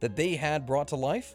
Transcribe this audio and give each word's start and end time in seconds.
that 0.00 0.16
they 0.16 0.36
had 0.36 0.66
brought 0.66 0.88
to 0.88 0.96
life? 0.96 1.34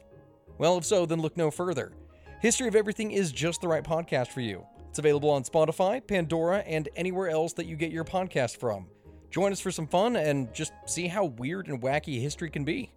Well, 0.57 0.77
if 0.77 0.86
so, 0.86 1.06
then 1.06 1.21
look 1.21 1.37
no 1.37 1.51
further. 1.51 1.93
History 2.42 2.68
of 2.68 2.75
Everything 2.75 3.11
is 3.11 3.32
just 3.32 3.61
the 3.61 3.68
right 3.68 3.83
podcast 3.83 4.28
for 4.28 4.42
you. 4.42 4.65
It's 4.89 5.00
available 5.00 5.29
on 5.29 5.43
Spotify, 5.43 6.06
Pandora, 6.06 6.60
and 6.60 6.89
anywhere 6.96 7.29
else 7.29 7.54
that 7.54 7.65
you 7.65 7.75
get 7.75 7.92
your 7.92 8.04
podcast 8.04 8.57
from. 8.57 8.87
Join 9.32 9.51
us 9.51 9.60
for 9.60 9.71
some 9.71 9.87
fun 9.87 10.15
and 10.15 10.54
just 10.54 10.73
see 10.86 11.07
how 11.07 11.25
weird 11.25 11.68
and 11.68 11.82
wacky 11.82 12.21
history 12.21 12.50
can 12.50 12.64
be. 12.64 12.92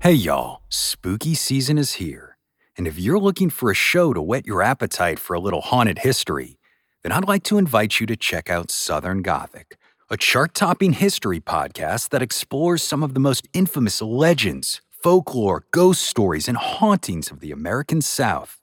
Hey 0.00 0.12
y'all, 0.12 0.60
spooky 0.68 1.34
season 1.34 1.78
is 1.78 1.94
here. 1.94 2.36
And 2.76 2.86
if 2.86 2.96
you're 2.96 3.18
looking 3.18 3.50
for 3.50 3.72
a 3.72 3.74
show 3.74 4.12
to 4.12 4.22
whet 4.22 4.46
your 4.46 4.62
appetite 4.62 5.18
for 5.18 5.34
a 5.34 5.40
little 5.40 5.62
haunted 5.62 5.98
history, 5.98 6.55
then 7.06 7.12
I'd 7.12 7.28
like 7.28 7.44
to 7.44 7.56
invite 7.56 8.00
you 8.00 8.06
to 8.08 8.16
check 8.16 8.50
out 8.50 8.68
Southern 8.68 9.22
Gothic, 9.22 9.78
a 10.10 10.16
chart 10.16 10.54
topping 10.54 10.92
history 10.92 11.38
podcast 11.38 12.08
that 12.08 12.20
explores 12.20 12.82
some 12.82 13.04
of 13.04 13.14
the 13.14 13.20
most 13.20 13.46
infamous 13.52 14.02
legends, 14.02 14.80
folklore, 14.90 15.66
ghost 15.70 16.02
stories, 16.02 16.48
and 16.48 16.56
hauntings 16.56 17.30
of 17.30 17.38
the 17.38 17.52
American 17.52 18.02
South. 18.02 18.60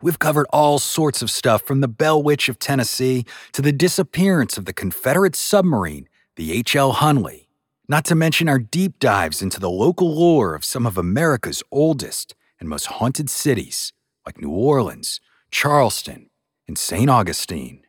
We've 0.00 0.20
covered 0.20 0.46
all 0.52 0.78
sorts 0.78 1.20
of 1.20 1.32
stuff 1.32 1.62
from 1.62 1.80
the 1.80 1.88
Bell 1.88 2.22
Witch 2.22 2.48
of 2.48 2.60
Tennessee 2.60 3.26
to 3.54 3.60
the 3.60 3.72
disappearance 3.72 4.56
of 4.56 4.66
the 4.66 4.72
Confederate 4.72 5.34
submarine, 5.34 6.08
the 6.36 6.52
H.L. 6.52 6.94
Hunley. 6.94 7.48
Not 7.88 8.04
to 8.04 8.14
mention 8.14 8.48
our 8.48 8.60
deep 8.60 9.00
dives 9.00 9.42
into 9.42 9.58
the 9.58 9.68
local 9.68 10.14
lore 10.14 10.54
of 10.54 10.64
some 10.64 10.86
of 10.86 10.96
America's 10.96 11.60
oldest 11.72 12.36
and 12.60 12.68
most 12.68 12.86
haunted 12.86 13.28
cities, 13.28 13.92
like 14.24 14.40
New 14.40 14.50
Orleans, 14.50 15.20
Charleston, 15.50 16.29
and 16.70 16.78
St. 16.78 17.10
Augustine. 17.10 17.82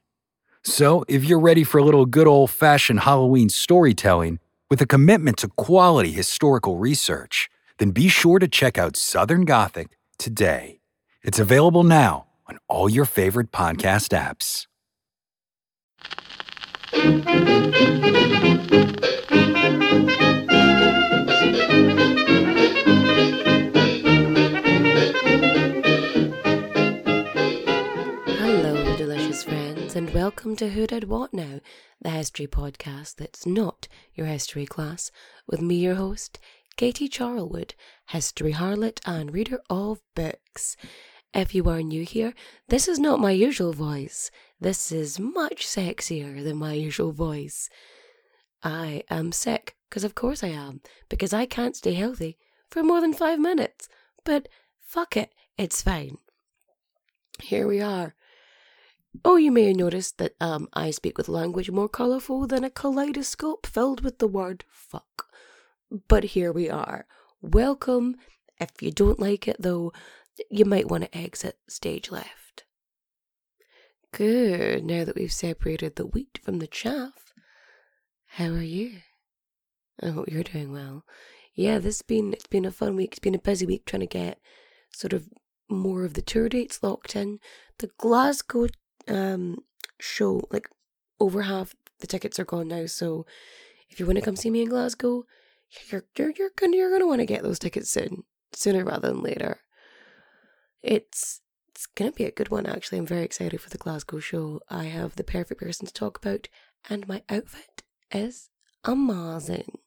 So, 0.64 1.06
if 1.08 1.24
you're 1.24 1.40
ready 1.40 1.64
for 1.64 1.78
a 1.78 1.84
little 1.84 2.08
good 2.08 2.26
old 2.26 2.50
fashioned 2.50 3.02
Halloween 3.02 3.48
storytelling 3.48 4.40
with 4.72 4.82
a 4.82 4.88
commitment 4.88 5.38
to 5.38 5.50
quality 5.50 6.12
historical 6.12 6.78
research, 6.78 7.48
then 7.78 7.92
be 7.92 8.08
sure 8.08 8.40
to 8.40 8.48
check 8.48 8.80
out 8.80 8.98
Southern 8.98 9.46
Gothic 9.46 9.90
today. 10.18 10.80
It's 11.22 11.38
available 11.38 11.84
now 11.84 12.26
on 12.48 12.58
all 12.68 12.90
your 12.90 13.06
favorite 13.06 13.52
podcast 13.52 14.18
apps. 14.18 14.66
Hello, 19.92 20.21
friends, 29.92 30.08
and 30.08 30.16
welcome 30.16 30.56
to 30.56 30.70
Who 30.70 30.88
Did 30.88 31.06
What 31.06 31.34
Now, 31.34 31.60
the 32.02 32.12
history 32.12 32.48
podcast 32.48 33.16
that's 33.16 33.46
not 33.46 33.88
your 34.14 34.28
history 34.28 34.66
class, 34.66 35.12
with 35.48 35.62
me, 35.62 35.76
your 35.76 35.96
host, 35.96 36.40
Katie 36.78 37.10
Charlwood, 37.10 37.74
history 38.08 38.54
harlot 38.54 39.00
and 39.06 39.34
reader 39.34 39.60
of 39.70 40.02
books. 40.16 40.78
If 41.34 41.54
you 41.54 41.68
are 41.70 41.82
new 41.82 42.04
here, 42.04 42.34
this 42.70 42.88
is 42.88 43.00
not 43.00 43.20
my 43.20 43.32
usual 43.32 43.74
voice. 43.74 44.32
This 44.62 44.92
is 44.94 45.20
much 45.20 45.68
sexier 45.68 46.42
than 46.42 46.58
my 46.58 46.74
usual 46.74 47.12
voice. 47.12 47.70
I 48.64 49.04
am 49.10 49.32
sick, 49.34 49.76
because 49.90 50.06
of 50.06 50.16
course 50.16 50.44
I 50.44 50.50
am, 50.50 50.82
because 51.10 51.34
I 51.34 51.46
can't 51.46 51.76
stay 51.76 51.96
healthy 51.96 52.38
for 52.70 52.84
more 52.84 53.02
than 53.02 53.14
five 53.14 53.40
minutes. 53.40 53.90
But 54.24 54.48
fuck 54.80 55.18
it, 55.18 55.34
it's 55.58 55.82
fine. 55.82 56.18
Here 57.42 57.68
we 57.68 57.82
are. 57.82 58.16
Oh, 59.26 59.36
you 59.36 59.52
may 59.52 59.68
have 59.68 59.76
noticed 59.76 60.18
that 60.18 60.36
um, 60.40 60.68
I 60.74 60.92
speak 60.92 61.18
with 61.18 61.28
language 61.28 61.70
more 61.70 61.90
colourful 61.90 62.48
than 62.48 62.64
a 62.64 62.70
kaleidoscope 62.70 63.68
filled 63.68 64.02
with 64.02 64.20
the 64.20 64.28
word 64.28 64.64
fuck. 64.70 65.28
But 66.08 66.24
here 66.24 66.52
we 66.52 66.70
are. 66.70 67.06
Welcome. 67.42 68.16
If 68.60 68.82
you 68.82 68.92
don't 68.92 69.20
like 69.20 69.48
it, 69.48 69.58
though, 69.60 69.92
you 70.50 70.64
might 70.64 70.88
want 70.88 71.04
to 71.04 71.18
exit 71.18 71.58
stage 71.68 72.10
left. 72.10 72.64
Good. 74.14 74.86
Now 74.86 75.04
that 75.04 75.16
we've 75.16 75.32
separated 75.32 75.96
the 75.96 76.06
wheat 76.06 76.40
from 76.42 76.60
the 76.60 76.68
chaff, 76.68 77.34
how 78.28 78.48
are 78.48 78.62
you? 78.62 79.00
I 80.02 80.08
hope 80.08 80.30
you're 80.30 80.44
doing 80.44 80.72
well. 80.72 81.06
Yeah, 81.54 81.80
this 81.80 81.98
has 81.98 82.02
been 82.02 82.34
it's 82.34 82.48
been 82.48 82.66
a 82.66 82.72
fun 82.72 82.96
week. 82.96 83.12
It's 83.12 83.20
been 83.20 83.36
a 83.36 83.40
busy 83.40 83.66
week 83.66 83.86
trying 83.86 84.02
to 84.02 84.08
get 84.08 84.40
sort 84.94 85.14
of 85.14 85.28
more 85.70 86.04
of 86.06 86.14
the 86.14 86.22
tour 86.22 86.50
dates 86.50 86.82
locked 86.82 87.16
in. 87.16 87.40
The 87.80 87.90
Glasgow 87.98 88.68
um 89.08 89.60
show, 90.00 90.42
like 90.52 90.70
over 91.20 91.44
half 91.44 91.76
the 92.00 92.08
tickets 92.08 92.40
are 92.40 92.46
gone 92.46 92.68
now. 92.68 92.86
So 92.86 93.26
if 93.90 94.00
you 94.00 94.06
want 94.06 94.18
to 94.18 94.26
come 94.26 94.36
see 94.36 94.50
me 94.50 94.62
in 94.62 94.70
Glasgow, 94.70 95.24
you're 95.90 96.06
you're 96.18 96.32
you're 96.38 96.52
gonna 96.56 96.78
you're 96.78 96.92
gonna 96.92 97.08
want 97.08 97.20
to 97.20 97.26
get 97.26 97.44
those 97.44 97.60
tickets 97.60 97.90
soon, 97.90 98.24
sooner 98.54 98.84
rather 98.84 99.10
than 99.10 99.22
later. 99.22 99.62
It's 100.82 101.42
it's 101.70 101.86
gonna 101.86 102.12
be 102.12 102.26
a 102.26 102.32
good 102.32 102.50
one 102.50 102.66
actually. 102.66 102.98
I'm 102.98 103.06
very 103.06 103.24
excited 103.24 103.62
for 103.62 103.70
the 103.70 103.78
Glasgow 103.78 104.20
show. 104.20 104.60
I 104.70 104.86
have 104.86 105.16
the 105.16 105.24
perfect 105.24 105.62
person 105.62 105.86
to 105.88 105.94
talk 105.94 106.18
about, 106.18 106.48
and 106.90 107.08
my 107.08 107.24
outfit 107.30 107.84
is 108.12 108.50
amazing. 108.84 109.80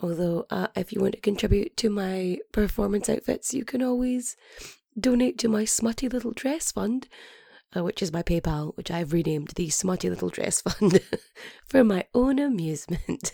Although, 0.00 0.46
uh, 0.48 0.68
if 0.76 0.92
you 0.92 1.00
want 1.00 1.14
to 1.14 1.20
contribute 1.20 1.76
to 1.78 1.90
my 1.90 2.38
performance 2.52 3.08
outfits, 3.08 3.52
you 3.52 3.64
can 3.64 3.82
always 3.82 4.36
donate 4.98 5.38
to 5.38 5.48
my 5.48 5.64
smutty 5.64 6.08
little 6.08 6.30
dress 6.30 6.70
fund, 6.70 7.08
uh, 7.76 7.82
which 7.82 8.02
is 8.02 8.12
my 8.12 8.22
PayPal, 8.22 8.76
which 8.76 8.90
I've 8.90 9.12
renamed 9.12 9.52
the 9.56 9.70
Smutty 9.70 10.08
Little 10.10 10.30
Dress 10.30 10.62
Fund 10.62 11.00
for 11.66 11.84
my 11.84 12.04
own 12.14 12.38
amusement. 12.38 13.32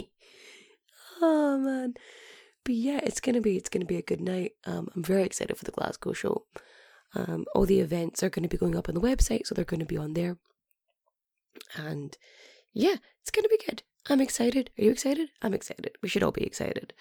oh 1.22 1.58
man, 1.58 1.94
but 2.64 2.74
yeah, 2.74 3.00
it's 3.02 3.20
gonna 3.20 3.40
be 3.40 3.56
it's 3.56 3.68
gonna 3.68 3.84
be 3.84 3.96
a 3.96 4.02
good 4.02 4.20
night. 4.20 4.52
Um, 4.64 4.88
I'm 4.94 5.02
very 5.02 5.24
excited 5.24 5.56
for 5.56 5.64
the 5.64 5.72
Glasgow 5.72 6.12
show. 6.12 6.44
Um, 7.14 7.44
all 7.54 7.66
the 7.66 7.80
events 7.80 8.22
are 8.22 8.30
going 8.30 8.44
to 8.44 8.48
be 8.48 8.56
going 8.56 8.76
up 8.76 8.88
on 8.88 8.94
the 8.94 9.00
website, 9.00 9.46
so 9.46 9.54
they're 9.54 9.64
going 9.64 9.80
to 9.80 9.86
be 9.86 9.96
on 9.96 10.14
there. 10.14 10.36
And 11.74 12.16
yeah, 12.72 12.96
it's 13.20 13.30
going 13.30 13.42
to 13.42 13.48
be 13.48 13.64
good. 13.66 13.82
I'm 14.08 14.20
excited. 14.20 14.70
Are 14.78 14.84
you 14.84 14.90
excited? 14.92 15.28
I'm 15.42 15.54
excited. 15.54 15.96
We 16.02 16.08
should 16.08 16.22
all 16.22 16.30
be 16.30 16.44
excited. 16.44 16.92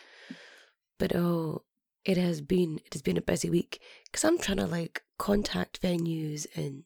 But 0.97 1.16
oh, 1.16 1.63
it 2.05 2.17
has 2.17 2.41
been 2.41 2.79
it 2.85 2.93
has 2.93 3.01
been 3.01 3.17
a 3.17 3.21
busy 3.21 3.49
week 3.49 3.81
because 4.05 4.23
I'm 4.23 4.39
trying 4.39 4.57
to 4.57 4.67
like 4.67 5.03
contact 5.17 5.81
venues 5.81 6.47
and 6.55 6.83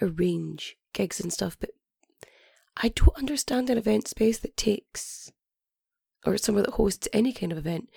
arrange 0.00 0.76
gigs 0.92 1.20
and 1.20 1.32
stuff, 1.32 1.56
but 1.58 1.70
I 2.76 2.88
don't 2.88 3.16
understand 3.16 3.70
an 3.70 3.78
event 3.78 4.08
space 4.08 4.38
that 4.38 4.56
takes 4.56 5.32
or 6.26 6.36
somewhere 6.36 6.64
that 6.64 6.74
hosts 6.74 7.08
any 7.12 7.32
kind 7.32 7.52
of 7.52 7.58
event 7.58 7.90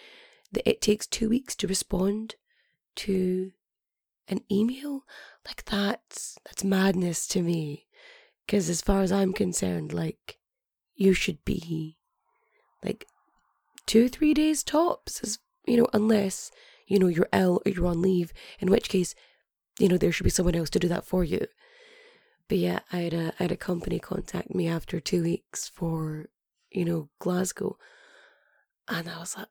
that 0.52 0.68
it 0.70 0.82
takes 0.82 1.08
two 1.08 1.30
weeks 1.30 1.56
to 1.58 1.68
respond 1.68 2.36
to 2.96 3.52
an 4.28 4.42
email? 4.52 5.04
Like 5.46 5.66
that's 5.66 6.38
that's 6.46 6.64
madness 6.64 7.28
to 7.28 7.42
me 7.42 7.88
because 8.52 8.70
as 8.70 8.82
far 8.82 9.02
as 9.02 9.14
i'm 9.14 9.32
concerned 9.32 9.94
like 9.94 10.38
you 10.96 11.14
should 11.14 11.44
be 11.46 11.98
like 12.84 13.08
two 13.86 14.10
three 14.10 14.34
days 14.34 14.62
tops 14.62 15.22
as 15.24 15.40
you 15.66 15.78
know 15.78 15.88
unless 15.94 16.52
you 16.88 17.00
know 17.00 17.08
you're 17.08 17.30
ill 17.34 17.62
or 17.66 17.72
you're 17.72 17.88
on 17.88 18.02
leave 18.02 18.34
in 18.60 18.70
which 18.70 18.90
case 18.90 19.16
you 19.80 19.88
know 19.88 19.98
there 19.98 20.12
should 20.12 20.24
be 20.24 20.30
someone 20.30 20.56
else 20.56 20.70
to 20.70 20.80
do 20.80 20.88
that 20.88 21.06
for 21.06 21.24
you. 21.24 21.46
But 22.48 22.58
yeah 22.58 22.80
i 22.92 22.98
had 22.98 23.14
a 23.14 23.34
i 23.40 23.44
had 23.44 23.52
a 23.52 23.58
company 23.58 24.00
contact 24.00 24.54
me 24.54 24.68
after 24.68 25.00
two 25.00 25.24
weeks 25.24 25.70
for 25.70 26.28
you 26.72 26.86
know 26.86 27.10
glasgow. 27.20 27.78
And 28.88 29.10
i 29.10 29.20
was 29.20 29.38
like 29.38 29.48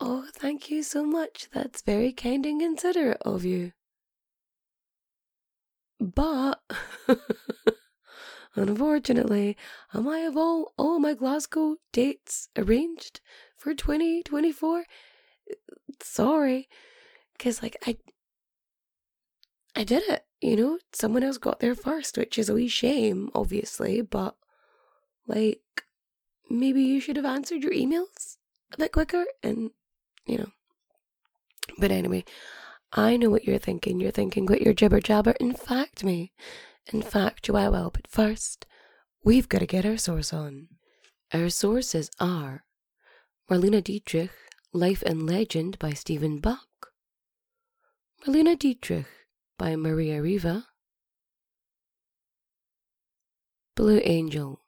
oh 0.00 0.26
thank 0.34 0.70
you 0.70 0.82
so 0.82 1.04
much. 1.04 1.48
That's 1.52 1.82
very 1.82 2.12
kind 2.12 2.46
and 2.46 2.60
considerate 2.60 3.18
of 3.22 3.44
you. 3.44 3.72
But 6.00 6.60
unfortunately, 8.54 9.56
am 9.92 10.08
I 10.08 10.18
have 10.20 10.36
all, 10.36 10.72
all 10.76 11.00
my 11.00 11.14
Glasgow 11.14 11.76
dates 11.92 12.48
arranged 12.56 13.20
for 13.56 13.74
2024. 13.74 14.84
Sorry. 16.02 16.68
Because, 17.36 17.62
like, 17.62 17.76
I. 17.86 17.96
I 19.76 19.84
did 19.84 20.02
it, 20.08 20.24
you 20.40 20.56
know? 20.56 20.78
Someone 20.92 21.22
else 21.22 21.38
got 21.38 21.60
there 21.60 21.74
first, 21.76 22.18
which 22.18 22.36
is 22.36 22.48
a 22.48 22.54
wee 22.54 22.66
shame, 22.68 23.30
obviously, 23.32 24.00
but 24.00 24.34
Like, 25.28 25.84
maybe 26.48 26.82
you 26.82 27.00
should 27.00 27.16
have 27.16 27.26
answered 27.26 27.62
your 27.62 27.72
emails 27.72 28.38
a 28.72 28.78
bit 28.78 28.92
quicker 28.92 29.26
and, 29.42 29.70
you 30.26 30.38
know. 30.38 30.50
But 31.76 31.92
anyway, 31.92 32.24
I 32.92 33.18
know 33.18 33.28
what 33.28 33.44
you're 33.44 33.58
thinking. 33.58 34.00
You're 34.00 34.10
thinking, 34.10 34.46
quit 34.46 34.62
your 34.62 34.72
jibber 34.72 35.00
jabber. 35.00 35.32
In 35.38 35.52
fact, 35.52 36.02
me. 36.02 36.32
In 36.92 37.02
fact, 37.02 37.46
you 37.46 37.56
I 37.56 37.68
will. 37.68 37.90
But 37.90 38.08
first, 38.08 38.66
we've 39.22 39.48
got 39.48 39.58
to 39.58 39.66
get 39.66 39.84
our 39.84 39.98
source 39.98 40.32
on. 40.32 40.68
Our 41.32 41.50
sources 41.50 42.10
are 42.18 42.64
Marlene 43.50 43.84
Dietrich, 43.84 44.30
Life 44.74 45.02
and 45.06 45.26
Legend 45.26 45.78
by 45.78 45.94
Steven 45.94 46.40
Bach, 46.40 46.92
Marlene 48.26 48.58
Dietrich 48.58 49.06
by 49.56 49.74
Maria 49.76 50.20
Riva, 50.20 50.66
Blue 53.74 53.98
Angel, 54.04 54.60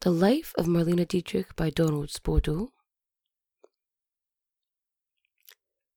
The 0.00 0.10
Life 0.10 0.54
of 0.58 0.66
Marlene 0.66 1.06
Dietrich 1.06 1.54
by 1.54 1.70
Donald 1.70 2.08
Spoto, 2.08 2.70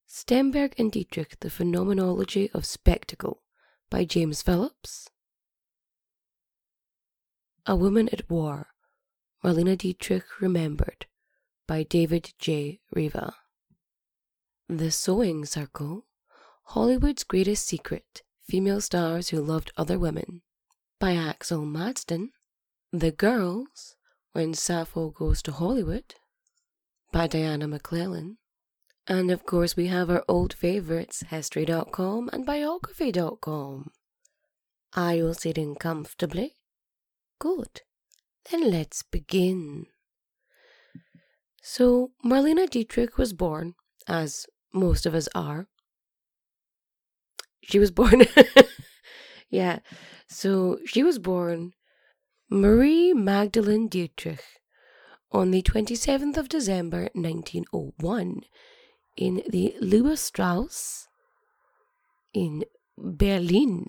Sternberg 0.06 0.76
and 0.78 0.92
Dietrich, 0.92 1.40
The 1.40 1.50
Phenomenology 1.50 2.52
of 2.54 2.64
Spectacle 2.64 3.42
by 3.90 4.06
James 4.06 4.44
Phillips, 4.44 5.10
A 7.66 7.76
Woman 7.76 8.08
at 8.10 8.30
War, 8.30 8.68
Marlene 9.44 9.76
Dietrich 9.76 10.26
Remembered 10.40 11.08
by 11.66 11.82
David 11.82 12.34
J. 12.38 12.82
Riva. 12.92 13.34
The 14.70 14.92
Sewing 14.92 15.46
Circle, 15.46 16.06
Hollywood's 16.66 17.24
Greatest 17.24 17.66
Secret, 17.66 18.24
Female 18.50 18.82
Stars 18.82 19.30
Who 19.30 19.42
Loved 19.42 19.72
Other 19.78 19.98
Women 19.98 20.42
by 21.00 21.14
Axel 21.16 21.62
Madsen. 21.62 22.32
The 22.92 23.12
Girls, 23.12 23.96
When 24.34 24.54
Sappho 24.54 25.12
Goes 25.12 25.42
to 25.44 25.54
Hollywood 25.54 26.16
by 27.14 27.28
Diana 27.28 27.66
McLellan. 27.66 28.36
And 29.08 29.32
of 29.32 29.46
course, 29.46 29.78
we 29.78 29.88
have 29.88 30.10
our 30.10 30.26
old 30.28 30.54
favorites, 30.54 31.24
History.com 31.30 32.30
and 32.34 32.46
Biography.com. 32.46 33.92
Are 34.98 35.16
you 35.16 35.34
sitting 35.34 35.76
comfortably? 35.76 36.56
Good. 37.40 37.84
Then 38.52 38.70
let's 38.70 39.02
begin. 39.02 39.86
So, 41.62 42.12
Marlene 42.26 42.70
Dietrich 42.70 43.18
was 43.18 43.32
born, 43.32 43.76
as 44.08 44.46
most 44.74 45.06
of 45.06 45.14
us 45.16 45.28
are. 45.36 45.68
She 47.64 47.80
was 47.80 47.92
born. 48.00 48.24
yeah. 49.50 49.80
So, 50.28 50.80
she 50.86 51.04
was 51.04 51.20
born 51.20 51.74
Marie 52.50 53.14
Magdalene 53.14 53.88
Dietrich 53.88 54.44
on 55.32 55.52
the 55.52 55.62
27th 55.62 56.38
of 56.38 56.50
December 56.50 57.10
1901 57.14 58.42
in 59.18 59.44
the 59.50 59.76
Louis 59.82 60.22
Strauss 60.22 61.08
in 62.34 62.64
Berlin. 62.98 63.88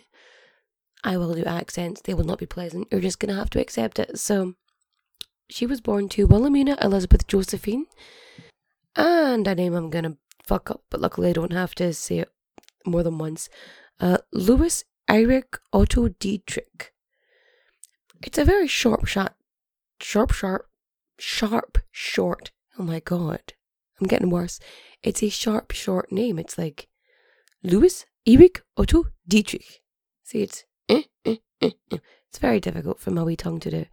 I 1.05 1.17
will 1.17 1.35
do 1.35 1.45
accents, 1.45 2.01
they 2.01 2.15
will 2.15 2.25
not 2.25 2.39
be 2.39 2.47
pleasant. 2.47 2.89
You're 2.91 3.01
just 3.01 3.21
going 3.21 3.33
to 3.33 3.39
have 3.39 3.51
to 3.51 3.61
accept 3.61 3.99
it. 3.99 4.19
So, 4.19 4.55
she 5.49 5.67
was 5.67 5.81
born 5.81 6.09
to 6.11 6.27
Wilhelmina 6.27 6.77
Elizabeth 6.83 7.27
Josephine, 7.27 7.87
and 8.97 9.47
a 9.47 9.55
name 9.55 9.75
I'm 9.75 9.91
going 9.91 10.05
to 10.05 10.17
fuck 10.49 10.71
up, 10.71 10.83
but 10.89 11.01
luckily 11.01 11.29
I 11.29 11.35
don't 11.35 11.53
have 11.53 11.75
to 11.75 11.93
say 11.93 12.21
it 12.21 12.31
more 12.87 13.03
than 13.03 13.19
once. 13.19 13.51
Uh, 14.01 14.19
Louis 14.33 14.83
Eric 15.07 15.59
Otto 15.75 16.09
Dietrich. 16.09 16.95
It's 18.23 18.39
a 18.39 18.45
very 18.45 18.67
sharp 18.67 19.07
shot, 19.07 19.35
sharp, 20.01 20.33
sharp, 20.33 20.67
sharp, 21.19 21.79
short. 21.91 22.51
Oh 22.79 22.83
my 22.83 23.01
god, 23.01 23.53
I'm 24.01 24.07
getting 24.07 24.31
worse. 24.31 24.59
It's 25.03 25.23
a 25.23 25.29
sharp, 25.29 25.73
short 25.73 26.11
name. 26.11 26.39
It's 26.39 26.57
like 26.57 26.89
Louis 27.63 28.07
Eric 28.27 28.63
Otto 28.77 29.05
Dietrich. 29.27 29.83
See, 30.25 30.43
it's 30.43 30.65
eh, 30.89 31.03
eh, 31.27 31.37
eh, 31.61 31.71
eh. 31.93 31.99
it's 32.29 32.39
very 32.39 32.59
difficult 32.59 33.01
for 33.01 33.11
my 33.11 33.23
wee 33.23 33.37
tongue 33.37 33.61
to 33.61 33.71
do. 33.71 33.87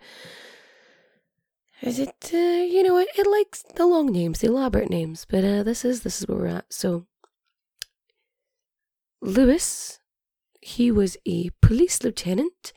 Is 1.81 1.99
it, 1.99 2.31
uh, 2.33 2.37
you 2.37 2.83
know, 2.83 2.97
it, 2.97 3.09
it 3.17 3.27
likes 3.27 3.63
the 3.75 3.85
long 3.85 4.11
names, 4.11 4.39
the 4.39 4.47
elaborate 4.47 4.89
names, 4.89 5.25
but 5.29 5.43
uh, 5.43 5.63
this 5.63 5.83
is 5.83 6.01
this 6.01 6.21
is 6.21 6.27
where 6.27 6.37
we're 6.37 6.47
at. 6.47 6.73
So, 6.73 7.05
Louis, 9.21 9.99
he 10.61 10.89
was 10.89 11.17
a 11.25 11.49
police 11.61 12.01
lieutenant, 12.03 12.71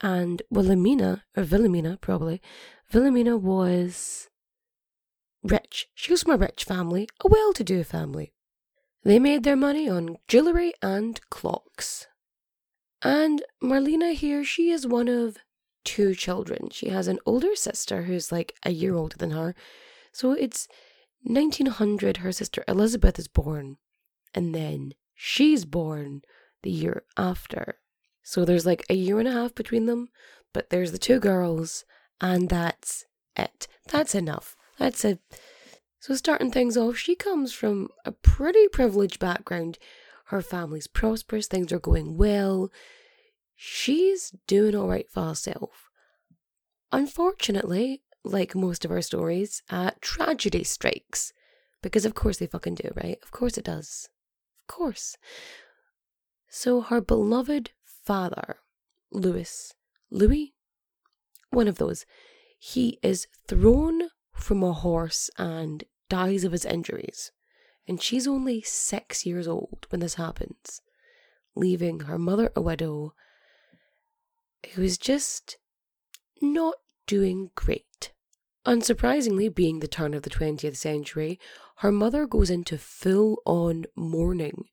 and 0.00 0.42
Wilhelmina, 0.50 1.24
or 1.36 1.44
Wilhelmina 1.44 1.98
probably, 2.00 2.40
Wilhelmina 2.92 3.36
was 3.36 4.28
rich. 5.42 5.88
She 5.94 6.10
was 6.10 6.22
from 6.22 6.32
a 6.34 6.38
rich 6.38 6.64
family, 6.64 7.08
a 7.22 7.28
well 7.28 7.52
to 7.52 7.62
do 7.62 7.84
family. 7.84 8.32
They 9.04 9.18
made 9.18 9.44
their 9.44 9.56
money 9.56 9.88
on 9.88 10.16
jewellery 10.26 10.72
and 10.82 11.20
clocks. 11.30 12.06
And 13.02 13.42
Marlena 13.62 14.14
here, 14.14 14.42
she 14.42 14.70
is 14.70 14.86
one 14.86 15.08
of 15.08 15.38
two 15.88 16.14
children. 16.14 16.68
She 16.70 16.90
has 16.90 17.08
an 17.08 17.18
older 17.24 17.56
sister 17.56 18.02
who's 18.02 18.30
like 18.30 18.54
a 18.62 18.70
year 18.70 18.94
older 18.94 19.16
than 19.16 19.30
her. 19.30 19.54
So 20.12 20.32
it's 20.32 20.68
1900, 21.22 22.18
her 22.18 22.30
sister 22.30 22.62
Elizabeth 22.68 23.18
is 23.18 23.26
born, 23.26 23.78
and 24.34 24.54
then 24.54 24.92
she's 25.14 25.64
born 25.64 26.20
the 26.62 26.70
year 26.70 27.04
after. 27.16 27.78
So 28.22 28.44
there's 28.44 28.66
like 28.66 28.84
a 28.90 28.94
year 28.94 29.18
and 29.18 29.26
a 29.26 29.32
half 29.32 29.54
between 29.54 29.86
them, 29.86 30.10
but 30.52 30.68
there's 30.68 30.92
the 30.92 30.98
two 30.98 31.20
girls, 31.20 31.86
and 32.20 32.50
that's 32.50 33.06
it. 33.34 33.66
That's 33.86 34.14
enough. 34.14 34.56
That's 34.78 35.06
a. 35.06 35.18
So, 36.00 36.14
starting 36.14 36.50
things 36.50 36.76
off, 36.76 36.98
she 36.98 37.14
comes 37.16 37.52
from 37.52 37.88
a 38.04 38.12
pretty 38.12 38.68
privileged 38.68 39.18
background. 39.18 39.78
Her 40.26 40.42
family's 40.42 40.86
prosperous, 40.86 41.46
things 41.46 41.72
are 41.72 41.80
going 41.80 42.18
well. 42.18 42.70
She's 43.60 44.32
doing 44.46 44.76
all 44.76 44.86
right 44.86 45.10
for 45.10 45.24
herself. 45.24 45.90
Unfortunately, 46.92 48.02
like 48.22 48.54
most 48.54 48.84
of 48.84 48.92
our 48.92 49.02
stories, 49.02 49.64
uh, 49.68 49.90
tragedy 50.00 50.62
strikes. 50.62 51.32
Because 51.82 52.04
of 52.04 52.14
course 52.14 52.38
they 52.38 52.46
fucking 52.46 52.76
do, 52.76 52.92
right? 52.94 53.18
Of 53.20 53.32
course 53.32 53.58
it 53.58 53.64
does. 53.64 54.08
Of 54.62 54.74
course. 54.76 55.16
So 56.48 56.82
her 56.82 57.00
beloved 57.00 57.72
father, 57.84 58.58
Louis, 59.10 59.74
Louis, 60.08 60.54
one 61.50 61.66
of 61.66 61.78
those, 61.78 62.06
he 62.60 63.00
is 63.02 63.26
thrown 63.48 64.02
from 64.32 64.62
a 64.62 64.72
horse 64.72 65.30
and 65.36 65.82
dies 66.08 66.44
of 66.44 66.52
his 66.52 66.64
injuries. 66.64 67.32
And 67.88 68.00
she's 68.00 68.28
only 68.28 68.62
six 68.62 69.26
years 69.26 69.48
old 69.48 69.88
when 69.90 70.00
this 70.00 70.14
happens, 70.14 70.80
leaving 71.56 72.00
her 72.00 72.20
mother 72.20 72.52
a 72.54 72.60
widow 72.60 73.14
who 74.74 74.82
is 74.82 74.98
just 74.98 75.58
not 76.40 76.76
doing 77.06 77.50
great. 77.54 78.12
Unsurprisingly, 78.66 79.52
being 79.54 79.80
the 79.80 79.88
turn 79.88 80.14
of 80.14 80.22
the 80.22 80.30
20th 80.30 80.76
century, 80.76 81.38
her 81.76 81.92
mother 81.92 82.26
goes 82.26 82.50
into 82.50 82.76
full 82.76 83.40
on 83.46 83.86
mourning. 83.96 84.64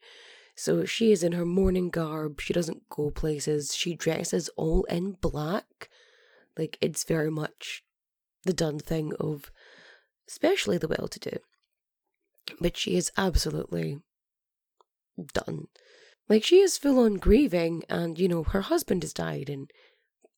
So 0.56 0.86
she 0.86 1.12
is 1.12 1.24
in 1.24 1.34
her 1.34 1.46
mourning 1.46 1.90
garb, 1.90 2.42
she 2.42 2.54
doesn't 2.54 2.90
go 2.90 3.10
places, 3.10 3.76
she 3.76 3.96
dresses 3.96 4.50
all 4.58 4.84
in 4.86 5.14
black. 5.14 5.90
Like, 6.58 6.78
it's 6.82 7.04
very 7.04 7.30
much 7.30 7.84
the 8.44 8.54
done 8.54 8.80
thing 8.80 9.14
of 9.20 9.52
especially 10.28 10.78
the 10.78 10.88
well 10.88 11.08
to 11.08 11.20
do. 11.20 11.38
But 12.60 12.78
she 12.78 12.96
is 12.96 13.12
absolutely 13.18 14.00
done. 15.34 15.68
Like, 16.28 16.44
she 16.44 16.60
is 16.60 16.78
full 16.78 17.00
on 17.00 17.16
grieving, 17.16 17.84
and, 17.88 18.18
you 18.18 18.28
know, 18.28 18.44
her 18.44 18.62
husband 18.62 19.04
has 19.04 19.14
died, 19.14 19.50
and 19.50 19.70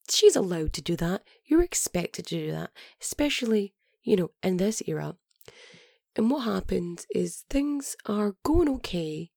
she's 0.10 0.36
allowed 0.36 0.74
to 0.74 0.82
do 0.82 0.96
that. 0.98 1.24
You're 1.46 1.64
expected 1.64 2.26
to 2.28 2.36
do 2.36 2.52
that, 2.52 2.72
especially, 3.02 3.74
you 4.04 4.16
know, 4.18 4.32
in 4.44 4.58
this 4.58 4.82
era. 4.86 5.16
And 6.16 6.30
what 6.30 6.42
happens 6.42 7.06
is 7.14 7.46
things 7.50 7.96
are 8.06 8.36
going 8.44 8.68
okay 8.70 9.32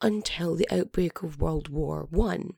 until 0.00 0.54
the 0.54 0.68
outbreak 0.70 1.22
of 1.22 1.40
World 1.40 1.68
War 1.68 2.06
One, 2.10 2.54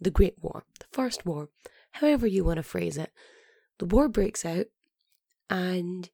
the 0.00 0.10
Great 0.10 0.34
War, 0.40 0.64
the 0.80 0.86
First 0.90 1.24
War, 1.24 1.48
however 1.92 2.26
you 2.26 2.44
want 2.44 2.56
to 2.56 2.62
phrase 2.62 2.96
it. 2.96 3.12
The 3.78 3.86
war 3.86 4.08
breaks 4.08 4.44
out, 4.44 4.66
and 5.48 6.10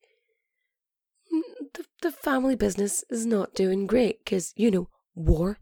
the, 1.74 1.84
the 2.02 2.12
family 2.12 2.54
business 2.54 3.04
is 3.10 3.26
not 3.26 3.54
doing 3.54 3.86
great 3.86 4.24
because, 4.24 4.52
you 4.56 4.70
know, 4.70 4.88
war. 5.14 5.58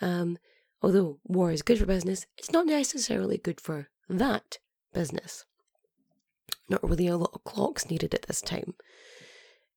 Um, 0.00 0.38
although 0.80 1.18
war 1.24 1.52
is 1.52 1.62
good 1.62 1.78
for 1.78 1.86
business, 1.86 2.26
it's 2.36 2.52
not 2.52 2.66
necessarily 2.66 3.38
good 3.38 3.60
for 3.60 3.88
that 4.08 4.58
business. 4.92 5.44
Not 6.68 6.82
really 6.82 7.06
a 7.06 7.16
lot 7.16 7.32
of 7.34 7.44
clocks 7.44 7.90
needed 7.90 8.14
at 8.14 8.22
this 8.22 8.40
time. 8.40 8.74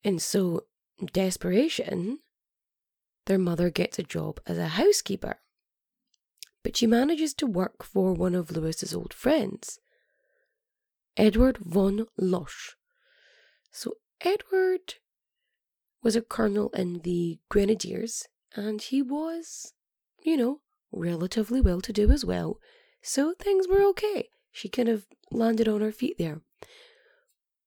And 0.04 0.22
so, 0.22 0.66
desperation, 1.14 2.20
their 3.26 3.40
mother 3.40 3.70
gets 3.70 3.98
a 3.98 4.04
job 4.04 4.40
as 4.46 4.58
a 4.58 4.68
housekeeper. 4.68 5.40
But 6.64 6.78
she 6.78 6.88
manages 6.88 7.34
to 7.36 7.48
work 7.48 7.84
for 7.84 8.14
one 8.14 8.36
of 8.36 8.52
Louis's 8.52 8.94
old 8.94 9.14
friends. 9.14 9.80
Edward 11.18 11.58
von 11.58 12.08
Losch. 12.18 12.72
So, 13.72 13.94
Edward 14.22 14.96
was 16.04 16.16
a 16.16 16.22
colonel 16.22 16.70
in 16.70 17.00
the 17.00 17.40
Grenadiers, 17.50 18.28
and 18.56 18.82
he 18.82 19.02
was, 19.02 19.74
you 20.24 20.38
know, 20.38 20.62
relatively 20.92 21.62
well 21.62 21.82
to 21.82 21.94
do 21.94 22.12
as 22.12 22.26
well. 22.26 22.60
So 23.02 23.34
things 23.38 23.68
were 23.68 23.84
okay. 23.90 24.30
She 24.52 24.70
kind 24.70 24.90
of 24.90 25.06
landed 25.32 25.68
on 25.68 25.82
her 25.82 25.92
feet 25.92 26.18
there. 26.18 26.42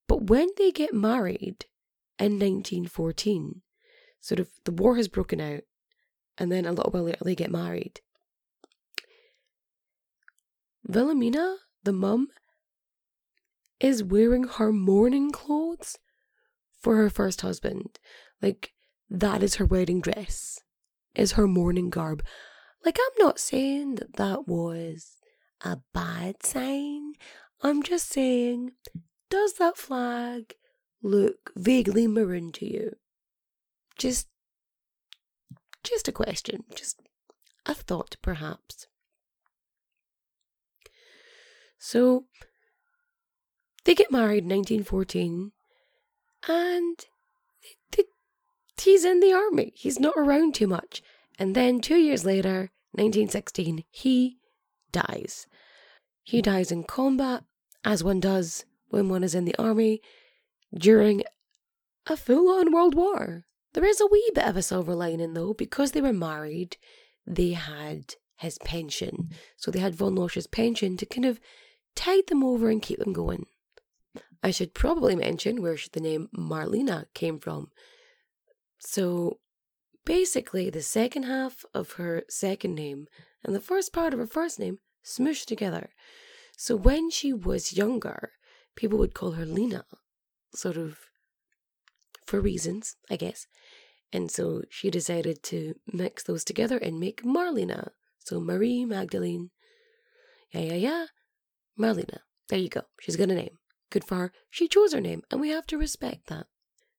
But 0.07 0.29
when 0.31 0.49
they 0.57 0.73
get 0.73 0.95
married 0.95 1.67
in 2.19 2.39
1914, 2.39 3.63
sort 4.21 4.41
of 4.41 4.49
the 4.65 4.73
war 4.73 4.97
has 4.97 5.07
broken 5.07 5.41
out, 5.41 5.63
and 6.39 6.51
then 6.51 6.65
a 6.65 6.73
little 6.73 6.91
while 6.91 7.05
later 7.05 7.25
they 7.25 7.35
get 7.35 7.51
married. 7.51 8.01
Wilhelmina, 10.87 11.57
the 11.85 11.93
mum, 11.93 12.29
is 13.79 14.03
wearing 14.03 14.45
her 14.45 14.73
mourning 14.73 15.31
clothes 15.31 15.99
for 16.81 16.97
her 16.97 17.11
first 17.11 17.43
husband. 17.43 17.99
Like, 18.41 18.73
that 19.11 19.43
is 19.43 19.57
her 19.57 19.67
wedding 19.67 20.01
dress, 20.01 20.61
is 21.19 21.33
her 21.33 21.47
mourning 21.47 21.91
garb. 21.91 22.25
Like, 22.85 22.99
I'm 22.99 23.25
not 23.25 23.39
saying 23.39 23.97
that 23.97 24.17
that 24.17 24.47
was 24.47 25.17
a 25.63 25.79
bad 25.93 26.45
sign. 26.45 27.15
I'm 27.63 27.83
just 27.83 28.09
saying, 28.09 28.71
does 29.29 29.55
that 29.55 29.77
flag 29.77 30.55
look 31.03 31.53
vaguely 31.57 32.07
maroon 32.07 32.53
to 32.53 32.67
you? 32.67 32.97
Just, 33.99 34.29
just 35.83 36.09
a 36.09 36.13
question. 36.13 36.65
Just 36.75 37.01
a 37.67 37.75
thought, 37.75 38.17
perhaps. 38.23 38.87
So, 41.79 42.25
they 43.85 43.95
get 43.95 44.13
married 44.13 44.45
in 44.45 44.51
1914, 44.51 45.53
and 46.49 47.07
he's 48.81 49.05
in 49.05 49.21
the 49.21 49.33
army. 49.33 49.73
He's 49.75 50.01
not 50.01 50.15
around 50.17 50.55
too 50.55 50.67
much. 50.67 51.03
And 51.39 51.55
then 51.55 51.81
two 51.81 51.97
years 51.97 52.25
later, 52.25 52.71
1916, 52.93 53.85
he 53.91 54.39
dies. 54.93 55.47
He 56.23 56.43
dies 56.43 56.73
in 56.73 56.85
combat, 56.85 57.45
as 57.85 58.05
one 58.05 58.21
does 58.21 58.65
when 58.89 59.09
one 59.09 59.23
is 59.23 59.35
in 59.35 59.45
the 59.45 59.57
army, 59.59 60.01
during 60.75 61.23
a 62.07 62.17
full 62.17 62.49
on 62.51 62.73
world 62.73 62.95
war. 62.95 63.45
There 63.75 63.85
is 63.85 64.01
a 64.01 64.07
wee 64.07 64.31
bit 64.35 64.47
of 64.47 64.57
a 64.57 64.63
silver 64.63 64.95
lining 64.95 65.35
though, 65.35 65.55
because 65.55 65.93
they 65.93 66.01
were 66.01 66.13
married, 66.13 66.77
they 67.27 67.53
had 67.53 68.15
his 68.37 68.59
pension. 68.59 69.31
So 69.57 69.71
they 69.71 69.81
had 69.81 69.95
von 69.95 70.15
Losch's 70.15 70.47
pension 70.47 70.97
to 70.97 71.07
kind 71.07 71.25
of 71.25 71.41
tide 71.95 72.29
them 72.29 72.43
over 72.43 72.71
and 72.71 72.81
keep 72.81 72.99
them 72.99 73.13
going. 73.13 73.47
I 74.43 74.51
should 74.51 74.75
probably 74.75 75.17
mention 75.17 75.63
where 75.63 75.77
the 75.93 76.01
name 76.01 76.29
Marlena 76.37 77.07
came 77.15 77.39
from. 77.39 77.71
So 78.79 79.39
basically, 80.05 80.71
the 80.71 80.83
second 80.83 81.25
half 81.25 81.65
of 81.75 81.93
her 81.93 82.23
second 82.29 82.75
name 82.75 83.07
and 83.45 83.55
the 83.55 83.61
first 83.61 83.93
part 83.93 84.13
of 84.13 84.19
her 84.19 84.27
first 84.27 84.59
name 84.59 84.79
smushed 85.05 85.47
together. 85.47 85.91
So 86.57 86.77
when 86.77 87.11
she 87.11 87.33
was 87.33 87.77
younger, 87.77 88.33
people 88.77 88.99
would 88.99 89.15
call 89.15 89.33
her 89.33 89.47
Lena, 89.47 89.85
sort 90.55 90.77
of 90.77 90.99
for 92.27 92.41
reasons, 92.41 92.97
I 93.11 93.17
guess. 93.17 93.47
And 94.13 94.31
so 94.31 94.63
she 94.71 94.91
decided 94.91 95.43
to 95.45 95.75
mix 95.93 96.23
those 96.23 96.45
together 96.45 96.79
and 96.79 96.99
make 96.99 97.23
Marlena. 97.23 97.91
So 98.21 98.41
Marie 98.41 98.85
Magdalene. 98.85 99.51
Yeah, 100.53 100.61
yeah, 100.61 100.75
yeah. 100.75 101.07
Marlena. 101.79 102.19
There 102.49 102.59
you 102.59 102.69
go. 102.69 102.83
She's 103.01 103.17
got 103.17 103.31
a 103.31 103.35
name. 103.35 103.59
Good 103.91 104.05
for 104.05 104.17
her. 104.17 104.33
She 104.51 104.69
chose 104.69 104.93
her 104.93 105.01
name, 105.01 105.23
and 105.31 105.41
we 105.41 105.51
have 105.51 105.67
to 105.69 105.79
respect 105.79 106.29
that. 106.29 106.47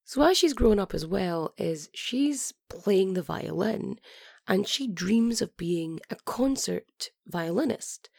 So 0.10 0.24
as 0.24 0.39
she's 0.39 0.54
grown 0.56 0.80
up 0.80 0.96
as 0.96 1.06
well, 1.06 1.54
is 1.56 1.88
she's 1.94 2.51
playing 2.68 3.13
the 3.13 3.22
violin 3.22 4.00
and 4.48 4.68
she 4.68 4.88
dreams 4.88 5.39
of 5.39 5.56
being 5.56 6.00
a 6.10 6.16
concert 6.16 7.12
violinist. 7.28 8.10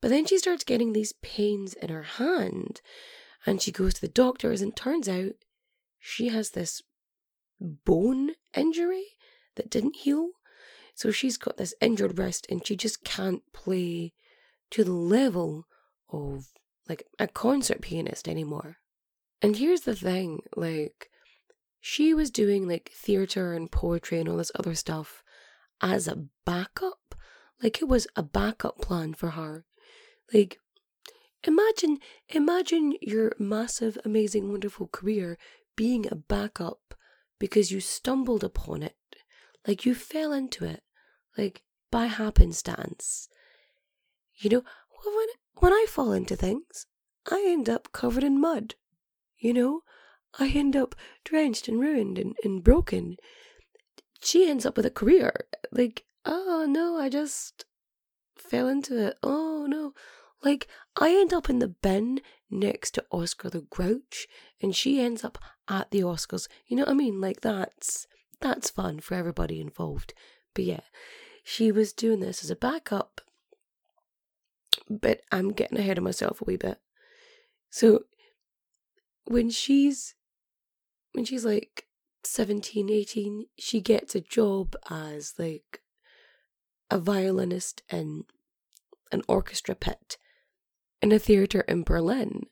But 0.00 0.08
then 0.08 0.26
she 0.26 0.36
starts 0.36 0.64
getting 0.64 0.92
these 0.92 1.12
pains 1.22 1.74
in 1.74 1.90
her 1.90 2.02
hand 2.02 2.80
and 3.46 3.62
she 3.62 3.70
goes 3.70 3.94
to 3.94 4.00
the 4.00 4.08
doctors 4.08 4.60
and 4.60 4.74
turns 4.74 5.08
out 5.08 5.34
she 6.00 6.26
has 6.26 6.50
this 6.50 6.82
bone 7.60 8.32
injury 8.52 9.06
that 9.54 9.70
didn't 9.70 9.98
heal. 9.98 10.30
So 10.96 11.12
she's 11.12 11.36
got 11.36 11.56
this 11.56 11.72
injured 11.80 12.18
wrist 12.18 12.48
and 12.50 12.66
she 12.66 12.74
just 12.74 13.04
can't 13.04 13.44
play 13.52 14.12
to 14.72 14.82
the 14.82 14.90
level 14.90 15.68
of 16.12 16.46
like 16.88 17.04
a 17.20 17.28
concert 17.28 17.80
pianist 17.80 18.26
anymore. 18.26 18.78
And 19.40 19.56
here's 19.56 19.82
the 19.82 19.94
thing 19.94 20.40
like, 20.56 21.10
she 21.84 22.14
was 22.14 22.30
doing 22.30 22.68
like 22.68 22.92
theatre 22.94 23.52
and 23.54 23.70
poetry 23.70 24.20
and 24.20 24.28
all 24.28 24.36
this 24.36 24.52
other 24.54 24.74
stuff 24.74 25.24
as 25.80 26.06
a 26.06 26.24
backup. 26.46 27.16
Like, 27.60 27.82
it 27.82 27.88
was 27.88 28.06
a 28.14 28.22
backup 28.22 28.80
plan 28.80 29.14
for 29.14 29.30
her. 29.30 29.64
Like, 30.32 30.58
imagine, 31.42 31.98
imagine 32.28 32.94
your 33.02 33.32
massive, 33.36 33.98
amazing, 34.04 34.48
wonderful 34.48 34.86
career 34.86 35.36
being 35.74 36.06
a 36.06 36.14
backup 36.14 36.94
because 37.40 37.72
you 37.72 37.80
stumbled 37.80 38.44
upon 38.44 38.84
it. 38.84 38.96
Like, 39.66 39.84
you 39.84 39.94
fell 39.94 40.32
into 40.32 40.64
it. 40.64 40.84
Like, 41.36 41.64
by 41.90 42.06
happenstance. 42.06 43.28
You 44.36 44.50
know, 44.50 44.62
when, 45.04 45.26
when 45.56 45.72
I 45.72 45.86
fall 45.88 46.12
into 46.12 46.36
things, 46.36 46.86
I 47.28 47.44
end 47.44 47.68
up 47.68 47.90
covered 47.92 48.22
in 48.22 48.40
mud. 48.40 48.76
You 49.36 49.52
know, 49.52 49.80
I 50.38 50.48
end 50.48 50.76
up 50.76 50.94
drenched 51.24 51.68
and 51.68 51.80
ruined 51.80 52.18
and, 52.18 52.34
and 52.42 52.64
broken. 52.64 53.16
She 54.20 54.48
ends 54.48 54.64
up 54.64 54.76
with 54.76 54.86
a 54.86 54.90
career. 54.90 55.46
Like, 55.70 56.04
oh 56.24 56.66
no, 56.68 56.96
I 56.96 57.08
just 57.08 57.64
fell 58.36 58.68
into 58.68 59.06
it. 59.06 59.16
Oh 59.22 59.66
no. 59.68 59.92
Like, 60.42 60.68
I 61.00 61.10
end 61.10 61.32
up 61.32 61.48
in 61.48 61.60
the 61.60 61.68
bin 61.68 62.20
next 62.50 62.92
to 62.92 63.04
Oscar 63.12 63.48
the 63.48 63.60
Grouch, 63.60 64.26
and 64.60 64.74
she 64.74 65.00
ends 65.00 65.22
up 65.22 65.38
at 65.68 65.90
the 65.90 66.00
Oscars. 66.00 66.48
You 66.66 66.76
know 66.76 66.82
what 66.82 66.90
I 66.90 66.94
mean? 66.94 67.20
Like, 67.20 67.40
that's 67.40 68.06
that's 68.40 68.70
fun 68.70 69.00
for 69.00 69.14
everybody 69.14 69.60
involved. 69.60 70.14
But 70.54 70.64
yeah, 70.64 70.80
she 71.44 71.70
was 71.70 71.92
doing 71.92 72.20
this 72.20 72.42
as 72.42 72.50
a 72.50 72.56
backup. 72.56 73.20
But 74.88 75.20
I'm 75.30 75.52
getting 75.52 75.78
ahead 75.78 75.98
of 75.98 76.04
myself 76.04 76.40
a 76.40 76.44
wee 76.44 76.56
bit. 76.56 76.78
So 77.70 78.04
when 79.24 79.50
she's 79.50 80.14
when 81.12 81.24
she's 81.24 81.44
like 81.44 81.86
17, 82.24 82.90
18, 82.90 83.46
she 83.58 83.80
gets 83.80 84.14
a 84.14 84.20
job 84.20 84.76
as 84.90 85.34
like 85.38 85.80
a 86.90 86.98
violinist 86.98 87.82
in 87.90 88.24
an 89.10 89.22
orchestra 89.28 89.74
pit 89.74 90.18
in 91.00 91.12
a 91.12 91.18
theatre 91.18 91.62
in 91.62 91.82
Berlin. 91.82 92.46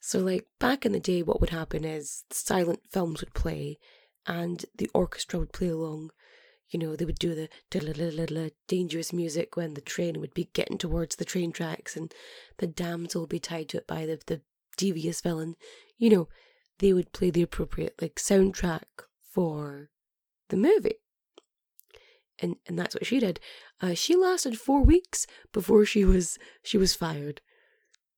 So, 0.00 0.18
like 0.20 0.46
back 0.58 0.86
in 0.86 0.92
the 0.92 1.00
day, 1.00 1.22
what 1.22 1.40
would 1.40 1.50
happen 1.50 1.84
is 1.84 2.24
silent 2.30 2.80
films 2.90 3.20
would 3.20 3.34
play 3.34 3.78
and 4.26 4.64
the 4.76 4.90
orchestra 4.94 5.38
would 5.38 5.52
play 5.52 5.68
along. 5.68 6.10
You 6.70 6.78
know, 6.78 6.96
they 6.96 7.04
would 7.04 7.18
do 7.18 7.34
the 7.34 8.52
dangerous 8.68 9.12
music 9.12 9.56
when 9.56 9.74
the 9.74 9.80
train 9.80 10.20
would 10.20 10.32
be 10.32 10.50
getting 10.54 10.78
towards 10.78 11.16
the 11.16 11.24
train 11.24 11.52
tracks 11.52 11.96
and 11.96 12.14
the 12.58 12.66
damsel 12.66 13.22
would 13.22 13.30
be 13.30 13.40
tied 13.40 13.68
to 13.70 13.78
it 13.78 13.86
by 13.86 14.06
the, 14.06 14.20
the 14.26 14.40
devious 14.76 15.20
villain. 15.20 15.56
You 15.98 16.10
know, 16.10 16.28
they 16.80 16.92
would 16.92 17.12
play 17.12 17.30
the 17.30 17.42
appropriate 17.42 17.94
like 18.00 18.16
soundtrack 18.16 19.04
for 19.22 19.90
the 20.48 20.56
movie. 20.56 20.96
And 22.38 22.56
and 22.66 22.78
that's 22.78 22.94
what 22.94 23.06
she 23.06 23.20
did. 23.20 23.38
Uh, 23.80 23.94
she 23.94 24.16
lasted 24.16 24.58
four 24.58 24.82
weeks 24.82 25.26
before 25.52 25.84
she 25.84 26.04
was 26.04 26.38
she 26.62 26.78
was 26.78 26.94
fired. 26.94 27.40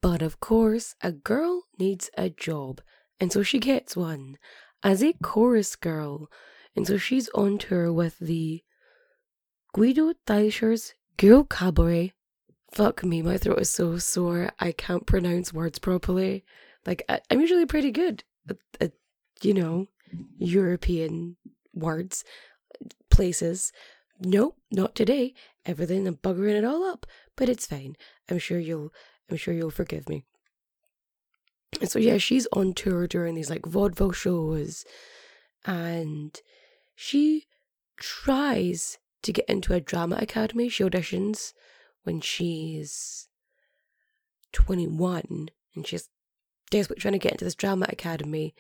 But 0.00 0.22
of 0.22 0.40
course, 0.40 0.94
a 1.00 1.12
girl 1.12 1.64
needs 1.78 2.08
a 2.16 2.30
job, 2.30 2.80
and 3.20 3.32
so 3.32 3.42
she 3.42 3.58
gets 3.58 3.96
one 3.96 4.38
as 4.82 5.02
a 5.02 5.12
chorus 5.22 5.76
girl. 5.76 6.30
And 6.74 6.86
so 6.86 6.96
she's 6.96 7.28
on 7.34 7.58
tour 7.58 7.92
with 7.92 8.18
the 8.18 8.62
Guido 9.74 10.14
Teicher's 10.26 10.94
Girl 11.18 11.44
Cabaret. 11.44 12.12
Fuck 12.72 13.04
me, 13.04 13.20
my 13.20 13.36
throat 13.36 13.60
is 13.60 13.70
so 13.70 13.98
sore. 13.98 14.52
I 14.58 14.72
can't 14.72 15.06
pronounce 15.06 15.52
words 15.52 15.78
properly. 15.78 16.44
Like 16.86 17.02
I, 17.08 17.20
am 17.30 17.40
usually 17.40 17.66
pretty 17.66 17.90
good 17.90 18.24
Uh, 18.48 18.54
uh, 18.80 18.88
you 19.42 19.54
know, 19.54 19.86
European 20.38 21.36
words, 21.74 22.24
places. 23.10 23.72
Nope, 24.20 24.56
not 24.70 24.94
today. 24.94 25.34
Everything 25.64 26.06
I'm 26.06 26.16
buggering 26.16 26.56
it 26.56 26.64
all 26.64 26.84
up, 26.84 27.06
but 27.36 27.48
it's 27.48 27.66
fine. 27.66 27.96
I'm 28.30 28.38
sure 28.38 28.58
you'll 28.58 28.92
I'm 29.30 29.36
sure 29.36 29.54
you'll 29.54 29.70
forgive 29.70 30.08
me. 30.08 30.24
And 31.80 31.90
so 31.90 31.98
yeah, 31.98 32.18
she's 32.18 32.46
on 32.52 32.74
tour 32.74 33.06
during 33.06 33.34
these 33.34 33.50
like 33.50 33.64
vaudeville 33.64 34.12
shows 34.12 34.84
and 35.64 36.38
she 36.94 37.46
tries 37.98 38.98
to 39.22 39.32
get 39.32 39.46
into 39.48 39.72
a 39.72 39.80
drama 39.80 40.16
academy. 40.20 40.68
She 40.68 40.84
auditions 40.84 41.52
when 42.02 42.20
she's 42.20 43.28
21 44.52 45.48
and 45.74 45.86
she's 45.86 46.08
desperate 46.72 46.98
trying 46.98 47.12
to 47.12 47.18
get 47.18 47.32
into 47.32 47.44
this 47.44 47.54
drama 47.54 47.86
academy. 47.88 48.54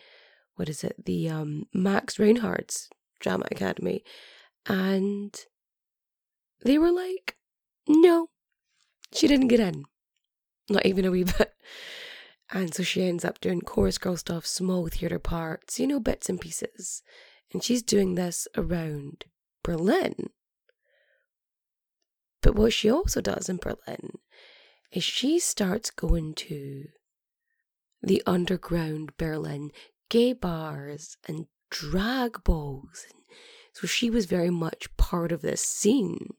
What 0.54 0.68
is 0.68 0.84
it? 0.84 1.04
The 1.04 1.28
um, 1.28 1.64
Max 1.72 2.18
Reinhardt's 2.18 2.90
drama 3.18 3.46
academy. 3.50 4.04
And 4.66 5.34
they 6.64 6.78
were 6.78 6.92
like, 6.92 7.36
no, 7.88 8.28
she 9.12 9.26
didn't 9.26 9.48
get 9.48 9.60
in. 9.60 9.84
Not 10.68 10.86
even 10.86 11.04
a 11.04 11.10
wee 11.10 11.24
bit. 11.38 11.54
And 12.50 12.74
so 12.74 12.82
she 12.82 13.02
ends 13.02 13.24
up 13.24 13.40
doing 13.40 13.62
chorus 13.62 13.98
girl 13.98 14.16
stuff, 14.16 14.46
small 14.46 14.86
theatre 14.88 15.18
parts, 15.18 15.80
you 15.80 15.86
know, 15.86 15.98
bits 15.98 16.28
and 16.28 16.40
pieces. 16.40 17.02
And 17.52 17.64
she's 17.64 17.82
doing 17.82 18.14
this 18.14 18.46
around 18.56 19.24
Berlin. 19.64 20.30
But 22.42 22.56
what 22.56 22.72
she 22.72 22.90
also 22.90 23.20
does 23.20 23.48
in 23.48 23.56
Berlin 23.56 24.18
is 24.90 25.02
she 25.02 25.38
starts 25.38 25.90
going 25.90 26.34
to 26.34 26.84
the 28.02 28.22
underground 28.26 29.16
Berlin 29.16 29.70
gay 30.08 30.32
bars 30.32 31.16
and 31.26 31.46
drag 31.70 32.44
balls. 32.44 33.06
So 33.72 33.86
she 33.86 34.10
was 34.10 34.26
very 34.26 34.50
much 34.50 34.94
part 34.96 35.32
of 35.32 35.40
this 35.40 35.62
scene. 35.62 36.34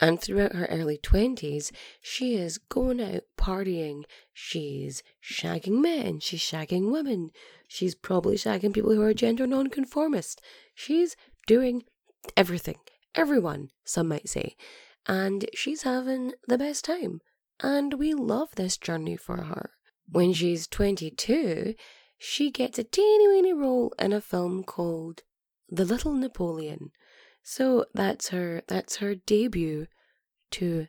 And 0.00 0.18
throughout 0.18 0.54
her 0.54 0.64
early 0.66 0.96
20s, 0.96 1.70
she 2.00 2.34
is 2.34 2.56
going 2.56 3.02
out 3.02 3.24
partying. 3.38 4.04
She's 4.32 5.02
shagging 5.22 5.82
men. 5.82 6.20
She's 6.20 6.40
shagging 6.40 6.90
women. 6.90 7.32
She's 7.68 7.94
probably 7.94 8.36
shagging 8.36 8.72
people 8.72 8.94
who 8.94 9.02
are 9.02 9.12
gender 9.12 9.46
nonconformist. 9.46 10.40
She's 10.74 11.16
doing 11.46 11.82
everything. 12.34 12.78
Everyone, 13.14 13.68
some 13.84 14.08
might 14.08 14.28
say. 14.28 14.56
And 15.06 15.44
she's 15.54 15.82
having 15.82 16.32
the 16.48 16.56
best 16.56 16.84
time. 16.84 17.20
And 17.62 17.94
we 17.94 18.14
love 18.14 18.48
this 18.56 18.78
journey 18.78 19.16
for 19.16 19.42
her. 19.42 19.72
When 20.12 20.32
she's 20.32 20.66
22, 20.66 21.74
she 22.18 22.50
gets 22.50 22.78
a 22.78 22.84
teeny 22.84 23.28
weeny 23.28 23.52
role 23.52 23.94
in 23.98 24.12
a 24.12 24.20
film 24.20 24.64
called 24.64 25.22
The 25.68 25.84
Little 25.84 26.12
Napoleon. 26.12 26.90
So 27.42 27.86
that's 27.94 28.28
her 28.28 28.62
that's 28.66 28.96
her 28.96 29.14
debut 29.14 29.86
to 30.52 30.88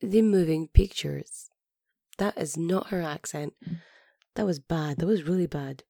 the 0.00 0.22
moving 0.22 0.68
pictures. 0.68 1.50
That 2.18 2.36
is 2.38 2.56
not 2.56 2.88
her 2.88 3.02
accent. 3.02 3.52
That 4.34 4.46
was 4.46 4.58
bad. 4.58 4.98
That 4.98 5.06
was 5.06 5.28
really 5.28 5.46
bad. 5.46 5.84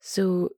So 0.00 0.50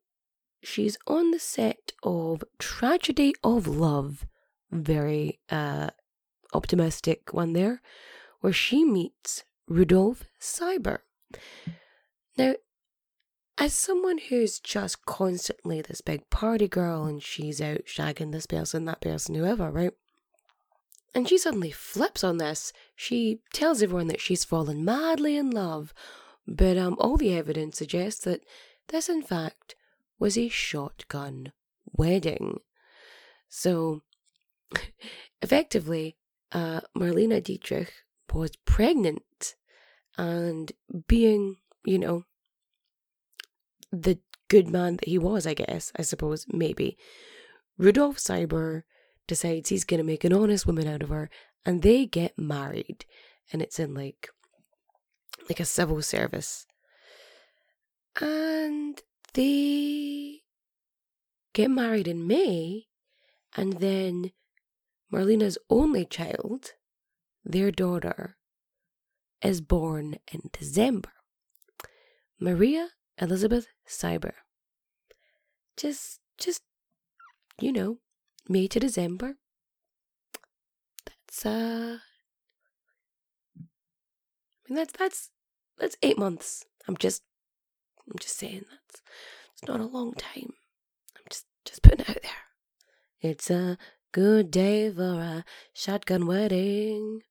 she's 0.63 0.97
on 1.07 1.31
the 1.31 1.39
set 1.39 1.93
of 2.03 2.43
Tragedy 2.59 3.35
of 3.45 3.67
Love. 3.67 4.27
Very 4.71 5.39
uh 5.51 5.91
optimistic 6.55 7.33
one 7.35 7.53
there, 7.53 7.83
where 8.41 8.53
she 8.53 8.85
meets 8.85 9.45
Rudolf 9.69 10.25
Sieber. 10.41 10.99
Now, 12.37 12.55
as 13.57 13.73
someone 13.73 14.19
who's 14.19 14.59
just 14.59 15.07
constantly 15.07 15.81
this 15.81 16.01
big 16.01 16.29
party 16.29 16.69
girl 16.69 17.05
and 17.05 17.23
she's 17.23 17.61
out 17.61 17.87
shagging 17.87 18.33
this 18.33 18.47
person, 18.47 18.85
that 18.85 19.01
person, 19.01 19.35
whoever, 19.35 19.71
right? 19.71 19.93
And 21.15 21.29
she 21.29 21.39
suddenly 21.39 21.71
flips 21.71 22.25
on 22.25 22.39
this. 22.39 22.73
She 22.97 23.41
tells 23.53 23.83
everyone 23.83 24.09
that 24.09 24.21
she's 24.21 24.45
fallen 24.45 24.85
madly 24.85 25.37
in 25.37 25.51
love, 25.51 25.95
but 26.47 26.77
um, 26.77 26.97
all 26.99 27.17
the 27.17 27.35
evidence 27.35 27.79
suggests 27.79 28.25
that 28.25 28.41
this, 28.89 29.09
in 29.09 29.23
fact, 29.23 29.77
was 30.19 30.37
a 30.37 30.49
shotgun 30.49 31.53
wedding. 31.93 32.59
So, 33.49 34.03
effectively, 35.43 36.17
uh, 36.51 36.81
Marlene 36.97 37.41
Dietrich 37.43 37.93
was 38.33 38.53
pregnant 38.65 39.55
and 40.17 40.73
being, 41.07 41.57
you 41.85 41.99
know, 41.99 42.25
the 43.93 44.19
good 44.49 44.69
man 44.69 44.97
that 44.97 45.09
he 45.09 45.19
was, 45.19 45.47
I 45.47 45.55
guess, 45.55 45.93
I 45.97 46.03
suppose, 46.03 46.47
maybe. 46.49 46.97
Rudolf 47.79 48.19
Sieber 48.19 48.83
decides 49.27 49.69
he's 49.69 49.85
going 49.85 49.99
to 49.99 50.05
make 50.05 50.25
an 50.25 50.33
honest 50.33 50.67
woman 50.67 50.87
out 50.87 51.03
of 51.03 51.09
her, 51.09 51.31
and 51.65 51.83
they 51.83 52.07
get 52.07 52.39
married. 52.39 53.05
And 53.53 53.63
it's 53.63 53.79
in 53.79 53.95
like, 53.95 54.29
like 55.49 55.61
a 55.61 55.65
civil 55.65 56.03
service. 56.03 56.67
And 58.21 59.01
they 59.33 60.43
get 61.53 61.71
married 61.71 62.09
in 62.09 62.27
May, 62.27 62.87
and 63.57 63.75
then 63.81 64.31
Marlene's 65.13 65.59
only 65.69 66.05
child, 66.05 66.73
their 67.45 67.71
daughter, 67.71 68.37
is 69.43 69.61
born 69.61 70.17
in 70.33 70.51
December. 70.53 71.13
Maria 72.41 72.89
Elizabeth 73.19 73.67
Sieber. 73.87 74.33
Just, 75.77 76.21
just, 76.39 76.63
you 77.61 77.73
know, 77.73 77.99
May 78.49 78.69
to 78.69 78.81
December. 78.81 79.37
That's 81.07 81.47
uh, 81.47 81.99
I 83.59 84.69
mean 84.69 84.77
that's 84.77 84.93
that's 84.93 85.31
that's 85.79 85.97
eight 86.03 86.19
months. 86.19 86.67
I'm 86.87 86.97
just, 86.97 87.23
I'm 88.07 88.19
just 88.19 88.39
saying 88.39 88.65
that's 88.71 89.03
it's 89.53 89.67
not 89.67 89.81
a 89.81 89.87
long 89.87 90.13
time. 90.15 90.53
I'm 91.17 91.25
just 91.31 91.47
just 91.65 91.83
putting 91.83 92.01
it 92.01 92.11
out 92.11 92.23
there. 92.23 93.31
It's 93.31 93.51
a 93.51 93.79
good 94.13 94.51
day 94.51 94.91
for 94.93 95.03
a 95.03 95.45
shotgun 95.73 96.27
wedding. 96.27 97.23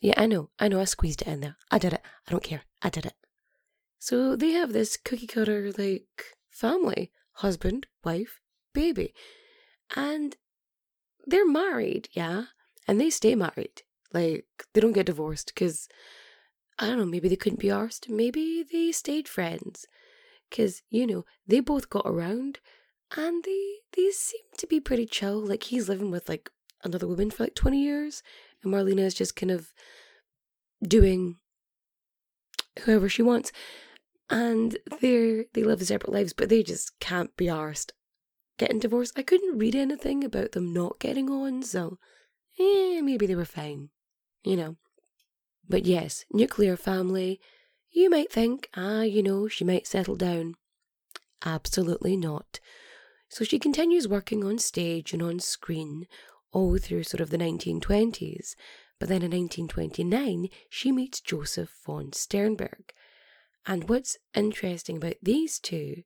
Yeah, 0.00 0.14
I 0.16 0.26
know, 0.26 0.50
I 0.58 0.68
know. 0.68 0.80
I 0.80 0.84
squeezed 0.84 1.22
it 1.22 1.28
in 1.28 1.40
there. 1.40 1.56
I 1.70 1.78
did 1.78 1.92
it. 1.92 2.02
I 2.26 2.30
don't 2.30 2.42
care. 2.42 2.62
I 2.80 2.88
did 2.88 3.06
it. 3.06 3.14
So 3.98 4.34
they 4.34 4.52
have 4.52 4.72
this 4.72 4.96
cookie 4.96 5.26
cutter 5.26 5.70
like 5.76 6.36
family 6.50 7.12
husband, 7.34 7.86
wife, 8.02 8.40
baby. 8.72 9.14
And 9.94 10.36
they're 11.26 11.46
married, 11.46 12.08
yeah, 12.12 12.44
and 12.88 13.00
they 13.00 13.10
stay 13.10 13.34
married. 13.34 13.82
Like, 14.12 14.46
they 14.72 14.80
don't 14.80 14.92
get 14.92 15.06
divorced 15.06 15.52
because, 15.54 15.88
I 16.78 16.86
don't 16.86 16.98
know, 16.98 17.04
maybe 17.06 17.28
they 17.28 17.36
couldn't 17.36 17.60
be 17.60 17.68
arsed. 17.68 18.08
Maybe 18.08 18.64
they 18.70 18.92
stayed 18.92 19.28
friends. 19.28 19.86
Because, 20.48 20.82
you 20.90 21.06
know, 21.06 21.24
they 21.46 21.60
both 21.60 21.90
got 21.90 22.06
around 22.06 22.58
and 23.16 23.44
they, 23.44 23.74
they 23.96 24.10
seem 24.10 24.42
to 24.58 24.66
be 24.66 24.80
pretty 24.80 25.06
chill. 25.06 25.38
Like, 25.38 25.64
he's 25.64 25.88
living 25.88 26.10
with, 26.10 26.28
like, 26.28 26.50
another 26.82 27.06
woman 27.06 27.30
for, 27.30 27.44
like, 27.44 27.54
20 27.54 27.80
years, 27.80 28.22
and 28.62 28.72
Marlene 28.72 29.00
is 29.00 29.14
just 29.14 29.36
kind 29.36 29.50
of 29.50 29.72
doing 30.82 31.36
whoever 32.80 33.08
she 33.08 33.22
wants 33.22 33.52
and 34.30 34.78
they 35.00 35.46
they 35.52 35.64
live 35.64 35.82
separate 35.82 36.12
lives, 36.12 36.32
but 36.32 36.48
they 36.48 36.62
just 36.62 36.98
can't 37.00 37.36
be 37.36 37.46
arsed 37.46 37.90
getting 38.60 38.78
divorced. 38.78 39.18
I 39.18 39.22
couldn't 39.22 39.58
read 39.58 39.74
anything 39.74 40.22
about 40.22 40.52
them 40.52 40.72
not 40.74 41.00
getting 41.00 41.30
on, 41.30 41.62
so 41.62 41.98
eh, 42.58 43.00
maybe 43.00 43.26
they 43.26 43.34
were 43.34 43.46
fine, 43.46 43.88
you 44.44 44.54
know. 44.54 44.76
But 45.66 45.86
yes, 45.86 46.26
nuclear 46.30 46.76
family. 46.76 47.40
You 47.90 48.10
might 48.10 48.30
think, 48.30 48.68
ah, 48.76 49.00
you 49.00 49.22
know, 49.22 49.48
she 49.48 49.64
might 49.64 49.86
settle 49.86 50.14
down. 50.14 50.56
Absolutely 51.44 52.18
not. 52.18 52.60
So 53.30 53.44
she 53.44 53.58
continues 53.58 54.06
working 54.06 54.44
on 54.44 54.58
stage 54.58 55.14
and 55.14 55.22
on 55.22 55.40
screen 55.40 56.06
all 56.52 56.78
through 56.78 57.04
sort 57.04 57.20
of 57.20 57.30
the 57.30 57.38
1920s. 57.38 58.54
But 58.98 59.08
then 59.08 59.22
in 59.22 59.30
1929, 59.30 60.48
she 60.68 60.92
meets 60.92 61.20
Joseph 61.20 61.74
von 61.84 62.12
Sternberg, 62.12 62.92
and 63.66 63.88
what's 63.88 64.16
interesting 64.34 64.96
about 64.96 65.16
these 65.22 65.58
two 65.58 66.02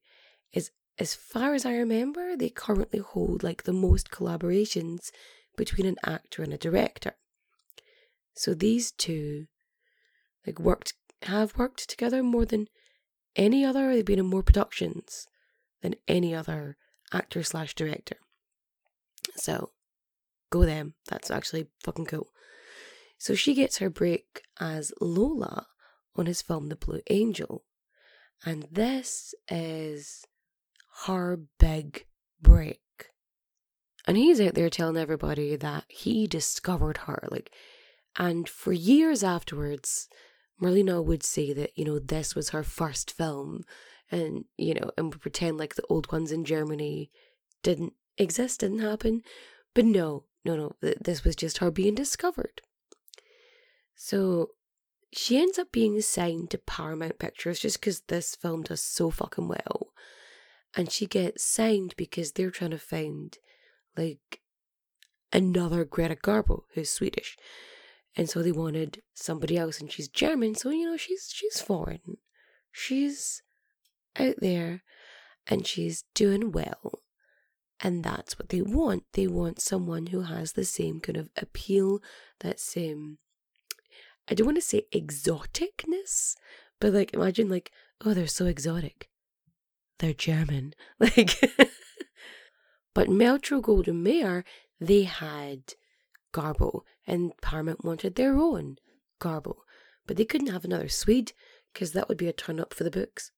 is, 0.52 0.70
as 0.98 1.14
far 1.14 1.54
as 1.54 1.64
I 1.64 1.74
remember, 1.74 2.37
they 2.37 2.50
currently 2.50 3.00
hold 3.00 3.42
like 3.42 3.62
the 3.62 3.72
most 3.72 4.11
collaborations 4.11 5.11
between 5.57 5.87
an 5.87 5.96
actor 6.04 6.42
and 6.42 6.52
a 6.52 6.59
director. 6.59 7.14
So 8.35 8.54
these 8.54 8.90
two, 8.90 9.46
like, 10.46 10.59
worked, 10.59 10.94
have 11.22 11.57
worked 11.57 11.88
together 11.88 12.22
more 12.22 12.44
than 12.44 12.68
any 13.37 13.64
other. 13.64 13.94
They've 13.94 14.04
been 14.04 14.18
in 14.18 14.26
more 14.26 14.42
productions 14.42 15.26
than 15.83 15.94
any 16.09 16.35
other 16.35 16.76
actor 17.12 17.42
slash 17.44 17.74
director. 17.74 18.16
So, 19.37 19.70
go 20.55 20.64
them. 20.64 20.95
That's 21.09 21.31
actually 21.31 21.67
fucking 21.83 22.07
cool. 22.07 22.29
So 23.19 23.35
she 23.35 23.55
gets 23.55 23.79
her 23.79 23.90
break 23.90 24.43
as 24.61 24.93
Lola 25.01 25.67
on 26.17 26.27
his 26.27 26.43
film 26.43 26.69
The 26.69 26.77
Blue 26.77 27.01
Angel. 27.11 27.64
And 28.45 28.67
this 28.71 29.35
is 29.51 30.25
her 31.07 31.40
big 31.59 32.07
break. 32.40 32.81
And 34.07 34.17
he's 34.17 34.40
out 34.40 34.55
there 34.55 34.71
telling 34.71 34.97
everybody 34.97 35.57
that 35.57 35.85
he 35.88 36.27
discovered 36.27 36.99
her. 36.99 37.27
Like, 37.31 37.51
and 38.17 38.49
for 38.49 38.73
years 38.73 39.25
afterwards, 39.25 40.09
Marlene 40.62 41.05
would 41.05 41.23
say 41.23 41.53
that, 41.55 41.71
you 41.75 41.85
know, 41.85 41.99
this 41.99 42.35
was 42.35 42.51
her 42.51 42.62
first 42.62 43.11
film. 43.11 43.62
And, 44.11 44.45
you 44.59 44.75
know, 44.75 44.90
and 44.99 45.11
pretend 45.19 45.57
like 45.57 45.75
the 45.75 45.87
old 45.88 46.12
ones 46.12 46.31
in 46.31 46.45
Germany 46.45 47.11
didn't 47.62 47.95
exist, 48.19 48.61
didn't 48.61 48.81
happen. 48.81 49.23
But 49.75 49.87
no, 49.87 50.27
no, 50.44 50.57
no, 50.57 50.72
this 50.80 51.24
was 51.24 51.37
just 51.37 51.59
her 51.59 51.70
being 51.70 51.94
discovered. 51.94 52.61
So 53.94 54.50
she 55.12 55.38
ends 55.38 55.59
up 55.59 55.70
being 55.72 56.00
signed 56.00 56.50
to 56.50 56.59
Paramount 56.59 57.18
Pictures 57.18 57.61
just 57.61 57.80
because 57.80 58.00
this 58.00 58.35
film 58.35 58.62
does 58.62 58.83
so 58.83 59.11
fucking 59.11 59.48
well. 59.48 59.92
And 60.76 60.90
she 60.90 61.07
gets 61.07 61.44
signed 61.44 61.94
because 61.96 62.33
they're 62.33 62.50
trying 62.50 62.72
to 62.72 62.78
find 62.78 63.38
like 63.96 64.40
another 65.33 65.85
Greta 65.85 66.16
Garbo 66.16 66.62
who's 66.74 66.90
Swedish. 66.90 67.37
And 68.16 68.28
so 68.28 68.42
they 68.42 68.52
wanted 68.52 69.02
somebody 69.14 69.57
else 69.57 69.80
and 69.80 69.90
she's 69.90 70.09
German, 70.09 70.54
so 70.54 70.70
you 70.70 70.87
know 70.87 70.96
she's 70.96 71.30
she's 71.33 71.61
foreign. 71.61 72.18
She's 72.70 73.42
out 74.16 74.37
there 74.38 74.83
and 75.46 75.66
she's 75.66 76.04
doing 76.14 76.52
well. 76.52 77.00
And 77.85 78.03
that's 78.03 78.38
what 78.38 78.49
they 78.49 78.62
want. 78.62 79.05
They 79.12 79.27
want 79.27 79.61
someone 79.61 80.07
who 80.07 80.23
has 80.23 80.53
the 80.53 80.64
same 80.64 81.01
kind 81.01 81.18
of 81.18 81.29
appeal, 81.37 82.01
that 82.40 82.59
same 82.59 83.18
I 84.29 84.35
don't 84.35 84.47
want 84.47 84.57
to 84.57 84.62
say 84.62 84.87
exoticness, 84.92 86.35
but 86.81 86.94
like 86.94 87.12
imagine 87.12 87.51
like, 87.51 87.70
oh, 88.05 88.14
they're 88.14 88.27
so 88.27 88.47
exotic. 88.47 89.11
They're 89.99 90.14
German. 90.14 90.75
Like 90.99 91.38
But 92.94 93.09
Metro 93.09 93.61
Goldwyn 93.61 94.03
Mayer, 94.03 94.44
they 94.81 95.03
had 95.03 95.75
Garbo, 96.33 96.83
and 97.07 97.33
Paramount 97.42 97.85
wanted 97.85 98.14
their 98.14 98.37
own 98.37 98.77
Garbo. 99.20 99.57
But 100.07 100.16
they 100.16 100.25
couldn't 100.25 100.53
have 100.53 100.64
another 100.64 100.88
Swede, 100.88 101.33
because 101.73 101.92
that 101.92 102.09
would 102.09 102.18
be 102.18 102.29
a 102.29 102.33
turn 102.33 102.61
up 102.61 102.73
for 102.73 102.85
the 102.85 102.90
books. 102.92 103.33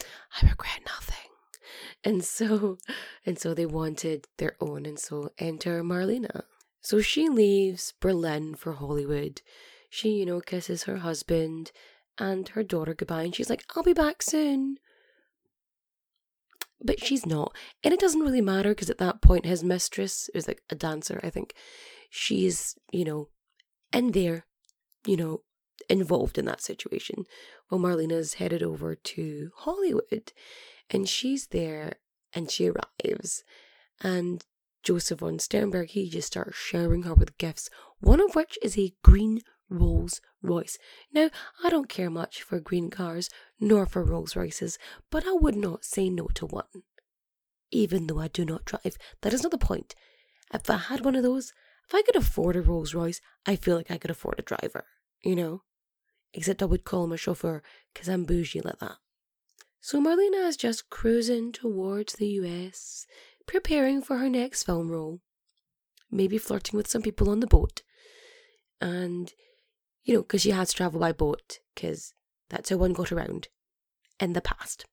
I 0.00 0.46
regret 0.46 0.80
nothing. 0.86 1.23
And 2.04 2.24
so 2.24 2.78
and 3.26 3.38
so 3.38 3.54
they 3.54 3.66
wanted 3.66 4.26
their 4.38 4.56
own, 4.60 4.86
and 4.86 4.98
so 4.98 5.30
enter 5.38 5.82
Marlena. 5.82 6.42
So 6.80 7.00
she 7.00 7.28
leaves 7.28 7.94
Berlin 8.00 8.54
for 8.54 8.74
Hollywood. 8.74 9.40
She, 9.88 10.10
you 10.10 10.26
know, 10.26 10.40
kisses 10.40 10.84
her 10.84 10.98
husband 10.98 11.72
and 12.18 12.48
her 12.50 12.62
daughter 12.62 12.94
goodbye, 12.94 13.22
and 13.22 13.34
she's 13.34 13.48
like, 13.48 13.64
I'll 13.74 13.82
be 13.82 13.92
back 13.94 14.22
soon. 14.22 14.76
But 16.84 17.02
she's 17.02 17.24
not. 17.24 17.56
And 17.82 17.94
it 17.94 18.00
doesn't 18.00 18.20
really 18.20 18.42
matter 18.42 18.70
because 18.70 18.90
at 18.90 18.98
that 18.98 19.22
point, 19.22 19.46
his 19.46 19.64
mistress 19.64 20.28
is 20.34 20.46
like 20.46 20.62
a 20.68 20.74
dancer, 20.74 21.20
I 21.22 21.30
think. 21.30 21.54
She's, 22.10 22.76
you 22.92 23.04
know, 23.04 23.28
in 23.92 24.12
there, 24.12 24.44
you 25.06 25.16
know, 25.16 25.40
involved 25.88 26.36
in 26.36 26.44
that 26.44 26.60
situation. 26.60 27.24
Well, 27.70 27.80
Marlena's 27.80 28.34
headed 28.34 28.62
over 28.62 28.94
to 28.94 29.50
Hollywood 29.56 30.32
and 30.90 31.08
she's 31.08 31.48
there 31.48 31.94
and 32.32 32.50
she 32.50 32.68
arrives. 32.68 33.44
And 34.00 34.44
Joseph 34.82 35.20
von 35.20 35.38
Sternberg, 35.38 35.90
he 35.90 36.10
just 36.10 36.28
starts 36.28 36.56
showering 36.56 37.04
her 37.04 37.14
with 37.14 37.38
gifts, 37.38 37.70
one 38.00 38.20
of 38.20 38.34
which 38.34 38.58
is 38.62 38.78
a 38.78 38.94
green 39.02 39.40
Rolls 39.70 40.20
Royce. 40.42 40.78
Now, 41.12 41.30
I 41.62 41.70
don't 41.70 41.88
care 41.88 42.10
much 42.10 42.42
for 42.42 42.60
green 42.60 42.90
cars 42.90 43.30
nor 43.58 43.86
for 43.86 44.04
Rolls 44.04 44.36
Royces, 44.36 44.78
but 45.10 45.26
I 45.26 45.32
would 45.32 45.56
not 45.56 45.84
say 45.84 46.10
no 46.10 46.26
to 46.34 46.46
one. 46.46 46.82
Even 47.70 48.06
though 48.06 48.20
I 48.20 48.28
do 48.28 48.44
not 48.44 48.66
drive, 48.66 48.98
that 49.22 49.32
is 49.32 49.42
not 49.42 49.52
the 49.52 49.58
point. 49.58 49.94
If 50.52 50.68
I 50.68 50.76
had 50.76 51.04
one 51.04 51.16
of 51.16 51.22
those, 51.22 51.52
if 51.88 51.94
I 51.94 52.02
could 52.02 52.16
afford 52.16 52.56
a 52.56 52.62
Rolls 52.62 52.94
Royce, 52.94 53.20
I 53.46 53.56
feel 53.56 53.76
like 53.76 53.90
I 53.90 53.98
could 53.98 54.10
afford 54.10 54.38
a 54.38 54.42
driver, 54.42 54.84
you 55.22 55.34
know? 55.34 55.62
Except 56.32 56.62
I 56.62 56.66
would 56.66 56.84
call 56.84 57.04
him 57.04 57.12
a 57.12 57.16
chauffeur 57.16 57.62
because 57.92 58.08
I'm 58.08 58.24
bougie 58.24 58.60
like 58.60 58.78
that. 58.80 58.96
So 59.84 60.00
Marlena 60.00 60.48
is 60.48 60.56
just 60.56 60.88
cruising 60.88 61.52
towards 61.52 62.14
the 62.14 62.26
US, 62.40 63.06
preparing 63.46 64.00
for 64.00 64.16
her 64.16 64.30
next 64.30 64.62
film 64.62 64.90
role, 64.90 65.20
maybe 66.10 66.38
flirting 66.38 66.78
with 66.78 66.88
some 66.88 67.02
people 67.02 67.28
on 67.28 67.40
the 67.40 67.46
boat. 67.46 67.82
And, 68.80 69.30
you 70.02 70.14
know, 70.14 70.22
because 70.22 70.40
she 70.40 70.52
has 70.52 70.70
to 70.70 70.76
travel 70.76 71.00
by 71.00 71.12
boat, 71.12 71.58
because 71.74 72.14
that's 72.48 72.70
how 72.70 72.78
one 72.78 72.94
got 72.94 73.12
around 73.12 73.48
in 74.18 74.32
the 74.32 74.40
past. 74.40 74.86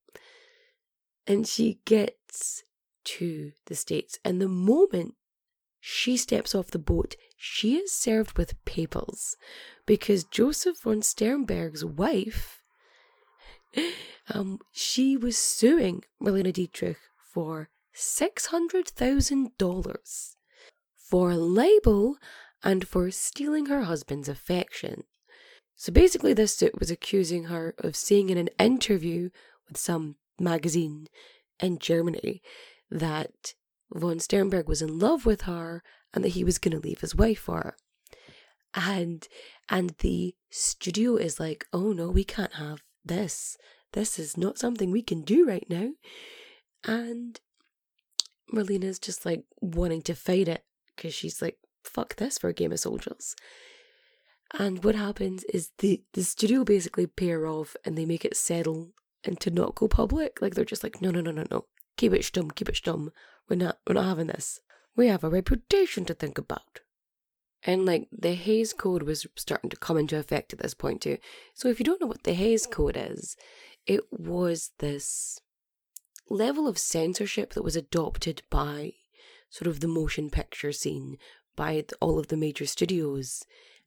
And 1.25 1.47
she 1.47 1.79
gets 1.85 2.63
to 3.05 3.53
the 3.67 3.75
States, 3.75 4.19
and 4.25 4.41
the 4.41 4.49
moment 4.49 5.13
she 5.79 6.17
steps 6.17 6.53
off 6.53 6.67
the 6.67 6.77
boat, 6.77 7.15
she 7.37 7.77
is 7.77 7.93
served 7.93 8.37
with 8.37 8.61
papers 8.65 9.37
because 9.85 10.25
Joseph 10.25 10.81
von 10.81 11.01
Sternberg's 11.01 11.85
wife, 11.85 12.60
um, 14.33 14.59
she 14.71 15.17
was 15.17 15.37
suing 15.37 16.05
Marlene 16.21 16.53
Dietrich 16.53 16.99
for 17.17 17.69
$600,000 17.95 20.35
for 20.95 21.35
libel 21.35 22.17
and 22.63 22.87
for 22.87 23.11
stealing 23.11 23.65
her 23.65 23.83
husband's 23.83 24.29
affection. 24.29 25.03
So 25.75 25.91
basically, 25.91 26.33
this 26.33 26.55
suit 26.55 26.79
was 26.79 26.91
accusing 26.91 27.45
her 27.45 27.73
of 27.79 27.95
saying 27.95 28.29
in 28.29 28.37
an 28.37 28.49
interview 28.59 29.31
with 29.67 29.77
some 29.77 30.17
magazine 30.39 31.07
in 31.59 31.79
Germany 31.79 32.43
that 32.89 33.55
von 33.91 34.19
Sternberg 34.19 34.67
was 34.67 34.81
in 34.81 34.99
love 34.99 35.25
with 35.25 35.41
her 35.41 35.83
and 36.13 36.23
that 36.23 36.29
he 36.29 36.43
was 36.43 36.59
going 36.59 36.73
to 36.73 36.79
leave 36.79 37.01
his 37.01 37.15
wife 37.15 37.39
for 37.39 37.57
her. 37.57 37.75
And 38.73 39.27
and 39.69 39.91
the 39.99 40.35
studio 40.49 41.17
is 41.17 41.39
like, 41.39 41.67
"Oh 41.73 41.91
no, 41.91 42.09
we 42.09 42.23
can't 42.23 42.53
have 42.53 42.81
this. 43.03 43.57
This 43.93 44.17
is 44.17 44.37
not 44.37 44.57
something 44.57 44.91
we 44.91 45.01
can 45.01 45.21
do 45.21 45.45
right 45.45 45.65
now." 45.69 45.91
And 46.83 47.39
Marlena's 48.51 48.99
just 48.99 49.25
like 49.25 49.43
wanting 49.61 50.01
to 50.03 50.15
fight 50.15 50.47
it 50.47 50.63
because 50.95 51.13
she's 51.13 51.41
like, 51.41 51.57
fuck 51.83 52.15
this 52.15 52.37
for 52.37 52.49
a 52.49 52.53
game 52.53 52.71
of 52.71 52.79
soldiers. 52.79 53.35
And 54.57 54.83
what 54.83 54.95
happens 54.95 55.43
is 55.45 55.71
the, 55.79 56.03
the 56.13 56.23
studio 56.23 56.63
basically 56.63 57.07
pair 57.07 57.47
off 57.47 57.75
and 57.85 57.97
they 57.97 58.05
make 58.05 58.25
it 58.25 58.35
settle 58.35 58.91
and 59.23 59.39
to 59.39 59.49
not 59.49 59.75
go 59.75 59.87
public. 59.87 60.41
Like 60.41 60.55
they're 60.55 60.65
just 60.65 60.83
like, 60.83 61.01
no, 61.01 61.09
no, 61.11 61.21
no, 61.21 61.31
no, 61.31 61.45
no. 61.49 61.65
Keep 61.97 62.13
it 62.13 62.21
stum, 62.21 62.53
keep 62.53 62.67
it 62.69 62.75
stum. 62.75 63.09
We're 63.49 63.57
not 63.57 63.79
we're 63.87 63.93
not 63.93 64.05
having 64.05 64.27
this. 64.27 64.59
We 64.95 65.07
have 65.07 65.23
a 65.23 65.29
reputation 65.29 66.05
to 66.05 66.13
think 66.13 66.37
about. 66.37 66.81
And 67.65 67.85
like 67.85 68.07
the 68.11 68.33
Hays 68.33 68.73
Code 68.73 69.03
was 69.03 69.27
starting 69.35 69.69
to 69.69 69.77
come 69.77 69.97
into 69.97 70.17
effect 70.17 70.51
at 70.53 70.59
this 70.59 70.73
point 70.73 71.01
too. 71.01 71.17
So 71.53 71.69
if 71.69 71.79
you 71.79 71.85
don't 71.85 72.01
know 72.01 72.07
what 72.07 72.23
the 72.23 72.33
Hays 72.33 72.65
Code 72.65 72.97
is, 72.97 73.35
it 73.85 74.01
was 74.11 74.71
this 74.79 75.39
level 76.29 76.67
of 76.67 76.77
censorship 76.77 77.53
that 77.53 77.63
was 77.63 77.75
adopted 77.75 78.41
by 78.49 78.93
sort 79.49 79.67
of 79.67 79.81
the 79.81 79.87
motion 79.87 80.29
picture 80.29 80.71
scene 80.71 81.17
by 81.55 81.83
all 81.99 82.17
of 82.17 82.27
the 82.27 82.37
major 82.37 82.65
studios 82.65 83.43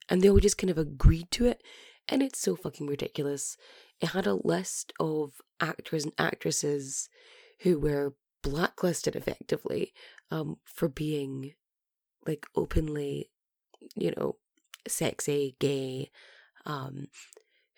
and 0.08 0.20
they 0.20 0.28
all 0.28 0.38
just 0.38 0.58
kind 0.58 0.70
of 0.70 0.78
agreed 0.78 1.30
to 1.30 1.46
it 1.46 1.62
and 2.08 2.22
it's 2.22 2.38
so 2.38 2.54
fucking 2.54 2.86
ridiculous 2.86 3.56
it 4.00 4.10
had 4.10 4.26
a 4.26 4.34
list 4.34 4.92
of 5.00 5.40
actors 5.60 6.04
and 6.04 6.12
actresses 6.18 7.08
who 7.60 7.78
were 7.78 8.14
blacklisted 8.42 9.16
effectively 9.16 9.92
um, 10.30 10.58
for 10.64 10.88
being 10.88 11.54
like 12.26 12.46
openly 12.54 13.30
you 13.94 14.12
know 14.16 14.36
sexy 14.86 15.56
gay 15.58 16.10
um, 16.66 17.08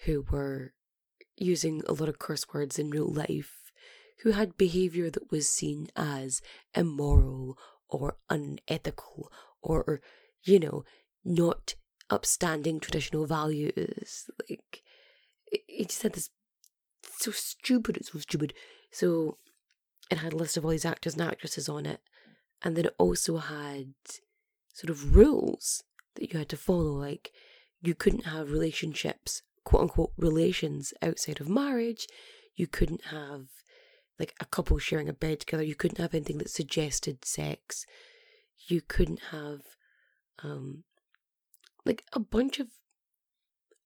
who 0.05 0.25
were 0.31 0.73
using 1.37 1.83
a 1.87 1.92
lot 1.92 2.09
of 2.09 2.19
curse 2.19 2.47
words 2.53 2.79
in 2.79 2.90
real 2.90 3.12
life 3.12 3.66
who 4.23 4.33
had 4.33 4.57
behavior 4.57 5.11
that 5.11 5.31
was 5.31 5.49
seen 5.49 5.88
as 5.95 6.40
immoral 6.75 7.59
or 7.88 8.16
unethical 8.31 9.31
or, 9.62 10.01
you 10.42 10.59
know, 10.59 10.85
not 11.25 11.75
upstanding 12.09 12.81
traditional 12.81 13.27
values. 13.27 14.31
Like, 14.49 14.83
it 15.47 15.88
just 15.88 16.03
had 16.03 16.14
this 16.14 16.31
so 17.19 17.31
stupid, 17.31 17.97
it's 17.97 18.12
so 18.12 18.19
stupid. 18.19 18.55
So 18.90 19.38
it 20.11 20.19
had 20.19 20.33
a 20.33 20.37
list 20.37 20.57
of 20.57 20.64
all 20.64 20.71
these 20.71 20.85
actors 20.85 21.14
and 21.14 21.23
actresses 21.23 21.69
on 21.69 21.85
it. 21.85 22.01
And 22.62 22.75
then 22.75 22.87
it 22.87 22.95
also 22.99 23.37
had 23.37 23.95
sort 24.73 24.90
of 24.90 25.14
rules 25.14 25.83
that 26.16 26.33
you 26.33 26.38
had 26.38 26.48
to 26.50 26.57
follow. 26.57 26.92
Like, 26.92 27.33
you 27.81 27.94
couldn't 27.94 28.26
have 28.26 28.50
relationships, 28.50 29.42
quote 29.64 29.83
unquote, 29.83 30.12
relations 30.16 30.92
outside 31.02 31.40
of 31.40 31.48
marriage. 31.48 32.07
You 32.55 32.66
couldn't 32.66 33.07
have 33.07 33.46
like 34.18 34.35
a 34.40 34.46
couple 34.46 34.79
sharing 34.79 35.09
a 35.09 35.12
bed 35.12 35.40
together. 35.40 35.62
You 35.62 35.74
couldn't 35.74 35.98
have 35.98 36.14
anything 36.14 36.38
that 36.38 36.50
suggested 36.50 37.24
sex. 37.24 37.85
You 38.68 38.81
couldn't 38.81 39.20
have 39.31 39.61
um 40.42 40.85
like 41.85 42.05
a 42.12 42.20
bunch 42.20 42.59
of 42.59 42.68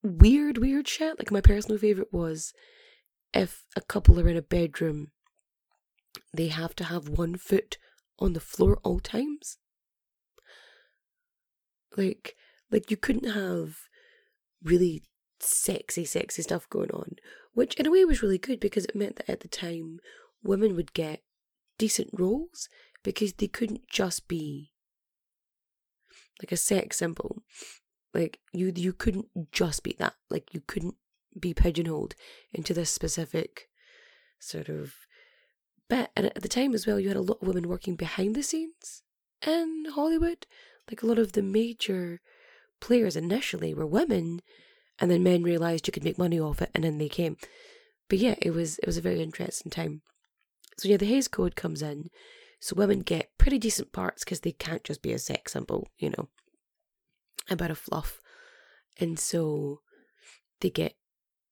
weird, 0.03 0.59
weird 0.59 0.89
shit. 0.89 1.19
Like 1.19 1.31
my 1.31 1.41
personal 1.41 1.79
favorite 1.79 2.13
was 2.13 2.53
if 3.35 3.65
a 3.77 3.81
couple 3.81 4.19
are 4.19 4.29
in 4.29 4.37
a 4.37 4.43
bedroom, 4.43 5.09
they 6.33 6.49
have 6.49 6.75
to 6.77 6.85
have 6.85 7.09
one 7.09 7.37
foot 7.37 7.77
on 8.19 8.33
the 8.33 8.41
floor 8.41 8.79
all 8.83 9.01
times. 9.01 9.59
Like 11.97 12.37
like 12.71 12.91
you 12.91 12.97
couldn't 12.97 13.31
have 13.33 13.77
really 14.63 15.03
sexy, 15.41 16.05
sexy 16.05 16.43
stuff 16.43 16.69
going 16.69 16.91
on, 16.91 17.17
which 17.55 17.75
in 17.75 17.87
a 17.87 17.91
way 17.91 18.05
was 18.05 18.23
really 18.23 18.39
good 18.39 18.61
because 18.61 18.85
it 18.85 18.95
meant 18.95 19.17
that 19.17 19.31
at 19.31 19.41
the 19.41 19.49
time 19.49 19.99
women 20.43 20.77
would 20.77 20.93
get 20.93 21.23
decent 21.79 22.11
roles 22.13 22.69
because 23.03 23.33
they 23.35 23.49
couldn't 23.49 23.89
just 23.89 24.29
be 24.29 24.73
like 26.41 26.53
a 26.53 26.57
sex 26.57 26.99
symbol. 26.99 27.43
Like 28.15 28.41
you 28.53 28.73
you 28.75 28.93
couldn't 28.93 29.29
just 29.53 29.83
be 29.83 29.95
that. 29.99 30.15
Like 30.29 30.53
you 30.55 30.61
couldn't 30.67 30.97
be 31.39 31.55
pigeonholed 31.55 32.15
into 32.53 32.75
this 32.75 32.91
specific 32.91 33.69
sort 34.39 34.69
of 34.69 34.95
bit. 35.89 36.11
And 36.17 36.27
at 36.27 36.43
the 36.43 36.49
time 36.49 36.75
as 36.75 36.87
well, 36.87 36.99
you 36.99 37.09
had 37.09 37.17
a 37.17 37.23
lot 37.23 37.39
of 37.41 37.49
women 37.49 37.69
working 37.69 37.97
behind 37.97 38.35
the 38.35 38.43
scenes 38.43 39.03
in 39.47 39.87
Hollywood. 39.95 40.47
Like 40.91 41.03
a 41.03 41.07
lot 41.07 41.19
of 41.19 41.33
the 41.33 41.43
major 41.43 42.21
players 42.81 43.17
initially 43.17 43.73
were 43.73 43.87
women, 43.87 44.43
and 44.99 45.11
then 45.11 45.23
men 45.23 45.43
realized 45.43 45.87
you 45.87 45.93
could 45.93 46.05
make 46.05 46.19
money 46.19 46.41
off 46.41 46.61
it, 46.61 46.71
and 46.75 46.85
then 46.85 46.99
they 46.99 47.09
came. 47.09 47.37
But 48.09 48.19
yeah, 48.19 48.35
it 48.43 48.51
was 48.51 48.79
it 48.79 48.87
was 48.87 48.97
a 48.97 49.03
very 49.03 49.23
interesting 49.23 49.71
time. 49.71 50.03
So 50.79 50.89
yeah, 50.89 50.97
the 50.97 51.07
Hays 51.07 51.29
Code 51.29 51.57
comes 51.57 51.83
in, 51.83 52.11
so 52.61 52.75
women 52.75 53.01
get 53.01 53.31
pretty 53.39 53.59
decent 53.59 53.93
parts 53.93 54.25
because 54.25 54.41
they 54.41 54.53
can't 54.53 54.85
just 54.85 55.03
be 55.03 55.13
a 55.13 55.19
sex 55.19 55.53
symbol, 55.53 55.89
you 55.99 56.11
know, 56.11 56.29
a 57.49 57.57
bit 57.57 57.71
of 57.71 57.79
fluff, 57.79 58.21
and 58.99 59.19
so 59.19 59.81
they 60.61 60.71
get 60.71 60.95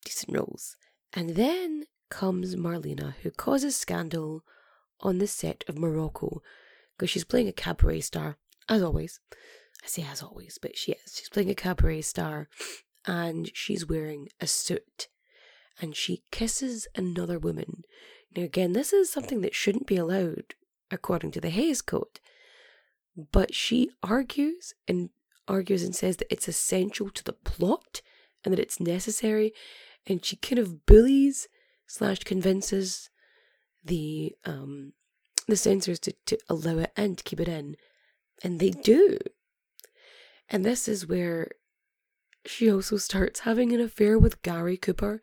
decent 0.04 0.36
roles. 0.36 0.76
And 1.12 1.30
then 1.30 1.84
comes 2.10 2.56
Marlena, 2.56 3.14
who 3.22 3.30
causes 3.30 3.76
scandal 3.76 4.42
on 5.00 5.18
the 5.18 5.26
set 5.26 5.64
of 5.68 5.78
Morocco 5.78 6.42
because 6.96 7.10
she's 7.10 7.24
playing 7.24 7.48
a 7.48 7.52
cabaret 7.52 8.00
star, 8.00 8.36
as 8.68 8.82
always. 8.82 9.20
I 9.82 9.86
say 9.86 10.04
as 10.10 10.22
always, 10.22 10.58
but 10.60 10.76
she 10.76 10.92
is. 10.92 11.14
She's 11.16 11.28
playing 11.28 11.50
a 11.50 11.54
cabaret 11.54 12.02
star 12.02 12.48
and 13.06 13.50
she's 13.54 13.86
wearing 13.86 14.28
a 14.40 14.46
suit 14.46 15.08
and 15.80 15.94
she 15.94 16.22
kisses 16.30 16.86
another 16.96 17.38
woman. 17.38 17.84
Now, 18.36 18.42
again, 18.42 18.72
this 18.72 18.92
is 18.92 19.10
something 19.10 19.40
that 19.42 19.54
shouldn't 19.54 19.86
be 19.86 19.96
allowed 19.96 20.54
according 20.90 21.30
to 21.32 21.40
the 21.40 21.50
Hays 21.50 21.82
Code, 21.82 22.20
but 23.32 23.54
she 23.54 23.90
argues 24.02 24.74
and 24.86 25.10
argues 25.46 25.82
and 25.82 25.94
says 25.94 26.18
that 26.18 26.32
it's 26.32 26.48
essential 26.48 27.10
to 27.10 27.24
the 27.24 27.32
plot 27.32 28.02
and 28.44 28.52
that 28.52 28.60
it's 28.60 28.80
necessary, 28.80 29.52
and 30.06 30.24
she 30.24 30.36
kind 30.36 30.58
of 30.58 30.86
bullies 30.86 31.48
slash 31.86 32.20
convinces 32.20 33.10
the 33.84 34.36
um 34.44 34.92
the 35.46 35.56
censors 35.56 35.98
to, 35.98 36.12
to 36.26 36.38
allow 36.48 36.78
it 36.78 36.92
and 36.96 37.18
to 37.18 37.24
keep 37.24 37.40
it 37.40 37.48
in. 37.48 37.76
And 38.42 38.60
they 38.60 38.70
do. 38.70 39.18
And 40.48 40.64
this 40.64 40.88
is 40.88 41.06
where 41.06 41.48
she 42.46 42.70
also 42.70 42.96
starts 42.96 43.40
having 43.40 43.72
an 43.72 43.80
affair 43.80 44.18
with 44.18 44.42
Gary 44.42 44.76
Cooper, 44.76 45.20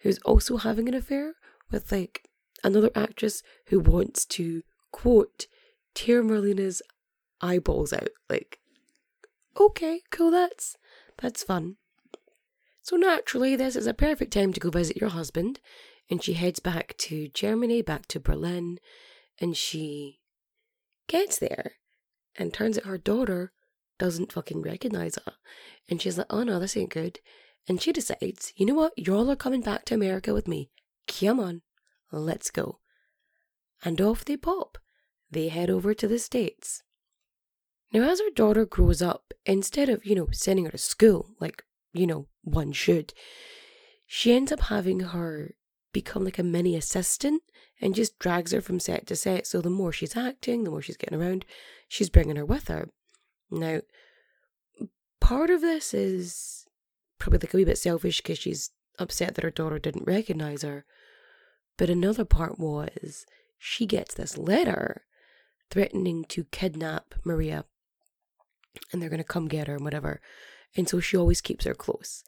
who's 0.00 0.18
also 0.24 0.56
having 0.56 0.88
an 0.88 0.94
affair 0.94 1.34
with 1.70 1.92
like 1.92 2.28
another 2.64 2.90
actress 2.94 3.42
who 3.66 3.80
wants 3.80 4.24
to 4.24 4.62
quote 4.92 5.46
tear 5.94 6.22
Marlena's 6.22 6.82
eyeballs 7.40 7.92
out. 7.92 8.10
Like, 8.30 8.58
okay, 9.58 10.00
cool, 10.10 10.30
that's 10.30 10.76
that's 11.18 11.42
fun. 11.42 11.76
So 12.82 12.96
naturally, 12.96 13.56
this 13.56 13.74
is 13.74 13.86
a 13.86 13.94
perfect 13.94 14.32
time 14.32 14.52
to 14.52 14.60
go 14.60 14.70
visit 14.70 14.96
your 14.96 15.10
husband, 15.10 15.60
and 16.08 16.22
she 16.22 16.34
heads 16.34 16.60
back 16.60 16.94
to 16.98 17.28
Germany, 17.28 17.82
back 17.82 18.06
to 18.08 18.20
Berlin, 18.20 18.78
and 19.40 19.56
she 19.56 20.20
gets 21.08 21.38
there 21.38 21.72
and 22.38 22.52
turns 22.52 22.78
out 22.78 22.84
her 22.84 22.98
daughter 22.98 23.52
doesn't 23.98 24.32
fucking 24.32 24.62
recognize 24.62 25.16
her. 25.24 25.32
And 25.88 26.00
she's 26.00 26.18
like, 26.18 26.26
oh 26.30 26.42
no, 26.42 26.58
this 26.58 26.76
ain't 26.76 26.90
good. 26.90 27.20
And 27.68 27.80
she 27.80 27.92
decides, 27.92 28.52
you 28.56 28.66
know 28.66 28.74
what, 28.74 28.92
you 28.96 29.14
all 29.14 29.30
are 29.30 29.36
coming 29.36 29.60
back 29.60 29.84
to 29.86 29.94
America 29.94 30.32
with 30.32 30.46
me. 30.46 30.70
Come 31.08 31.40
on, 31.40 31.62
let's 32.12 32.50
go. 32.50 32.80
And 33.84 34.00
off 34.00 34.24
they 34.24 34.36
pop. 34.36 34.78
They 35.30 35.48
head 35.48 35.70
over 35.70 35.92
to 35.94 36.06
the 36.06 36.18
States. 36.18 36.82
Now, 37.92 38.08
as 38.08 38.20
her 38.20 38.30
daughter 38.34 38.64
grows 38.64 39.02
up, 39.02 39.32
instead 39.44 39.88
of, 39.88 40.04
you 40.04 40.14
know, 40.14 40.28
sending 40.32 40.64
her 40.66 40.70
to 40.72 40.78
school 40.78 41.30
like 41.40 41.64
you 41.96 42.06
know, 42.06 42.26
one 42.42 42.72
should, 42.72 43.12
she 44.06 44.32
ends 44.32 44.52
up 44.52 44.60
having 44.60 45.00
her 45.00 45.54
become 45.96 46.26
like 46.26 46.38
a 46.38 46.42
mini 46.42 46.76
assistant 46.76 47.42
and 47.80 47.94
just 47.94 48.18
drags 48.18 48.52
her 48.52 48.60
from 48.60 48.78
set 48.78 49.06
to 49.06 49.16
set. 49.16 49.46
So 49.46 49.62
the 49.62 49.70
more 49.70 49.92
she's 49.92 50.14
acting, 50.14 50.62
the 50.62 50.70
more 50.70 50.82
she's 50.82 50.98
getting 50.98 51.18
around, 51.18 51.46
she's 51.88 52.10
bringing 52.10 52.36
her 52.36 52.44
with 52.44 52.68
her. 52.68 52.90
Now, 53.50 53.80
part 55.22 55.48
of 55.48 55.62
this 55.62 55.94
is 55.94 56.66
probably 57.18 57.38
like 57.38 57.54
a 57.54 57.56
wee 57.56 57.64
bit 57.64 57.78
selfish 57.78 58.20
because 58.20 58.38
she's 58.38 58.72
upset 58.98 59.36
that 59.36 59.44
her 59.44 59.50
daughter 59.50 59.78
didn't 59.78 60.06
recognize 60.06 60.60
her. 60.60 60.84
But 61.78 61.88
another 61.88 62.26
part 62.26 62.58
was 62.58 63.24
she 63.58 63.86
gets 63.86 64.12
this 64.14 64.36
letter 64.36 65.06
threatening 65.70 66.26
to 66.26 66.44
kidnap 66.44 67.14
Maria 67.24 67.64
and 68.92 69.00
they're 69.00 69.08
going 69.08 69.16
to 69.16 69.24
come 69.24 69.48
get 69.48 69.66
her 69.66 69.76
and 69.76 69.84
whatever. 69.84 70.20
And 70.76 70.86
so 70.90 71.00
she 71.00 71.16
always 71.16 71.40
keeps 71.40 71.64
her 71.64 71.74
close. 71.74 72.22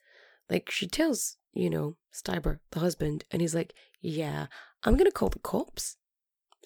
Like 0.51 0.71
she 0.71 0.87
tells, 0.87 1.37
you 1.53 1.71
know, 1.71 1.97
Stieber, 2.13 2.61
the 2.71 2.81
husband, 2.81 3.25
and 3.31 3.41
he's 3.41 3.55
like, 3.55 3.75
Yeah, 4.01 4.47
I'm 4.85 4.97
to 4.97 5.11
call 5.11 5.29
the 5.29 5.39
cops. 5.39 5.97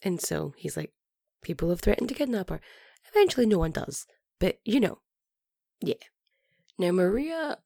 And 0.05 0.21
so 0.21 0.55
he's 0.57 0.77
like, 0.77 0.93
People 1.43 1.71
have 1.71 1.81
threatened 1.81 2.09
to 2.09 2.15
kidnap 2.15 2.51
her. 2.51 2.61
Eventually, 3.11 3.47
no 3.47 3.59
one 3.59 3.73
does. 3.73 4.07
But, 4.39 4.59
you 4.65 4.81
know, 4.81 4.99
yeah. 5.81 5.95
Now, 6.79 6.93
Maria, 6.93 7.59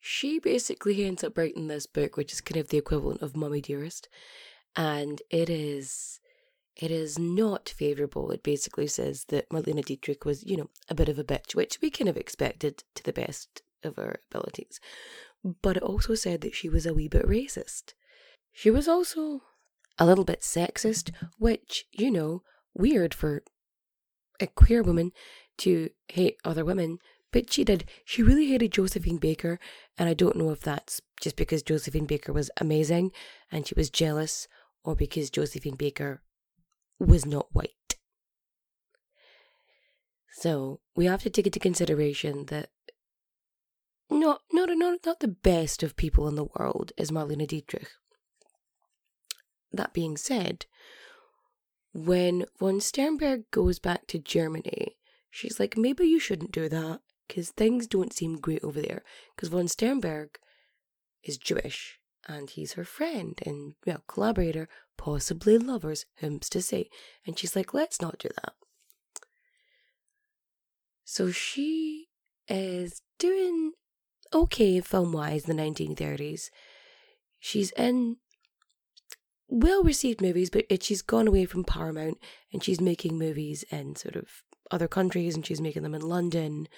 she 0.00 0.38
basically 0.38 1.04
ends 1.04 1.22
up 1.22 1.36
writing 1.36 1.68
this 1.68 1.86
book, 1.86 2.16
which 2.16 2.32
is 2.32 2.40
kind 2.40 2.58
of 2.60 2.68
the 2.68 2.78
equivalent 2.78 3.22
of 3.22 3.36
Mummy 3.36 3.60
Dearest. 3.60 4.08
And 4.74 5.20
it 5.30 5.50
is 5.50 6.20
it 6.76 6.90
is 6.90 7.18
not 7.18 7.68
favourable. 7.68 8.30
It 8.30 8.42
basically 8.42 8.86
says 8.86 9.26
that 9.28 9.48
Marlene 9.50 9.84
Dietrich 9.84 10.24
was, 10.24 10.44
you 10.44 10.56
know, 10.56 10.70
a 10.88 10.94
bit 10.94 11.10
of 11.10 11.18
a 11.18 11.24
bitch, 11.24 11.54
which 11.54 11.78
we 11.82 11.90
kind 11.90 12.08
of 12.08 12.16
expected 12.16 12.84
to 12.94 13.02
the 13.02 13.12
best 13.12 13.62
of 13.84 13.98
our 13.98 14.16
abilities. 14.30 14.80
But 15.42 15.76
it 15.76 15.82
also 15.82 16.14
said 16.14 16.40
that 16.42 16.54
she 16.54 16.68
was 16.68 16.86
a 16.86 16.94
wee 16.94 17.08
bit 17.08 17.26
racist. 17.26 17.94
She 18.52 18.70
was 18.70 18.88
also 18.88 19.42
a 19.98 20.06
little 20.06 20.24
bit 20.24 20.40
sexist, 20.40 21.10
which, 21.38 21.86
you 21.92 22.10
know, 22.10 22.42
weird 22.74 23.14
for 23.14 23.42
a 24.40 24.46
queer 24.46 24.82
woman 24.82 25.12
to 25.58 25.90
hate 26.08 26.36
other 26.44 26.64
women, 26.64 26.98
but 27.32 27.52
she 27.52 27.64
did. 27.64 27.84
She 28.04 28.22
really 28.22 28.46
hated 28.46 28.72
Josephine 28.72 29.18
Baker, 29.18 29.58
and 29.98 30.08
I 30.08 30.14
don't 30.14 30.36
know 30.36 30.50
if 30.50 30.60
that's 30.60 31.00
just 31.20 31.36
because 31.36 31.62
Josephine 31.62 32.06
Baker 32.06 32.32
was 32.32 32.50
amazing 32.56 33.12
and 33.52 33.66
she 33.66 33.74
was 33.76 33.90
jealous, 33.90 34.48
or 34.82 34.96
because 34.96 35.30
Josephine 35.30 35.76
Baker 35.76 36.22
was 36.98 37.26
not 37.26 37.46
white. 37.52 37.96
So 40.32 40.80
we 40.96 41.04
have 41.04 41.22
to 41.22 41.30
take 41.30 41.46
into 41.46 41.58
consideration 41.58 42.46
that 42.46 42.70
not 44.10 44.42
not 44.52 44.68
not 44.70 44.98
not 45.04 45.20
the 45.20 45.28
best 45.28 45.82
of 45.82 45.96
people 45.96 46.28
in 46.28 46.34
the 46.34 46.48
world 46.58 46.92
is 46.96 47.10
Marlene 47.10 47.46
Dietrich. 47.46 47.88
That 49.72 49.92
being 49.92 50.16
said, 50.16 50.66
when 51.92 52.44
von 52.58 52.80
Sternberg 52.80 53.50
goes 53.50 53.78
back 53.78 54.06
to 54.08 54.18
Germany, 54.18 54.96
she's 55.30 55.60
like, 55.60 55.76
maybe 55.76 56.06
you 56.06 56.18
shouldn't 56.18 56.52
do 56.52 56.68
that 56.68 57.00
because 57.28 57.50
things 57.50 57.86
don't 57.86 58.12
seem 58.12 58.40
great 58.40 58.64
over 58.64 58.80
there. 58.80 59.02
Because 59.34 59.48
von 59.48 59.68
Sternberg 59.68 60.38
is 61.22 61.38
Jewish 61.38 62.00
and 62.26 62.50
he's 62.50 62.72
her 62.74 62.84
friend 62.84 63.38
and 63.46 63.74
well 63.86 64.02
collaborator, 64.08 64.68
possibly 64.96 65.56
lovers, 65.56 66.06
whom's 66.16 66.48
to 66.50 66.62
say. 66.62 66.88
And 67.26 67.38
she's 67.38 67.54
like, 67.54 67.72
let's 67.72 68.00
not 68.00 68.18
do 68.18 68.28
that. 68.42 68.54
So 71.04 71.30
she 71.30 72.08
is 72.48 73.02
doing 73.18 73.72
okay 74.32 74.80
film 74.80 75.12
wise 75.12 75.48
in 75.48 75.56
the 75.56 75.62
1930s. 75.62 76.50
She's 77.38 77.70
in 77.72 78.16
well 79.48 79.82
received 79.82 80.20
movies, 80.20 80.50
but 80.50 80.64
it, 80.68 80.82
she's 80.82 81.02
gone 81.02 81.26
away 81.26 81.44
from 81.44 81.64
Paramount 81.64 82.18
and 82.52 82.62
she's 82.62 82.80
making 82.80 83.18
movies 83.18 83.64
in 83.70 83.96
sort 83.96 84.16
of 84.16 84.28
other 84.70 84.88
countries 84.88 85.34
and 85.34 85.44
she's 85.44 85.60
making 85.60 85.82
them 85.82 85.94
in 85.94 86.02
London. 86.02 86.68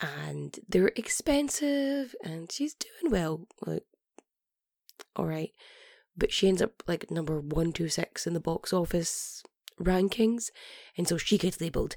And 0.00 0.58
they're 0.68 0.92
expensive 0.96 2.14
and 2.24 2.50
she's 2.50 2.74
doing 2.74 3.12
well. 3.12 3.46
Like 3.66 3.84
all 5.16 5.26
right. 5.26 5.50
But 6.16 6.32
she 6.32 6.48
ends 6.48 6.62
up 6.62 6.82
like 6.86 7.10
number 7.10 7.40
126 7.40 8.26
in 8.26 8.34
the 8.34 8.40
box 8.40 8.72
office 8.72 9.42
rankings. 9.80 10.50
And 10.96 11.08
so 11.08 11.16
she 11.16 11.38
gets 11.38 11.60
labeled 11.60 11.96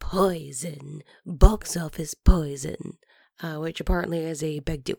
poison, 0.00 1.02
box 1.26 1.76
office 1.76 2.14
poison, 2.14 2.98
uh, 3.42 3.56
which 3.56 3.80
apparently 3.80 4.18
is 4.18 4.42
a 4.42 4.60
big 4.60 4.84
deal. 4.84 4.98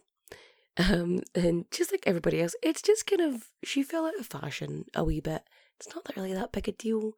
Um, 0.78 1.22
and 1.36 1.66
just 1.72 1.92
like 1.92 2.04
everybody 2.06 2.42
else, 2.42 2.56
it's 2.64 2.82
just 2.82 3.06
kind 3.06 3.22
of, 3.22 3.48
she 3.64 3.84
fell 3.84 4.06
out 4.06 4.20
of 4.20 4.28
fashion 4.28 4.86
a 4.96 5.04
wee 5.04 5.20
bit. 5.20 5.44
It's 5.78 5.94
not 5.94 6.10
really 6.16 6.34
that 6.34 6.52
big 6.52 6.70
a 6.70 6.72
deal. 6.72 7.14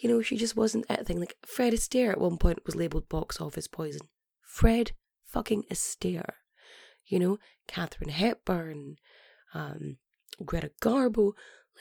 You 0.00 0.08
know, 0.08 0.22
she 0.22 0.36
just 0.36 0.56
wasn't 0.56 0.86
anything. 0.88 1.20
Like 1.20 1.36
Fred 1.46 1.72
Astaire 1.72 2.10
at 2.10 2.20
one 2.20 2.36
point 2.36 2.66
was 2.66 2.74
labeled 2.74 3.08
box 3.08 3.40
office 3.40 3.68
poison. 3.68 4.08
Fred 4.42 4.92
fucking 5.26 5.64
Astaire 5.70 6.34
you 7.06 7.18
know, 7.18 7.38
Katharine 7.66 8.10
Hepburn, 8.10 8.96
um, 9.52 9.98
Greta 10.44 10.70
Garbo, 10.80 11.32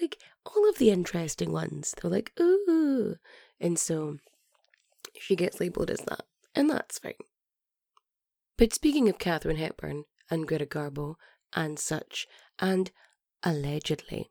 like 0.02 0.18
all 0.46 0.68
of 0.70 0.78
the 0.78 0.90
interesting 0.90 1.52
ones. 1.52 1.94
They're 2.02 2.12
like, 2.12 2.32
ooh. 2.40 3.16
And 3.60 3.80
so 3.80 4.18
she 5.20 5.36
gets 5.36 5.60
labeled 5.60 5.90
as 5.90 6.00
that. 6.08 6.26
And 6.56 6.70
that's 6.70 7.00
fine. 7.00 7.14
But 8.58 8.74
speaking 8.74 9.10
of 9.10 9.18
Katharine 9.18 9.58
Hepburn 9.58 10.06
and 10.30 10.48
Greta 10.48 10.66
Garbo 10.66 11.16
and 11.54 11.80
such, 11.80 12.28
and 12.60 12.92
allegedly, 13.44 14.30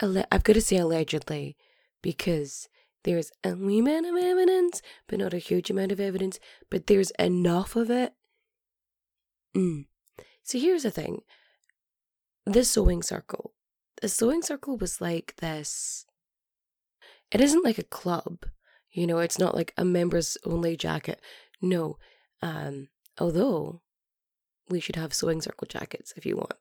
alle- 0.00 0.26
I've 0.30 0.44
got 0.44 0.54
to 0.54 0.60
say 0.60 0.76
allegedly 0.76 1.56
because 2.02 2.68
there's 3.04 3.30
a 3.44 3.54
wee 3.54 3.80
amount 3.80 4.06
of 4.06 4.16
evidence, 4.16 4.82
but 5.08 5.18
not 5.18 5.34
a 5.34 5.38
huge 5.38 5.70
amount 5.70 5.92
of 5.92 6.00
evidence, 6.00 6.38
but 6.70 6.86
there's 6.86 7.10
enough 7.12 7.76
of 7.76 7.90
it. 7.90 8.12
Mm. 9.56 9.86
So 10.42 10.58
here's 10.58 10.82
the 10.84 10.90
thing 10.90 11.22
the 12.46 12.64
sewing 12.64 13.02
circle. 13.02 13.52
The 14.00 14.08
sewing 14.08 14.42
circle 14.42 14.76
was 14.76 15.00
like 15.00 15.36
this. 15.36 16.06
It 17.30 17.40
isn't 17.40 17.64
like 17.64 17.78
a 17.78 17.84
club, 17.84 18.46
you 18.92 19.06
know, 19.06 19.18
it's 19.18 19.38
not 19.38 19.54
like 19.54 19.72
a 19.76 19.84
members 19.84 20.36
only 20.44 20.76
jacket. 20.76 21.20
No. 21.62 21.98
Um, 22.42 22.88
although 23.18 23.82
we 24.68 24.80
should 24.80 24.96
have 24.96 25.12
sewing 25.12 25.40
circle 25.42 25.66
jackets 25.68 26.14
if 26.16 26.24
you 26.24 26.36
want. 26.36 26.54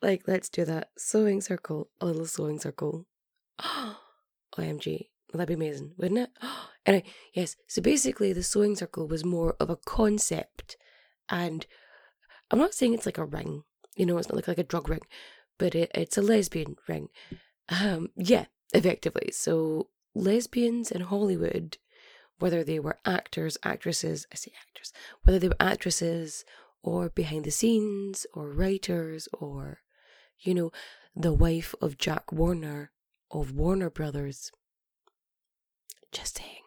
Like, 0.00 0.22
let's 0.26 0.48
do 0.48 0.64
that. 0.64 0.90
Sewing 0.96 1.40
circle, 1.40 1.88
a 2.00 2.06
little 2.06 2.26
sewing 2.26 2.60
circle. 2.60 3.06
OMG. 4.56 5.08
That'd 5.32 5.48
be 5.48 5.54
amazing, 5.54 5.92
wouldn't 5.96 6.20
it? 6.20 6.30
anyway, 6.86 7.04
yes. 7.34 7.56
So 7.66 7.82
basically, 7.82 8.32
the 8.32 8.42
sewing 8.42 8.76
circle 8.76 9.06
was 9.08 9.24
more 9.24 9.56
of 9.60 9.70
a 9.70 9.76
concept. 9.76 10.76
And 11.28 11.66
I'm 12.50 12.58
not 12.58 12.74
saying 12.74 12.94
it's 12.94 13.06
like 13.06 13.18
a 13.18 13.24
ring, 13.24 13.64
you 13.96 14.06
know, 14.06 14.16
it's 14.18 14.28
not 14.28 14.36
like, 14.36 14.48
like 14.48 14.58
a 14.58 14.62
drug 14.62 14.88
ring, 14.88 15.02
but 15.58 15.74
it, 15.74 15.90
it's 15.94 16.16
a 16.16 16.22
lesbian 16.22 16.76
ring. 16.88 17.08
Um, 17.68 18.10
yeah, 18.16 18.46
effectively. 18.72 19.30
So 19.32 19.88
lesbians 20.14 20.90
in 20.90 21.02
Hollywood, 21.02 21.76
whether 22.38 22.62
they 22.64 22.78
were 22.78 22.98
actors, 23.04 23.58
actresses, 23.62 24.26
I 24.32 24.36
say 24.36 24.52
actors, 24.68 24.92
whether 25.22 25.38
they 25.38 25.48
were 25.48 25.56
actresses 25.60 26.44
or 26.82 27.08
behind 27.08 27.44
the 27.44 27.50
scenes 27.50 28.26
or 28.34 28.50
writers 28.50 29.28
or, 29.32 29.80
you 30.38 30.54
know, 30.54 30.70
the 31.14 31.32
wife 31.32 31.74
of 31.80 31.98
Jack 31.98 32.32
Warner 32.32 32.92
of 33.30 33.52
Warner 33.52 33.90
Brothers. 33.90 34.50
Just 36.12 36.38
saying. 36.38 36.62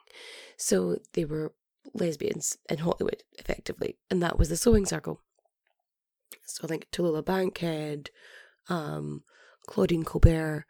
So 0.58 0.98
they 1.14 1.26
were 1.26 1.54
lesbians 1.94 2.58
in 2.70 2.80
Hollywood, 2.80 3.24
effectively, 3.40 3.98
and 4.10 4.22
that 4.22 4.38
was 4.38 4.50
the 4.50 4.58
sewing 4.58 4.86
circle. 4.86 5.22
So 6.46 6.62
I 6.66 6.68
think 6.68 6.88
Tallulah 6.92 7.26
Bankhead, 7.26 8.10
um, 8.70 9.24
Claudette 9.68 10.06
Colbert, 10.06 10.66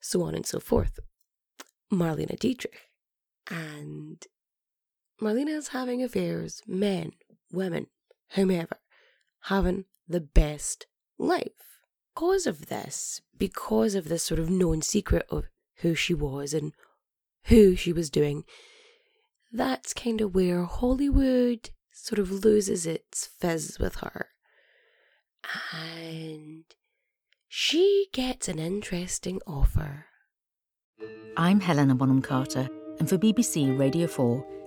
so 0.00 0.22
on 0.22 0.34
and 0.34 0.46
so 0.46 0.60
forth. 0.60 0.98
Marlene 1.92 2.38
Dietrich. 2.38 2.88
And 3.50 4.24
Marlene's 5.20 5.68
having 5.68 6.02
affairs, 6.02 6.62
men, 6.66 7.12
women, 7.52 7.86
whomever, 8.30 8.78
having 9.42 9.84
the 10.08 10.20
best 10.20 10.86
life. 11.18 11.50
Because 12.14 12.46
of 12.46 12.66
this, 12.66 13.20
because 13.36 13.94
of 13.94 14.08
this 14.08 14.22
sort 14.22 14.40
of 14.40 14.50
known 14.50 14.82
secret 14.82 15.26
of 15.30 15.46
who 15.78 15.94
she 15.94 16.14
was 16.14 16.54
and 16.54 16.72
who 17.44 17.74
she 17.76 17.92
was 17.92 18.10
doing, 18.10 18.44
that's 19.52 19.92
kind 19.94 20.20
of 20.20 20.34
where 20.34 20.64
Hollywood 20.64 21.70
sort 21.92 22.18
of 22.18 22.44
loses 22.44 22.86
its 22.86 23.26
fizz 23.26 23.78
with 23.78 23.96
her. 23.96 24.28
And 25.72 26.64
she 27.48 28.08
gets 28.12 28.48
an 28.48 28.58
interesting 28.58 29.40
offer. 29.46 30.06
I'm 31.36 31.60
Helena 31.60 31.94
Bonham 31.94 32.22
Carter, 32.22 32.68
and 32.98 33.08
for 33.08 33.18
BBC 33.18 33.78
Radio 33.78 34.06
4, 34.06 34.44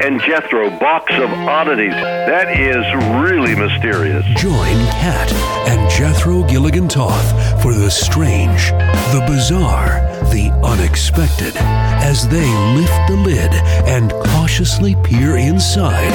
and 0.00 0.20
Jethro, 0.20 0.70
box 0.78 1.12
of 1.14 1.30
oddities. 1.30 1.92
That 1.92 2.58
is 2.58 2.84
really 3.22 3.54
mysterious. 3.54 4.24
Join 4.36 4.76
Cat 4.92 5.32
and 5.68 5.90
Jethro 5.90 6.42
Gilligan 6.44 6.88
Toth 6.88 7.62
for 7.62 7.74
the 7.74 7.90
strange, 7.90 8.70
the 9.12 9.24
bizarre, 9.26 10.00
the 10.30 10.50
unexpected 10.64 11.54
as 11.56 12.28
they 12.28 12.48
lift 12.74 13.08
the 13.08 13.16
lid 13.16 13.52
and 13.88 14.12
cautiously 14.12 14.94
peer 15.02 15.36
inside 15.36 16.12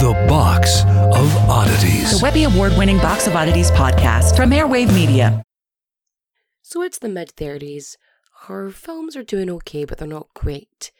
the 0.00 0.12
box 0.28 0.82
of 0.84 1.36
oddities. 1.48 2.18
The 2.18 2.22
Webby 2.22 2.44
Award 2.44 2.72
winning 2.76 2.98
Box 2.98 3.26
of 3.26 3.34
Oddities 3.34 3.70
podcast 3.70 4.36
from 4.36 4.50
Airwave 4.50 4.92
Media. 4.94 5.42
So 6.62 6.82
it's 6.82 6.98
the 6.98 7.08
mid 7.08 7.34
30s. 7.36 7.96
Her 8.48 8.70
films 8.70 9.16
are 9.16 9.24
doing 9.24 9.50
okay, 9.50 9.84
but 9.84 9.98
they're 9.98 10.06
not 10.06 10.28
great 10.34 10.92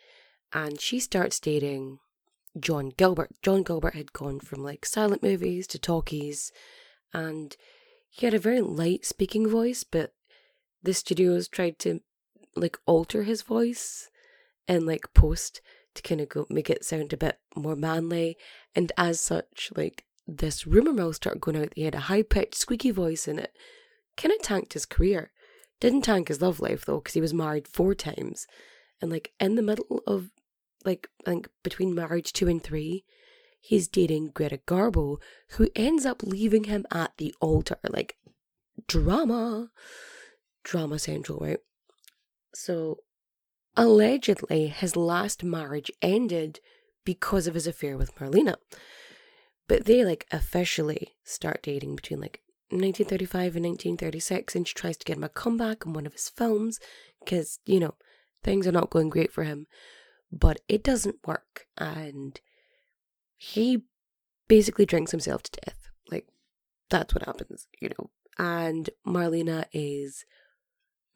and 0.53 0.81
she 0.81 0.99
starts 0.99 1.39
dating 1.41 1.99
John 2.59 2.93
Gilbert. 2.97 3.31
John 3.43 3.63
Gilbert 3.63 3.95
had 3.95 4.13
gone 4.13 4.41
from 4.41 4.63
like 4.63 4.87
silent 4.87 5.23
movies 5.23 5.67
to 5.69 5.79
talkies, 5.79 6.53
and 7.13 7.57
he 8.09 8.27
had 8.27 8.35
a 8.35 8.39
very 8.39 8.61
light 8.61 9.05
speaking 9.05 9.49
voice, 9.49 9.85
but 9.85 10.13
the 10.83 10.95
studios 10.95 11.49
tried 11.49 11.79
to 11.81 12.01
like 12.55 12.79
alter 12.87 13.25
his 13.25 13.43
voice 13.43 14.09
and 14.67 14.87
like 14.87 15.13
post 15.15 15.61
to 15.95 16.03
kind 16.03 16.21
of 16.21 16.29
go 16.29 16.47
make 16.49 16.71
it 16.71 16.85
sound 16.85 17.13
a 17.13 17.17
bit 17.17 17.39
more 17.55 17.77
manly, 17.77 18.37
and 18.75 18.93
as 18.97 19.21
such, 19.21 19.71
like 19.77 20.05
this 20.27 20.67
rumor 20.67 20.93
mill 20.93 21.13
started 21.13 21.41
going 21.41 21.57
out 21.57 21.71
that 21.71 21.77
he 21.77 21.83
had 21.83 21.95
a 21.95 22.01
high 22.01 22.23
pitched 22.23 22.57
squeaky 22.57 22.91
voice 22.91 23.29
in 23.29 23.39
it, 23.39 23.57
kind 24.17 24.33
of 24.33 24.43
tanked 24.43 24.73
his 24.73 24.87
career. 24.87 25.31
Didn't 25.79 26.03
tank 26.03 26.29
his 26.29 26.41
love 26.41 26.61
life 26.61 26.85
though, 26.85 26.99
because 26.99 27.15
he 27.15 27.21
was 27.21 27.35
married 27.35 27.69
four 27.69 27.95
times. 27.95 28.47
And 29.01 29.11
like 29.11 29.33
in 29.39 29.57
the 29.57 29.63
middle 29.63 30.03
of 30.07 30.31
like 30.87 31.09
I 31.27 31.31
think 31.31 31.49
between 31.63 31.95
marriage 31.95 32.33
two 32.33 32.49
and 32.49 32.63
three, 32.63 33.05
he's 33.61 33.89
dating 33.89 34.31
Greta 34.33 34.61
Garbo, 34.67 35.19
who 35.51 35.69
ends 35.75 36.07
up 36.07 36.23
leaving 36.23 36.65
him 36.65 36.87
at 36.91 37.13
the 37.19 37.35
altar. 37.41 37.77
Like 37.89 38.17
drama, 38.87 39.71
drama 40.63 40.99
central, 40.99 41.41
right? 41.41 41.59
So 42.55 42.99
allegedly, 43.77 44.69
his 44.69 44.97
last 44.97 45.43
marriage 45.43 45.91
ended 46.01 46.61
because 47.05 47.47
of 47.47 47.55
his 47.55 47.67
affair 47.67 47.99
with 47.99 48.15
Marlena. 48.17 48.55
But 49.69 49.85
they 49.85 50.05
like 50.05 50.27
officially 50.31 51.17
start 51.25 51.63
dating 51.63 51.97
between 51.97 52.21
like 52.21 52.41
1935 52.71 53.57
and 53.57 53.65
1936, 53.65 54.55
and 54.55 54.69
she 54.69 54.75
tries 54.75 54.97
to 54.97 55.05
get 55.05 55.17
him 55.17 55.25
a 55.25 55.29
comeback 55.29 55.85
in 55.85 55.93
one 55.93 56.07
of 56.07 56.13
his 56.13 56.29
films 56.29 56.79
because, 57.25 57.59
you 57.67 57.81
know, 57.81 57.95
things 58.45 58.67
are 58.67 58.73
not 58.73 58.91
going 58.91 59.09
great 59.09 59.33
for 59.33 59.43
him 59.43 59.67
but 60.33 60.61
it 60.69 60.83
doesn't 60.83 61.27
work. 61.27 61.67
And 61.77 62.41
he 63.37 63.83
basically 64.49 64.87
drinks 64.87 65.11
himself 65.11 65.43
to 65.45 65.61
death. 65.65 65.89
Like, 66.11 66.27
that's 66.91 67.15
what 67.15 67.25
happens, 67.25 67.67
you 67.81 67.91
know. 67.91 68.11
And 68.39 68.91
Marlena 69.07 69.67
is 69.73 70.25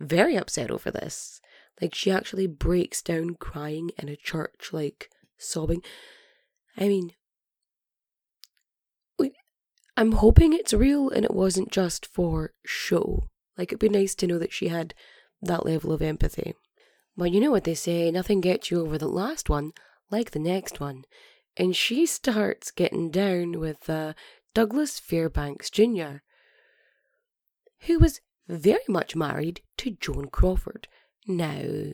very 0.01 0.37
upset 0.37 0.71
over 0.71 0.91
this. 0.91 1.41
Like, 1.81 1.95
she 1.95 2.11
actually 2.11 2.47
breaks 2.47 3.03
down 3.03 3.37
crying 3.39 3.91
in 3.99 4.09
a 4.09 4.17
church, 4.17 4.71
like, 4.73 5.11
sobbing. 5.39 5.83
I 6.77 6.89
mean, 6.89 7.13
I'm 9.97 10.13
hoping 10.13 10.55
it's 10.55 10.73
real 10.73 11.11
and 11.11 11.27
it 11.27 11.35
wasn't 11.35 11.71
just 11.71 12.07
for 12.07 12.55
show. 12.65 13.29
Like, 13.59 13.69
it'd 13.69 13.81
be 13.81 13.91
nice 13.91 14.15
to 14.15 14.27
know 14.27 14.39
that 14.39 14.53
she 14.53 14.69
had 14.69 14.95
that 15.43 15.67
level 15.67 15.93
of 15.93 16.01
empathy. 16.01 16.55
Well, 17.21 17.29
you 17.29 17.39
know 17.39 17.51
what 17.51 17.65
they 17.65 17.75
say 17.75 18.11
nothing 18.11 18.41
gets 18.41 18.71
you 18.71 18.81
over 18.81 18.97
the 18.97 19.07
last 19.07 19.51
one 19.51 19.75
like 20.11 20.31
the 20.31 20.39
next 20.39 20.81
one. 20.81 21.05
And 21.55 21.77
she 21.77 22.07
starts 22.07 22.71
getting 22.71 23.11
down 23.11 23.61
with 23.61 23.91
uh, 23.91 24.15
Douglas 24.55 24.99
Fairbanks 24.99 25.69
Jr., 25.69 26.23
who 27.81 27.99
was 27.99 28.23
very 28.49 28.81
much 28.89 29.15
married 29.15 29.61
to 29.77 29.99
Joan 30.01 30.29
Crawford. 30.29 30.89
Now, 31.27 31.93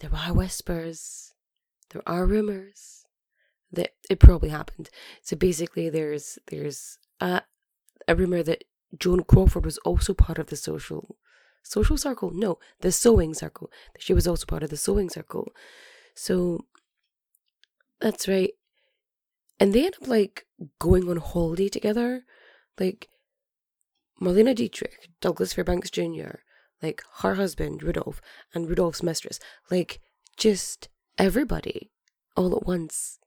there 0.00 0.10
are 0.12 0.34
whispers, 0.34 1.34
there 1.90 2.02
are 2.04 2.26
rumors 2.26 3.04
that 3.70 3.92
it 4.10 4.18
probably 4.18 4.48
happened. 4.48 4.90
So 5.22 5.36
basically, 5.36 5.88
there's 5.88 6.36
there's 6.48 6.98
a, 7.20 7.42
a 8.08 8.16
rumor 8.16 8.42
that 8.42 8.64
Joan 8.98 9.22
Crawford 9.22 9.64
was 9.64 9.78
also 9.78 10.14
part 10.14 10.38
of 10.38 10.48
the 10.48 10.56
social 10.56 11.16
social 11.68 11.96
circle. 11.96 12.30
No, 12.32 12.58
the 12.80 12.90
sewing 12.90 13.34
circle. 13.34 13.70
She 13.98 14.14
was 14.14 14.26
also 14.26 14.46
part 14.46 14.62
of 14.62 14.70
the 14.70 14.76
sewing 14.76 15.10
circle. 15.10 15.52
So 16.14 16.64
that's 18.00 18.26
right. 18.26 18.52
And 19.60 19.72
they 19.72 19.86
end 19.86 19.96
up 20.00 20.08
like 20.08 20.46
going 20.78 21.08
on 21.08 21.18
holiday 21.18 21.68
together. 21.68 22.24
Like 22.78 23.08
Marlene 24.20 24.54
Dietrich, 24.54 25.10
Douglas 25.20 25.52
Fairbanks 25.52 25.90
Jr., 25.90 26.40
like 26.82 27.02
her 27.20 27.34
husband, 27.34 27.82
Rudolph, 27.82 28.20
and 28.54 28.68
Rudolph's 28.68 29.02
mistress. 29.02 29.38
Like 29.70 30.00
just 30.36 30.88
everybody 31.18 31.90
all 32.36 32.56
at 32.56 32.66
once. 32.66 33.18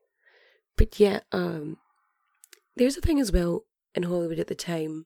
But 0.78 1.00
yeah, 1.00 1.20
um 1.32 1.78
there's 2.76 2.98
a 2.98 3.02
thing 3.02 3.20
as 3.20 3.32
well 3.32 3.66
in 3.94 4.04
Hollywood 4.04 4.39
at 4.39 4.48
the 4.48 4.56
time, 4.56 5.06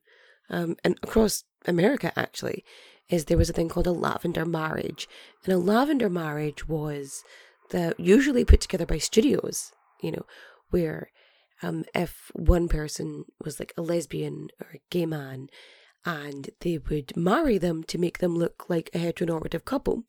um, 0.50 0.78
and 0.84 1.00
across 1.02 1.44
America 1.66 2.14
actually, 2.16 2.64
is 3.10 3.26
there 3.26 3.38
was 3.38 3.50
a 3.50 3.54
thing 3.54 3.70
called 3.70 3.88
a 3.88 3.92
lavender 3.92 4.46
marriage. 4.46 5.08
And 5.44 5.54
a 5.54 5.58
lavender 5.58 6.10
marriage 6.10 6.68
was 6.68 7.24
that 7.72 8.00
usually 8.00 8.46
put 8.46 8.62
together 8.62 8.86
by 8.86 8.98
studios, 8.98 9.72
you 10.02 10.12
know, 10.12 10.26
where 10.70 11.10
um, 11.62 11.86
if 11.94 12.32
one 12.34 12.68
person 12.68 13.26
was 13.44 13.60
like 13.60 13.74
a 13.78 13.82
lesbian 13.82 14.50
or 14.62 14.68
a 14.76 14.82
gay 14.90 15.06
man 15.06 15.48
and 16.06 16.50
they 16.62 16.78
would 16.78 17.16
marry 17.18 17.58
them 17.58 17.84
to 17.84 17.98
make 17.98 18.20
them 18.20 18.36
look 18.36 18.70
like 18.70 18.90
a 18.94 19.00
heteronormative 19.00 19.66
couple. 19.66 20.04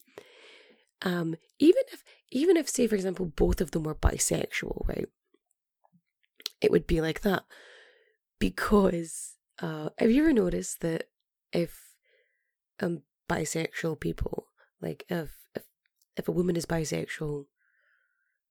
Um, 1.03 1.37
even 1.59 1.83
if 1.93 2.03
even 2.31 2.57
if 2.57 2.69
say 2.69 2.87
for 2.87 2.95
example 2.95 3.27
both 3.27 3.61
of 3.61 3.71
them 3.71 3.85
were 3.85 3.95
bisexual, 3.95 4.87
right? 4.89 5.09
It 6.61 6.71
would 6.71 6.87
be 6.87 7.01
like 7.01 7.21
that. 7.23 7.45
Because 8.39 9.37
uh 9.61 9.91
have 9.99 10.11
you 10.11 10.23
ever 10.23 10.33
noticed 10.33 10.81
that 10.81 11.05
if 11.53 11.86
um 12.81 13.03
bisexual 13.29 13.99
people 13.99 14.47
like 14.81 15.05
if 15.09 15.31
if 15.55 15.63
if 16.17 16.29
a 16.29 16.33
woman 16.33 16.57
is 16.57 16.67
bisexual, 16.67 17.47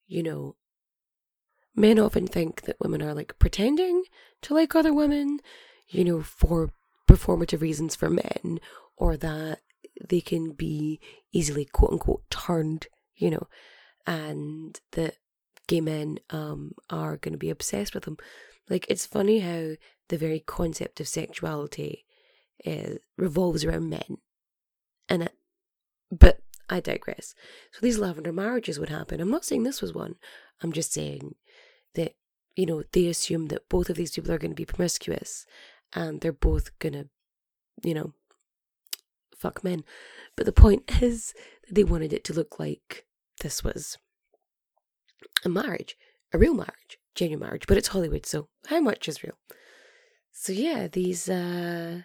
you 0.07 0.21
know, 0.21 0.55
men 1.75 1.99
often 1.99 2.27
think 2.27 2.61
that 2.61 2.79
women 2.79 3.01
are 3.01 3.13
like 3.13 3.37
pretending 3.39 4.03
to 4.43 4.53
like 4.53 4.75
other 4.75 4.93
women, 4.93 5.39
you 5.87 6.03
know, 6.03 6.21
for 6.21 6.71
performative 7.09 7.61
reasons 7.61 7.95
for 7.95 8.09
men, 8.09 8.59
or 8.95 9.17
that 9.17 9.59
they 10.07 10.21
can 10.21 10.51
be 10.51 10.99
easily 11.31 11.65
quote 11.65 11.91
unquote 11.91 12.29
turned, 12.29 12.87
you 13.15 13.31
know, 13.31 13.47
and 14.05 14.79
that 14.91 15.15
gay 15.67 15.81
men 15.81 16.19
um 16.29 16.71
are 16.89 17.17
going 17.17 17.33
to 17.33 17.39
be 17.39 17.49
obsessed 17.49 17.95
with 17.95 18.03
them. 18.03 18.17
Like 18.69 18.85
it's 18.89 19.05
funny 19.05 19.39
how 19.39 19.75
the 20.09 20.17
very 20.17 20.39
concept 20.39 20.99
of 20.99 21.07
sexuality 21.07 22.05
is 22.63 22.99
revolves 23.17 23.63
around 23.63 23.89
men, 23.89 24.17
and 25.09 25.23
it, 25.23 25.33
but 26.11 26.39
I 26.69 26.79
digress. 26.79 27.35
So 27.71 27.79
these 27.81 27.99
lavender 27.99 28.31
marriages 28.31 28.79
would 28.79 28.89
happen. 28.89 29.21
I'm 29.21 29.31
not 29.31 29.45
saying 29.45 29.63
this 29.63 29.81
was 29.81 29.93
one. 29.93 30.15
I'm 30.61 30.71
just 30.71 30.91
saying 30.91 31.35
that, 31.93 32.15
you 32.55 32.65
know, 32.65 32.83
they 32.91 33.07
assume 33.07 33.47
that 33.47 33.69
both 33.69 33.89
of 33.89 33.97
these 33.97 34.11
people 34.11 34.31
are 34.31 34.37
going 34.37 34.51
to 34.51 34.55
be 34.55 34.65
promiscuous 34.65 35.45
and 35.93 36.21
they're 36.21 36.33
both 36.33 36.77
going 36.79 36.93
to, 36.93 37.09
you 37.83 37.93
know, 37.93 38.13
fuck 39.37 39.63
men. 39.63 39.83
But 40.35 40.45
the 40.45 40.51
point 40.51 40.83
is 41.01 41.33
that 41.67 41.75
they 41.75 41.83
wanted 41.83 42.13
it 42.13 42.23
to 42.25 42.33
look 42.33 42.59
like 42.59 43.05
this 43.41 43.63
was 43.63 43.97
a 45.43 45.49
marriage, 45.49 45.97
a 46.33 46.37
real 46.37 46.53
marriage, 46.53 46.97
genuine 47.13 47.45
marriage, 47.45 47.67
but 47.67 47.77
it's 47.77 47.89
Hollywood, 47.89 48.25
so 48.25 48.47
how 48.67 48.79
much 48.79 49.07
is 49.07 49.23
real? 49.23 49.37
So 50.31 50.51
yeah, 50.51 50.87
these, 50.87 51.29
uh, 51.29 52.01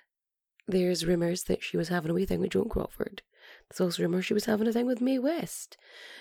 there's 0.71 1.07
rumors 1.07 1.45
that 1.45 1.63
she 1.63 1.77
was 1.77 1.89
having 1.89 2.11
a 2.11 2.15
wee 2.15 2.27
thing 2.27 2.41
with 2.41 2.51
Joan 2.51 2.69
Crawford. 2.69 3.23
There's 3.69 3.81
also 3.81 4.03
rumors 4.03 4.27
she 4.27 4.35
was 4.35 4.47
having 4.47 4.67
a 4.67 4.73
thing 4.73 4.87
with 4.87 5.01
Mae 5.01 5.19
West. 5.19 5.77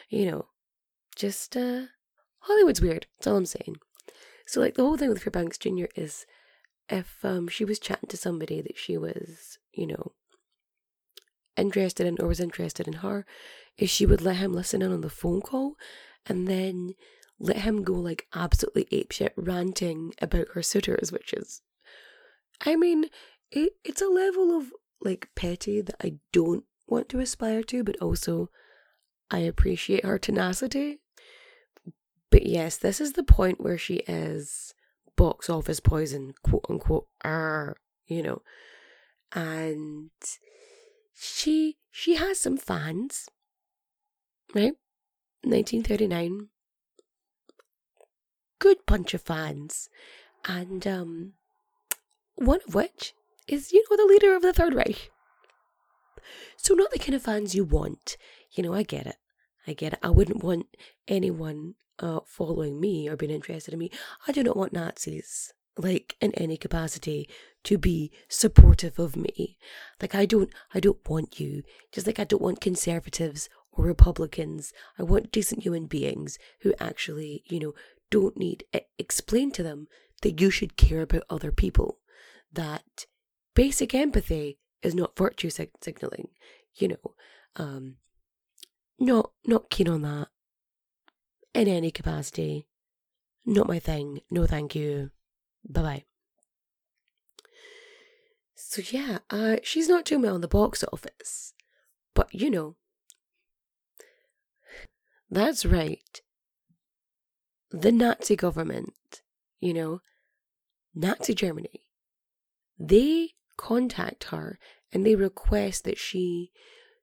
You 0.09 0.29
know, 0.29 0.45
just 1.15 1.55
uh 1.55 1.83
Hollywood's 2.39 2.81
weird. 2.81 3.07
That's 3.17 3.27
all 3.27 3.37
I'm 3.37 3.45
saying. 3.45 3.77
So 4.45 4.61
like 4.61 4.75
the 4.75 4.83
whole 4.83 4.97
thing 4.97 5.09
with 5.09 5.21
Fairbanks 5.21 5.57
Jr. 5.57 5.85
is 5.95 6.25
if 6.87 7.17
um 7.23 7.47
she 7.47 7.65
was 7.65 7.79
chatting 7.79 8.09
to 8.09 8.17
somebody 8.17 8.61
that 8.61 8.77
she 8.77 8.97
was, 8.97 9.57
you 9.71 9.87
know, 9.87 10.13
interested 11.57 12.07
in 12.07 12.17
or 12.19 12.27
was 12.27 12.39
interested 12.39 12.87
in 12.87 12.93
her, 12.93 13.25
if 13.77 13.89
she 13.89 14.05
would 14.05 14.21
let 14.21 14.37
him 14.37 14.53
listen 14.53 14.81
in 14.81 14.91
on 14.91 15.01
the 15.01 15.09
phone 15.09 15.41
call 15.41 15.75
and 16.25 16.47
then 16.47 16.93
let 17.39 17.57
him 17.57 17.83
go 17.83 17.93
like 17.93 18.27
absolutely 18.33 18.85
apeshit 18.91 19.31
ranting 19.35 20.13
about 20.21 20.47
her 20.53 20.61
suitors, 20.61 21.11
which 21.11 21.33
is 21.33 21.61
I 22.65 22.75
mean, 22.75 23.05
it, 23.51 23.73
it's 23.83 24.01
a 24.01 24.07
level 24.07 24.55
of 24.55 24.71
like 25.01 25.29
petty 25.35 25.81
that 25.81 25.95
I 26.03 26.15
don't 26.31 26.65
want 26.87 27.09
to 27.09 27.19
aspire 27.19 27.63
to, 27.63 27.83
but 27.83 27.97
also 28.01 28.49
I 29.31 29.39
appreciate 29.39 30.05
her 30.05 30.19
tenacity. 30.19 30.99
But 32.31 32.45
yes, 32.45 32.77
this 32.77 33.01
is 33.01 33.13
the 33.13 33.23
point 33.23 33.61
where 33.61 33.77
she 33.77 33.97
is 34.07 34.73
box 35.15 35.49
office 35.49 35.79
poison, 35.79 36.33
quote 36.43 36.65
unquote, 36.69 37.07
er, 37.25 37.77
you 38.07 38.23
know. 38.23 38.41
And 39.33 40.11
she 41.15 41.77
she 41.91 42.15
has 42.15 42.39
some 42.39 42.57
fans. 42.57 43.29
Right? 44.53 44.73
1939. 45.43 46.47
Good 48.59 48.77
bunch 48.85 49.13
of 49.13 49.21
fans. 49.21 49.89
And 50.45 50.85
um 50.85 51.33
one 52.35 52.59
of 52.67 52.73
which 52.73 53.13
is, 53.51 53.71
you 53.71 53.83
know, 53.89 53.97
the 53.97 54.11
leader 54.11 54.35
of 54.35 54.41
the 54.41 54.53
Third 54.53 54.73
Reich. 54.73 55.11
So, 56.57 56.73
not 56.73 56.91
the 56.91 56.99
kind 56.99 57.15
of 57.15 57.21
fans 57.21 57.55
you 57.55 57.63
want. 57.63 58.17
You 58.51 58.63
know, 58.63 58.73
I 58.73 58.83
get 58.83 59.07
it. 59.07 59.15
I 59.67 59.73
get 59.73 59.93
it. 59.93 59.99
I 60.01 60.09
wouldn't 60.09 60.43
want 60.43 60.67
anyone 61.07 61.75
uh, 61.99 62.19
following 62.25 62.79
me 62.79 63.07
or 63.07 63.15
being 63.15 63.31
interested 63.31 63.73
in 63.73 63.79
me. 63.79 63.91
I 64.27 64.31
do 64.31 64.43
not 64.43 64.57
want 64.57 64.73
Nazis, 64.73 65.53
like 65.77 66.15
in 66.21 66.33
any 66.33 66.57
capacity, 66.57 67.29
to 67.65 67.77
be 67.77 68.11
supportive 68.27 68.99
of 68.99 69.15
me. 69.15 69.57
Like 70.01 70.15
I 70.15 70.25
don't, 70.25 70.49
I 70.73 70.79
don't 70.79 71.07
want 71.07 71.39
you. 71.39 71.63
Just 71.91 72.07
like 72.07 72.19
I 72.19 72.23
don't 72.23 72.41
want 72.41 72.61
conservatives 72.61 73.49
or 73.71 73.85
Republicans. 73.85 74.73
I 74.97 75.03
want 75.03 75.31
decent 75.31 75.63
human 75.63 75.85
beings 75.85 76.37
who 76.61 76.73
actually, 76.79 77.43
you 77.47 77.59
know, 77.59 77.73
don't 78.09 78.37
need 78.37 78.63
explain 78.97 79.51
to 79.51 79.63
them 79.63 79.87
that 80.21 80.41
you 80.41 80.49
should 80.49 80.77
care 80.77 81.01
about 81.01 81.23
other 81.29 81.51
people. 81.51 81.97
That 82.51 83.05
basic 83.59 83.93
empathy 83.93 84.57
is 84.81 84.95
not 84.95 85.17
virtue 85.17 85.49
sig- 85.49 85.81
signaling, 85.81 86.29
you 86.75 86.87
know. 86.87 87.15
Um, 87.57 87.97
not 88.97 89.31
not 89.45 89.69
keen 89.69 89.89
on 89.89 90.01
that 90.03 90.29
in 91.53 91.67
any 91.67 91.91
capacity. 91.91 92.69
Not 93.45 93.67
my 93.67 93.79
thing. 93.79 94.21
No, 94.31 94.45
thank 94.45 94.75
you. 94.75 95.11
Bye 95.67 95.81
bye. 95.81 96.03
So 98.55 98.81
yeah, 98.97 99.17
uh, 99.29 99.57
she's 99.61 99.89
not 99.89 100.05
doing 100.05 100.21
well 100.21 100.35
in 100.35 100.41
the 100.41 100.47
box 100.47 100.85
office, 100.93 101.53
but 102.13 102.33
you 102.33 102.49
know, 102.49 102.77
that's 105.29 105.65
right. 105.65 106.21
The 107.71 107.91
Nazi 107.91 108.37
government, 108.37 109.21
you 109.59 109.73
know, 109.73 109.99
Nazi 110.95 111.33
Germany, 111.33 111.81
they 112.79 113.33
contact 113.59 114.25
her 114.25 114.57
and 114.93 115.05
they 115.05 115.15
request 115.15 115.83
that 115.83 115.97
she 115.97 116.49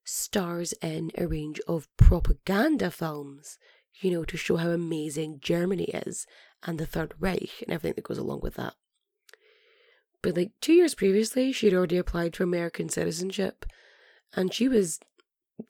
stars 0.05 0.73
in 0.81 1.11
a 1.19 1.27
range 1.27 1.61
of 1.69 1.95
propaganda 1.99 2.91
films, 2.91 3.59
you 4.01 4.11
know, 4.11 4.25
to 4.25 4.39
show 4.39 4.57
how 4.57 4.71
amazing 4.71 5.39
Germany 5.41 5.85
is 6.07 6.27
and 6.63 6.79
the 6.79 6.87
Third 6.87 7.13
Reich 7.21 7.63
and 7.63 7.73
everything 7.73 7.97
that 7.97 8.05
goes 8.05 8.17
along 8.17 8.41
with 8.43 8.55
that. 8.55 8.75
But 10.23 10.35
like 10.35 10.53
two 10.63 10.73
years 10.73 10.95
previously, 10.95 11.53
she'd 11.53 11.75
already 11.75 11.99
applied 11.99 12.35
for 12.35 12.45
American 12.45 12.89
citizenship 12.89 13.67
and 14.35 14.53
she 14.53 14.67
was 14.67 14.99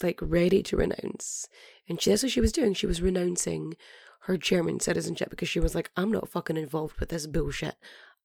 like 0.02 0.20
ready 0.22 0.62
to 0.62 0.76
renounce. 0.76 1.48
And 1.88 2.00
she, 2.00 2.10
that's 2.10 2.22
what 2.22 2.32
she 2.32 2.40
was 2.40 2.52
doing. 2.52 2.74
She 2.74 2.86
was 2.86 3.02
renouncing 3.02 3.74
her 4.22 4.36
German 4.36 4.78
citizenship 4.78 5.30
because 5.30 5.48
she 5.48 5.60
was 5.60 5.74
like, 5.74 5.90
I'm 5.96 6.12
not 6.12 6.28
fucking 6.28 6.56
involved 6.56 7.00
with 7.00 7.08
this 7.08 7.26
bullshit. 7.26 7.74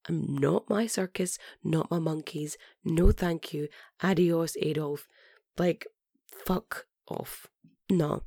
I'm 0.08 0.36
not 0.36 0.70
my 0.70 0.88
circus, 0.88 1.38
not 1.64 1.92
my 1.92 2.00
monkeys. 2.00 2.58
No 2.84 3.12
thank 3.12 3.54
you. 3.54 3.68
Adios, 4.02 4.58
Adolf. 4.62 5.08
Like, 5.58 5.86
fuck 6.28 6.86
off. 7.08 7.48
No. 7.90 8.24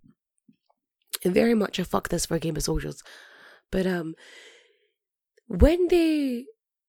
Very 1.24 1.54
much 1.54 1.78
a 1.78 1.84
fuck 1.84 2.08
this 2.08 2.26
for 2.26 2.38
game 2.38 2.56
of 2.56 2.62
soldiers. 2.62 3.02
But 3.70 3.86
um 3.86 4.14
when 5.46 5.88
they 5.88 6.46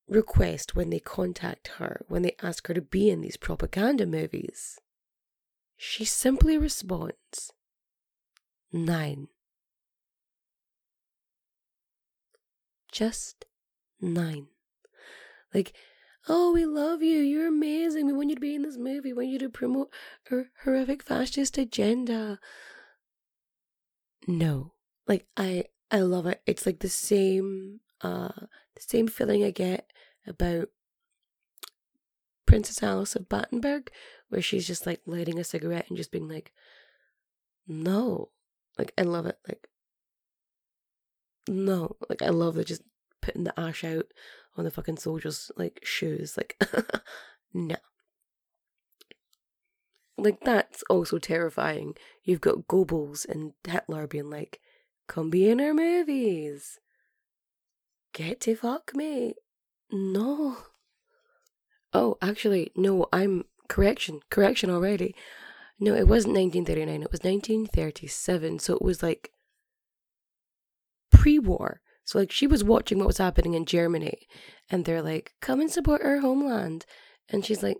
request, 0.07 0.75
when 0.75 0.89
they 0.89 0.99
contact 0.99 1.69
her, 1.79 2.05
when 2.07 2.21
they 2.21 2.35
ask 2.41 2.67
her 2.67 2.73
to 2.73 2.81
be 2.81 3.09
in 3.09 3.21
these 3.21 3.37
propaganda 3.37 4.05
movies, 4.05 4.79
she 5.77 6.05
simply 6.05 6.57
responds, 6.57 7.51
Nein. 8.71 9.27
Just 12.91 13.45
nein. 13.99 14.47
Like, 15.55 15.71
oh, 16.27 16.51
we 16.51 16.65
love 16.65 17.01
you. 17.01 17.21
You're 17.21 17.47
amazing. 17.47 18.05
We 18.05 18.11
want 18.13 18.27
you 18.27 18.35
to 18.35 18.41
be 18.41 18.55
in 18.55 18.63
this 18.63 18.77
movie. 18.77 19.13
We 19.13 19.13
want 19.13 19.29
you 19.29 19.39
to 19.39 19.49
promote 19.49 19.89
her 20.25 20.49
horrific 20.65 21.01
fascist 21.01 21.57
agenda. 21.57 22.39
No. 24.27 24.73
Like, 25.07 25.27
I, 25.37 25.65
I 25.89 25.99
love 25.99 26.25
it. 26.25 26.41
It's 26.45 26.65
like 26.65 26.79
the 26.79 26.89
same, 26.89 27.79
uh, 28.01 28.33
the 28.37 28.81
same 28.81 29.07
feeling 29.07 29.45
I 29.45 29.51
get 29.51 29.93
about 30.27 30.67
Princess 32.45 32.83
Alice 32.83 33.15
of 33.15 33.29
Battenberg, 33.29 33.89
where 34.27 34.41
she's 34.41 34.67
just 34.67 34.85
like 34.85 34.99
lighting 35.05 35.39
a 35.39 35.43
cigarette 35.45 35.85
and 35.87 35.95
just 35.95 36.11
being 36.11 36.27
like, 36.27 36.51
no. 37.65 38.31
Like, 38.77 38.91
I 38.97 39.03
love 39.03 39.25
it. 39.25 39.37
Like, 39.47 39.69
no. 41.47 41.95
Like, 42.09 42.21
I 42.21 42.29
love 42.29 42.57
it 42.57 42.67
just 42.67 42.81
putting 43.21 43.45
the 43.45 43.57
ash 43.57 43.85
out 43.85 44.07
on 44.55 44.63
the 44.63 44.71
fucking 44.71 44.97
soldiers' 44.97 45.51
like 45.55 45.81
shoes. 45.83 46.37
Like, 46.37 46.61
no. 47.53 47.75
Like, 50.17 50.39
that's 50.41 50.83
also 50.89 51.17
terrifying. 51.19 51.95
You've 52.23 52.41
got 52.41 52.67
Goebbels 52.67 53.27
and 53.27 53.53
Hitler 53.67 54.07
being 54.07 54.29
like, 54.29 54.61
come 55.07 55.29
be 55.29 55.49
in 55.49 55.59
our 55.59 55.73
movies. 55.73 56.79
Get 58.13 58.39
to 58.41 58.55
fuck 58.55 58.95
me. 58.95 59.35
No. 59.91 60.57
Oh, 61.93 62.17
actually, 62.21 62.71
no, 62.75 63.07
I'm 63.11 63.45
correction, 63.67 64.21
correction 64.29 64.69
already. 64.69 65.15
No, 65.79 65.93
it 65.93 66.07
wasn't 66.07 66.35
1939, 66.35 67.03
it 67.03 67.11
was 67.11 67.19
1937. 67.21 68.59
So 68.59 68.75
it 68.75 68.81
was 68.81 69.03
like 69.03 69.31
pre 71.11 71.39
war. 71.39 71.81
So, 72.05 72.19
like, 72.19 72.31
she 72.31 72.47
was 72.47 72.63
watching 72.63 72.99
what 72.99 73.07
was 73.07 73.17
happening 73.17 73.55
in 73.55 73.65
Germany, 73.65 74.27
and 74.69 74.85
they're 74.85 75.01
like, 75.01 75.33
come 75.41 75.59
and 75.59 75.71
support 75.71 76.03
our 76.03 76.19
homeland. 76.19 76.85
And 77.29 77.43
she's 77.43 77.63
like, 77.63 77.77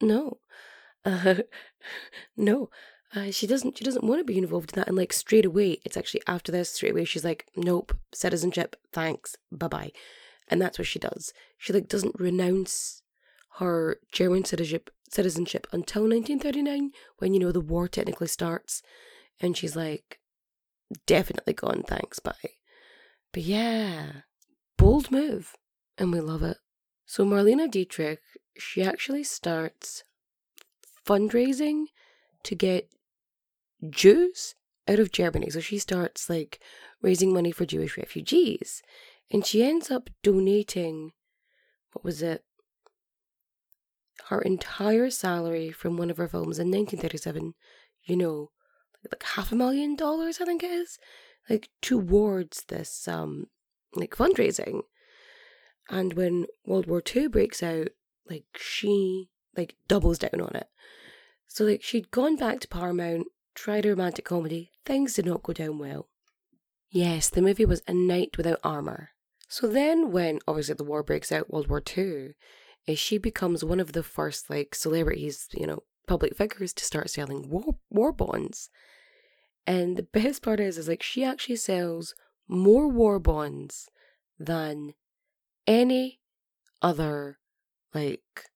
no, 0.00 0.38
uh, 1.04 1.36
no. 2.36 2.70
Uh, 3.14 3.30
she 3.30 3.46
doesn't. 3.46 3.78
She 3.78 3.84
doesn't 3.84 4.04
want 4.04 4.20
to 4.20 4.24
be 4.24 4.36
involved 4.36 4.72
in 4.72 4.80
that. 4.80 4.88
And 4.88 4.96
like 4.96 5.14
straight 5.14 5.46
away, 5.46 5.80
it's 5.84 5.96
actually 5.96 6.20
after 6.26 6.52
this. 6.52 6.70
Straight 6.70 6.92
away, 6.92 7.06
she's 7.06 7.24
like, 7.24 7.46
"Nope, 7.56 7.96
citizenship, 8.12 8.76
thanks, 8.92 9.34
bye 9.50 9.66
bye," 9.66 9.92
and 10.48 10.60
that's 10.60 10.78
what 10.78 10.86
she 10.88 10.98
does. 10.98 11.32
She 11.56 11.72
like 11.72 11.88
doesn't 11.88 12.20
renounce 12.20 13.02
her 13.58 13.98
German 14.12 14.44
citizenship 14.44 14.90
citizenship 15.10 15.66
until 15.72 16.02
1939, 16.02 16.90
when 17.18 17.32
you 17.32 17.40
know 17.40 17.50
the 17.50 17.62
war 17.62 17.88
technically 17.88 18.26
starts, 18.26 18.82
and 19.40 19.56
she's 19.56 19.74
like, 19.74 20.20
"Definitely 21.06 21.54
gone, 21.54 21.84
thanks, 21.88 22.18
bye." 22.18 22.57
But 23.32 23.42
yeah, 23.42 24.12
bold 24.76 25.10
move, 25.10 25.54
and 25.96 26.12
we 26.12 26.20
love 26.20 26.42
it. 26.42 26.58
So 27.06 27.24
Marlene 27.24 27.70
Dietrich, 27.70 28.20
she 28.58 28.82
actually 28.82 29.24
starts 29.24 30.04
fundraising 31.06 31.86
to 32.44 32.54
get 32.54 32.90
Jews 33.88 34.54
out 34.88 34.98
of 34.98 35.12
Germany. 35.12 35.50
So 35.50 35.60
she 35.60 35.78
starts 35.78 36.28
like 36.28 36.60
raising 37.02 37.32
money 37.32 37.52
for 37.52 37.66
Jewish 37.66 37.96
refugees. 37.96 38.82
And 39.30 39.44
she 39.44 39.62
ends 39.62 39.90
up 39.90 40.10
donating, 40.22 41.12
what 41.92 42.04
was 42.04 42.22
it? 42.22 42.44
Her 44.28 44.40
entire 44.40 45.10
salary 45.10 45.70
from 45.70 45.96
one 45.96 46.10
of 46.10 46.16
her 46.16 46.28
films 46.28 46.58
in 46.58 46.68
1937, 46.68 47.54
you 48.04 48.16
know, 48.16 48.50
like 49.10 49.22
half 49.22 49.52
a 49.52 49.56
million 49.56 49.96
dollars, 49.96 50.40
I 50.40 50.44
think 50.44 50.62
it 50.62 50.70
is, 50.70 50.98
like 51.48 51.68
towards 51.80 52.64
this, 52.64 53.08
um, 53.08 53.46
like 53.94 54.14
fundraising. 54.14 54.82
And 55.88 56.14
when 56.14 56.46
World 56.66 56.86
War 56.86 57.02
II 57.14 57.28
breaks 57.28 57.62
out, 57.62 57.88
like 58.28 58.44
she 58.56 59.28
like 59.56 59.76
doubles 59.88 60.18
down 60.18 60.40
on 60.40 60.54
it. 60.54 60.68
So 61.46 61.64
like 61.64 61.82
she'd 61.82 62.10
gone 62.10 62.36
back 62.36 62.60
to 62.60 62.68
Paramount, 62.68 63.26
tried 63.54 63.86
a 63.86 63.90
romantic 63.90 64.24
comedy, 64.24 64.72
things 64.84 65.14
did 65.14 65.26
not 65.26 65.42
go 65.42 65.52
down 65.52 65.78
well. 65.78 66.08
Yes, 66.90 67.28
the 67.28 67.42
movie 67.42 67.64
was 67.64 67.82
A 67.86 67.92
Knight 67.92 68.36
Without 68.36 68.60
Armour. 68.62 69.10
So 69.48 69.66
then 69.66 70.12
when 70.12 70.40
obviously 70.46 70.74
the 70.74 70.84
war 70.84 71.02
breaks 71.02 71.32
out, 71.32 71.50
World 71.50 71.68
War 71.68 71.82
II, 71.96 72.34
is 72.86 72.98
she 72.98 73.18
becomes 73.18 73.64
one 73.64 73.80
of 73.80 73.92
the 73.92 74.02
first 74.02 74.50
like 74.50 74.74
celebrities, 74.74 75.48
you 75.52 75.66
know, 75.66 75.82
public 76.06 76.36
figures 76.36 76.72
to 76.74 76.84
start 76.84 77.10
selling 77.10 77.48
war 77.48 77.76
war 77.90 78.12
bonds. 78.12 78.70
And 79.68 79.98
the 79.98 80.02
best 80.02 80.40
part 80.40 80.60
is 80.60 80.78
is 80.78 80.88
like 80.88 81.02
she 81.02 81.22
actually 81.22 81.56
sells 81.56 82.14
more 82.48 82.88
war 82.88 83.18
bonds 83.18 83.90
than 84.38 84.94
any 85.66 86.20
other 86.80 87.38
like 87.92 88.46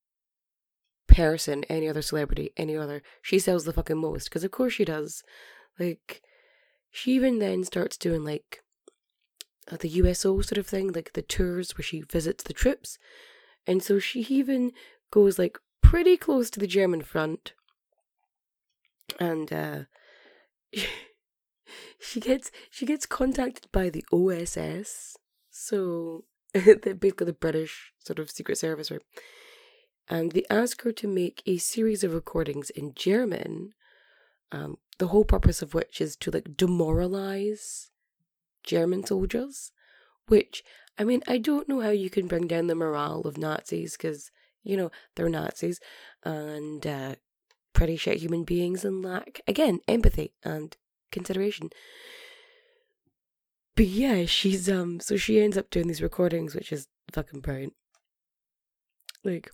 person, 1.06 1.64
any 1.64 1.86
other 1.86 2.00
celebrity, 2.00 2.52
any 2.56 2.78
other. 2.78 3.02
She 3.20 3.38
sells 3.38 3.66
the 3.66 3.74
fucking 3.74 3.98
most 3.98 4.24
because 4.24 4.42
of 4.42 4.52
course 4.52 4.72
she 4.72 4.86
does. 4.86 5.22
Like 5.78 6.22
she 6.90 7.12
even 7.12 7.40
then 7.40 7.62
starts 7.64 7.98
doing 7.98 8.24
like 8.24 8.62
uh, 9.70 9.76
the 9.78 9.90
USO 9.90 10.40
sort 10.40 10.56
of 10.56 10.66
thing, 10.66 10.92
like 10.92 11.12
the 11.12 11.20
tours 11.20 11.76
where 11.76 11.84
she 11.84 12.00
visits 12.00 12.42
the 12.42 12.54
troops, 12.54 12.96
and 13.66 13.82
so 13.82 13.98
she 13.98 14.20
even 14.30 14.72
goes 15.10 15.38
like 15.38 15.58
pretty 15.82 16.16
close 16.16 16.48
to 16.48 16.58
the 16.58 16.66
German 16.66 17.02
front, 17.02 17.52
and 19.20 19.52
uh, 19.52 19.80
she 22.00 22.20
gets 22.20 22.50
she 22.70 22.86
gets 22.86 23.06
contacted 23.06 23.70
by 23.72 23.90
the 23.90 24.04
OSS, 24.12 25.16
so 25.50 26.24
the 26.52 26.96
basically 26.98 27.26
the 27.26 27.32
British 27.32 27.92
sort 27.98 28.18
of 28.18 28.30
secret 28.30 28.58
service, 28.58 28.90
right? 28.90 29.02
And 30.08 30.32
they 30.32 30.44
ask 30.50 30.82
her 30.82 30.92
to 30.92 31.08
make 31.08 31.42
a 31.46 31.58
series 31.58 32.02
of 32.04 32.12
recordings 32.12 32.70
in 32.70 32.92
German, 32.94 33.72
um, 34.50 34.78
the 34.98 35.08
whole 35.08 35.24
purpose 35.24 35.62
of 35.62 35.74
which 35.74 36.00
is 36.00 36.16
to 36.16 36.30
like 36.30 36.56
demoralize 36.56 37.90
German 38.62 39.04
soldiers. 39.04 39.72
Which, 40.28 40.62
I 40.98 41.04
mean, 41.04 41.22
I 41.26 41.38
don't 41.38 41.68
know 41.68 41.80
how 41.80 41.90
you 41.90 42.10
can 42.10 42.26
bring 42.26 42.46
down 42.46 42.66
the 42.66 42.74
morale 42.74 43.22
of 43.22 43.38
Nazis 43.38 43.96
because, 43.96 44.30
you 44.62 44.76
know, 44.76 44.90
they're 45.14 45.28
Nazis 45.28 45.80
and 46.24 46.86
uh, 46.86 47.14
pretty 47.82 47.96
shit 47.96 48.18
human 48.18 48.44
beings 48.44 48.84
and 48.84 49.04
lack, 49.04 49.40
again, 49.48 49.80
empathy 49.88 50.32
and 50.44 50.76
consideration. 51.10 51.68
But 53.74 53.86
yeah, 53.86 54.24
she's 54.24 54.70
um 54.70 55.00
so 55.00 55.16
she 55.16 55.42
ends 55.42 55.58
up 55.58 55.68
doing 55.68 55.88
these 55.88 56.00
recordings, 56.00 56.54
which 56.54 56.70
is 56.70 56.86
fucking 57.10 57.40
brilliant. 57.40 57.72
Like 59.24 59.50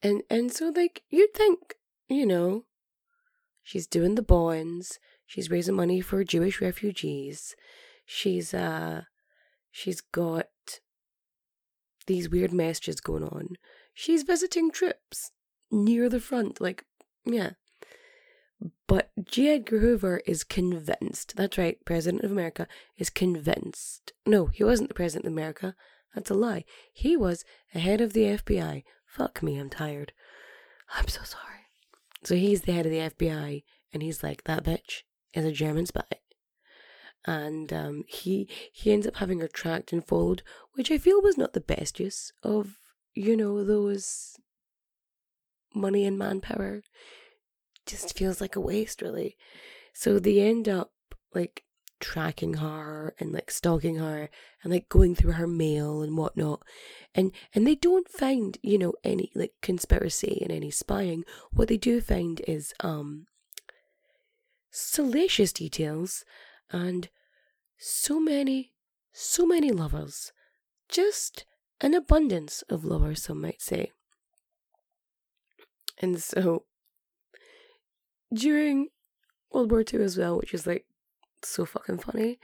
and 0.00 0.22
and 0.30 0.52
so 0.52 0.72
like 0.76 1.02
you'd 1.10 1.34
think, 1.34 1.74
you 2.08 2.24
know, 2.24 2.64
she's 3.64 3.88
doing 3.88 4.14
the 4.14 4.22
bonds, 4.22 5.00
she's 5.26 5.50
raising 5.50 5.74
money 5.74 6.00
for 6.00 6.22
Jewish 6.22 6.60
refugees, 6.60 7.56
she's 8.04 8.54
uh 8.54 9.02
she's 9.72 10.00
got 10.00 10.46
these 12.06 12.30
weird 12.30 12.52
messages 12.52 13.00
going 13.00 13.24
on. 13.24 13.56
She's 13.92 14.22
visiting 14.22 14.70
troops 14.70 15.32
near 15.70 16.08
the 16.08 16.20
front, 16.20 16.60
like 16.60 16.84
yeah. 17.24 17.50
But 18.86 19.10
J. 19.22 19.48
Edgar 19.56 19.80
Hoover 19.80 20.22
is 20.26 20.44
convinced. 20.44 21.34
That's 21.36 21.58
right, 21.58 21.84
President 21.84 22.22
of 22.22 22.30
America 22.30 22.66
is 22.96 23.10
convinced. 23.10 24.12
No, 24.24 24.46
he 24.46 24.64
wasn't 24.64 24.88
the 24.88 24.94
President 24.94 25.26
of 25.26 25.32
America. 25.32 25.74
That's 26.14 26.30
a 26.30 26.34
lie. 26.34 26.64
He 26.92 27.16
was 27.16 27.44
the 27.74 27.80
head 27.80 28.00
of 28.00 28.12
the 28.12 28.22
FBI. 28.22 28.84
Fuck 29.06 29.42
me, 29.42 29.58
I'm 29.58 29.68
tired. 29.68 30.12
I'm 30.94 31.08
so 31.08 31.22
sorry. 31.24 31.42
So 32.24 32.34
he's 32.34 32.62
the 32.62 32.72
head 32.72 32.86
of 32.86 32.92
the 32.92 33.10
FBI, 33.10 33.64
and 33.92 34.02
he's 34.02 34.22
like, 34.22 34.44
that 34.44 34.64
bitch 34.64 35.02
is 35.34 35.44
a 35.44 35.52
German 35.52 35.86
spy. 35.86 36.04
And 37.26 37.72
um, 37.72 38.04
he 38.06 38.48
he 38.72 38.92
ends 38.92 39.06
up 39.06 39.16
having 39.16 39.40
her 39.40 39.48
tracked 39.48 39.92
and 39.92 40.06
followed, 40.06 40.42
which 40.74 40.90
I 40.90 40.98
feel 40.98 41.20
was 41.20 41.36
not 41.36 41.52
the 41.52 41.60
best 41.60 41.98
use 41.98 42.32
of, 42.42 42.76
you 43.14 43.36
know, 43.36 43.64
those 43.64 44.36
money 45.76 46.04
and 46.04 46.18
manpower 46.18 46.82
just 47.86 48.16
feels 48.16 48.40
like 48.40 48.56
a 48.56 48.60
waste, 48.60 49.02
really. 49.02 49.36
So 49.94 50.18
they 50.18 50.40
end 50.40 50.68
up 50.68 50.92
like 51.34 51.62
tracking 52.00 52.54
her 52.54 53.14
and 53.20 53.32
like 53.32 53.50
stalking 53.50 53.96
her 53.96 54.28
and 54.62 54.72
like 54.72 54.88
going 54.88 55.14
through 55.14 55.32
her 55.32 55.46
mail 55.46 56.02
and 56.02 56.14
whatnot 56.14 56.60
and 57.14 57.32
and 57.54 57.66
they 57.66 57.74
don't 57.74 58.06
find 58.06 58.58
you 58.62 58.76
know 58.76 58.92
any 59.02 59.32
like 59.34 59.52
conspiracy 59.62 60.38
and 60.42 60.52
any 60.52 60.70
spying 60.70 61.24
what 61.52 61.68
they 61.68 61.78
do 61.78 62.02
find 62.02 62.42
is 62.46 62.74
um 62.80 63.26
salacious 64.76 65.52
details, 65.54 66.24
and 66.70 67.08
so 67.78 68.20
many, 68.20 68.72
so 69.12 69.46
many 69.46 69.70
lovers. 69.70 70.32
Just 70.88 71.46
an 71.80 71.94
abundance 71.94 72.62
of 72.68 72.84
lovers, 72.84 73.22
some 73.22 73.40
might 73.40 73.62
say. 73.62 73.92
And 75.98 76.20
so, 76.20 76.64
during 78.32 78.88
World 79.52 79.70
War 79.70 79.84
II 79.90 80.02
as 80.02 80.18
well, 80.18 80.36
which 80.36 80.52
is 80.52 80.66
like 80.66 80.86
so 81.42 81.64
fucking 81.64 81.98
funny, 81.98 82.38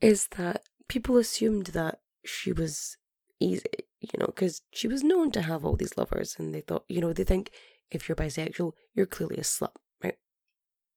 is 0.00 0.28
that 0.36 0.62
people 0.88 1.16
assumed 1.16 1.68
that 1.68 2.00
she 2.24 2.52
was 2.52 2.96
easy, 3.40 3.64
you 4.00 4.18
know, 4.18 4.26
because 4.26 4.62
she 4.72 4.88
was 4.88 5.02
known 5.02 5.30
to 5.32 5.42
have 5.42 5.64
all 5.64 5.76
these 5.76 5.96
lovers, 5.96 6.36
and 6.38 6.54
they 6.54 6.60
thought, 6.60 6.84
you 6.88 7.00
know, 7.00 7.12
they 7.12 7.24
think 7.24 7.50
if 7.90 8.08
you're 8.08 8.16
bisexual, 8.16 8.72
you're 8.94 9.06
clearly 9.06 9.36
a 9.36 9.42
slut, 9.42 9.72
right? 10.02 10.18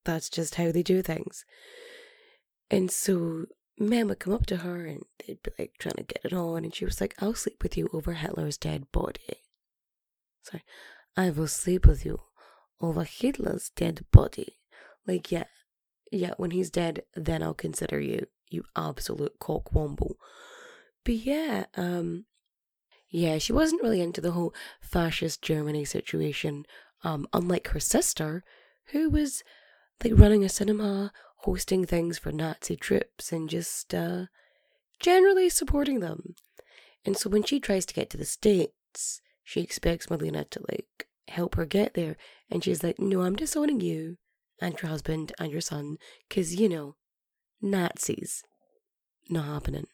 That's 0.05 0.29
just 0.29 0.55
how 0.55 0.71
they 0.71 0.83
do 0.83 1.01
things. 1.01 1.45
And 2.69 2.91
so 2.91 3.45
men 3.77 4.07
would 4.07 4.19
come 4.19 4.33
up 4.33 4.45
to 4.47 4.57
her 4.57 4.85
and 4.85 5.03
they'd 5.19 5.41
be 5.43 5.51
like 5.57 5.73
trying 5.79 5.95
to 5.95 6.03
get 6.03 6.25
it 6.25 6.33
on, 6.33 6.63
and 6.63 6.73
she 6.73 6.85
was 6.85 6.99
like, 6.99 7.15
I'll 7.19 7.35
sleep 7.35 7.63
with 7.63 7.77
you 7.77 7.89
over 7.93 8.13
Hitler's 8.13 8.57
dead 8.57 8.91
body. 8.91 9.41
Sorry, 10.43 10.63
I 11.17 11.31
will 11.31 11.47
sleep 11.47 11.87
with 11.87 12.05
you 12.05 12.21
over 12.79 13.03
Hitler's 13.03 13.71
dead 13.75 14.05
body. 14.11 14.59
Like, 15.07 15.31
yeah, 15.31 15.45
yeah, 16.11 16.33
when 16.37 16.51
he's 16.51 16.69
dead, 16.69 17.03
then 17.15 17.41
I'll 17.41 17.55
consider 17.55 17.99
you, 17.99 18.27
you 18.49 18.63
absolute 18.75 19.39
cockwomble. 19.39 20.13
But 21.03 21.15
yeah, 21.15 21.65
um, 21.75 22.25
yeah, 23.09 23.39
she 23.39 23.51
wasn't 23.51 23.81
really 23.81 24.01
into 24.01 24.21
the 24.21 24.31
whole 24.31 24.53
fascist 24.79 25.41
Germany 25.41 25.85
situation, 25.85 26.65
um, 27.03 27.27
unlike 27.33 27.69
her 27.69 27.79
sister, 27.79 28.43
who 28.91 29.09
was 29.09 29.43
like 30.03 30.13
running 30.15 30.43
a 30.43 30.49
cinema, 30.49 31.11
hosting 31.37 31.85
things 31.85 32.19
for 32.19 32.31
Nazi 32.31 32.75
troops, 32.75 33.31
and 33.31 33.49
just 33.49 33.93
uh, 33.93 34.25
generally 34.99 35.49
supporting 35.49 35.99
them. 35.99 36.35
And 37.05 37.17
so 37.17 37.29
when 37.29 37.43
she 37.43 37.59
tries 37.59 37.85
to 37.87 37.93
get 37.93 38.09
to 38.11 38.17
the 38.17 38.25
States, 38.25 39.21
she 39.47 39.61
expects 39.61 40.09
Melina 40.09 40.43
to 40.43 40.59
like 40.69 41.07
help 41.29 41.55
her 41.55 41.65
get 41.65 41.93
there. 41.93 42.17
And 42.51 42.61
she's 42.61 42.83
like, 42.83 42.99
No, 42.99 43.21
I'm 43.21 43.37
disowning 43.37 43.79
you 43.79 44.17
and 44.59 44.77
your 44.81 44.89
husband 44.89 45.31
and 45.39 45.53
your 45.53 45.61
son, 45.61 45.99
because, 46.27 46.55
you 46.55 46.67
know, 46.67 46.97
Nazis. 47.61 48.43
Not 49.29 49.45
happening. 49.45 49.87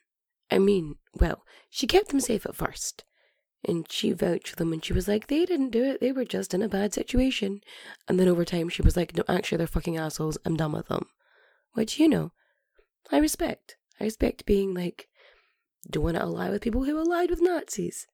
I 0.50 0.58
mean, 0.58 0.96
well, 1.14 1.44
she 1.70 1.86
kept 1.86 2.10
them 2.10 2.20
safe 2.20 2.48
at 2.48 2.56
first. 2.56 3.04
And 3.64 3.86
she 3.92 4.12
vouched 4.12 4.50
for 4.50 4.56
them 4.56 4.74
and 4.74 4.84
she 4.84 4.92
was 4.92 5.08
like, 5.08 5.28
they 5.28 5.46
didn't 5.46 5.70
do 5.70 5.84
it, 5.84 6.02
they 6.02 6.12
were 6.12 6.26
just 6.26 6.56
in 6.56 6.64
a 6.64 6.68
bad 6.68 6.92
situation. 6.92 7.62
And 8.08 8.20
then 8.20 8.28
over 8.28 8.44
time 8.44 8.70
she 8.70 8.82
was 8.82 8.98
like, 8.98 9.16
no, 9.16 9.24
actually, 9.30 9.60
they're 9.60 9.68
fucking 9.68 9.98
assholes, 9.98 10.40
I'm 10.46 10.58
done 10.58 10.72
with 10.72 10.88
them. 10.88 11.06
Which, 11.74 12.00
you 12.00 12.10
know, 12.10 12.32
I 13.12 13.20
respect. 13.20 13.78
I 14.00 14.06
respect 14.06 14.48
being 14.48 14.74
like, 14.74 15.10
don't 15.88 16.04
want 16.04 16.18
to 16.18 16.24
ally 16.24 16.50
with 16.50 16.64
people 16.64 16.86
who 16.86 16.98
allied 16.98 17.30
with 17.30 17.40
Nazis. 17.40 18.08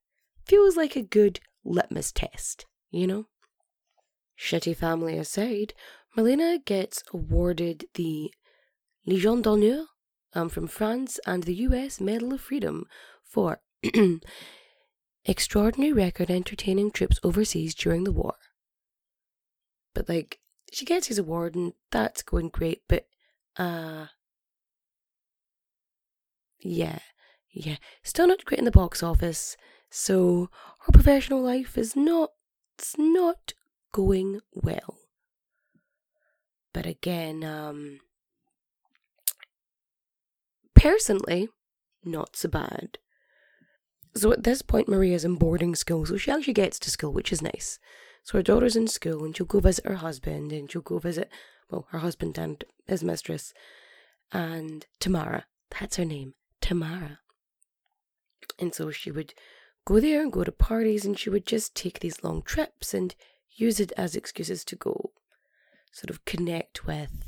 Feels 0.49 0.75
like 0.75 0.95
a 0.95 1.03
good 1.03 1.39
litmus 1.63 2.11
test, 2.11 2.65
you 2.89 3.05
know? 3.05 3.27
Shitty 4.35 4.75
family 4.75 5.15
aside, 5.15 5.75
Melina 6.15 6.57
gets 6.57 7.03
awarded 7.13 7.85
the 7.93 8.33
Légion 9.07 9.43
d'honneur 9.43 9.85
um, 10.33 10.49
from 10.49 10.65
France 10.65 11.19
and 11.27 11.43
the 11.43 11.53
US 11.53 12.01
Medal 12.01 12.33
of 12.33 12.41
Freedom 12.41 12.87
for 13.21 13.61
extraordinary 15.25 15.93
record 15.93 16.31
entertaining 16.31 16.89
troops 16.89 17.19
overseas 17.23 17.75
during 17.75 18.03
the 18.03 18.11
war. 18.11 18.33
But 19.93 20.09
like, 20.09 20.39
she 20.73 20.83
gets 20.83 21.09
his 21.09 21.19
award 21.19 21.53
and 21.53 21.73
that's 21.91 22.23
going 22.23 22.49
great, 22.49 22.81
but 22.87 23.05
uh 23.55 24.07
yeah, 26.57 26.97
yeah, 27.51 27.75
still 28.01 28.25
not 28.25 28.45
great 28.45 28.57
in 28.57 28.65
the 28.65 28.71
box 28.71 29.03
office. 29.03 29.55
So 29.89 30.49
her 30.81 30.91
professional 30.91 31.41
life 31.41 31.77
is 31.77 31.95
not 31.95 32.31
it's 32.77 32.95
not 32.97 33.53
going 33.91 34.39
well. 34.53 34.97
But 36.73 36.85
again, 36.85 37.43
um 37.43 37.99
personally, 40.75 41.49
not 42.03 42.35
so 42.35 42.49
bad. 42.49 42.99
So 44.15 44.31
at 44.31 44.43
this 44.43 44.61
point, 44.61 44.89
Maria's 44.89 45.25
in 45.25 45.35
boarding 45.35 45.75
school, 45.75 46.05
so 46.05 46.17
she 46.17 46.31
actually 46.31 46.53
gets 46.53 46.79
to 46.79 46.89
school, 46.89 47.13
which 47.13 47.31
is 47.31 47.41
nice. 47.41 47.79
So 48.23 48.37
her 48.37 48.43
daughter's 48.43 48.75
in 48.75 48.87
school, 48.87 49.23
and 49.23 49.35
she'll 49.35 49.45
go 49.45 49.59
visit 49.59 49.85
her 49.85 49.95
husband, 49.95 50.51
and 50.51 50.71
she'll 50.71 50.81
go 50.81 50.99
visit, 50.99 51.29
well, 51.69 51.87
her 51.91 51.99
husband 51.99 52.37
and 52.37 52.63
his 52.87 53.03
mistress, 53.03 53.53
and 54.31 54.85
Tamara. 54.99 55.45
That's 55.79 55.97
her 55.97 56.05
name, 56.05 56.33
Tamara. 56.61 57.19
And 58.57 58.73
so 58.73 58.89
she 58.89 59.11
would 59.11 59.33
go 59.85 59.99
there 59.99 60.21
and 60.21 60.31
go 60.31 60.43
to 60.43 60.51
parties, 60.51 61.05
and 61.05 61.17
she 61.17 61.29
would 61.29 61.45
just 61.45 61.75
take 61.75 61.99
these 61.99 62.23
long 62.23 62.41
trips 62.43 62.93
and 62.93 63.15
use 63.51 63.79
it 63.79 63.91
as 63.97 64.15
excuses 64.15 64.63
to 64.65 64.75
go 64.75 65.11
sort 65.91 66.09
of 66.09 66.23
connect 66.25 66.85
with, 66.85 67.23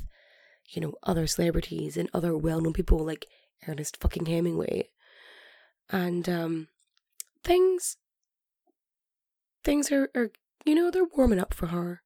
you 0.68 0.80
know, 0.80 0.94
other 1.02 1.26
celebrities 1.26 1.96
and 1.96 2.08
other 2.14 2.36
well 2.36 2.60
known 2.60 2.72
people 2.72 3.04
like 3.04 3.26
Ernest 3.66 3.96
fucking 3.98 4.26
Hemingway. 4.26 4.88
And 5.90 6.28
um 6.28 6.68
things 7.44 7.96
things 9.64 9.92
are, 9.92 10.10
are 10.14 10.30
you 10.64 10.74
know, 10.74 10.90
they're 10.90 11.04
warming 11.04 11.40
up 11.40 11.54
for 11.54 11.66
her. 11.66 12.02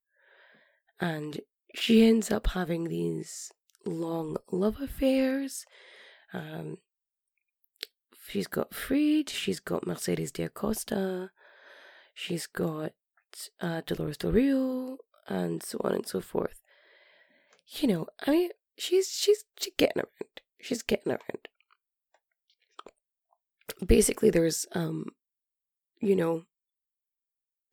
And 1.01 1.41
she 1.75 2.07
ends 2.07 2.31
up 2.31 2.49
having 2.49 2.85
these 2.85 3.53
long 3.85 4.37
love 4.51 4.81
affairs. 4.81 5.65
Um 6.33 6.79
she's 8.29 8.47
got 8.47 8.75
Freed, 8.75 9.29
she's 9.29 9.61
got 9.61 9.87
Mercedes 9.87 10.33
de 10.33 10.45
Acosta, 10.45 11.31
she's 12.15 12.47
got 12.47 12.93
uh, 13.61 13.83
Dolores 13.87 14.17
Del 14.17 14.33
Rio, 14.33 14.99
and 15.29 15.63
so 15.63 15.81
on 15.85 15.93
and 15.93 16.07
so 16.07 16.21
forth. 16.21 16.61
You 17.69 17.89
know, 17.89 18.07
I 18.27 18.31
mean, 18.31 18.51
she's 18.79 19.09
she's 19.09 19.45
she's 19.59 19.75
getting 19.77 20.03
around. 20.03 20.41
She's 20.61 20.83
getting 20.83 21.13
around. 21.13 21.49
Basically, 23.85 24.31
there's 24.31 24.67
um, 24.73 25.07
you 26.01 26.17
know, 26.17 26.45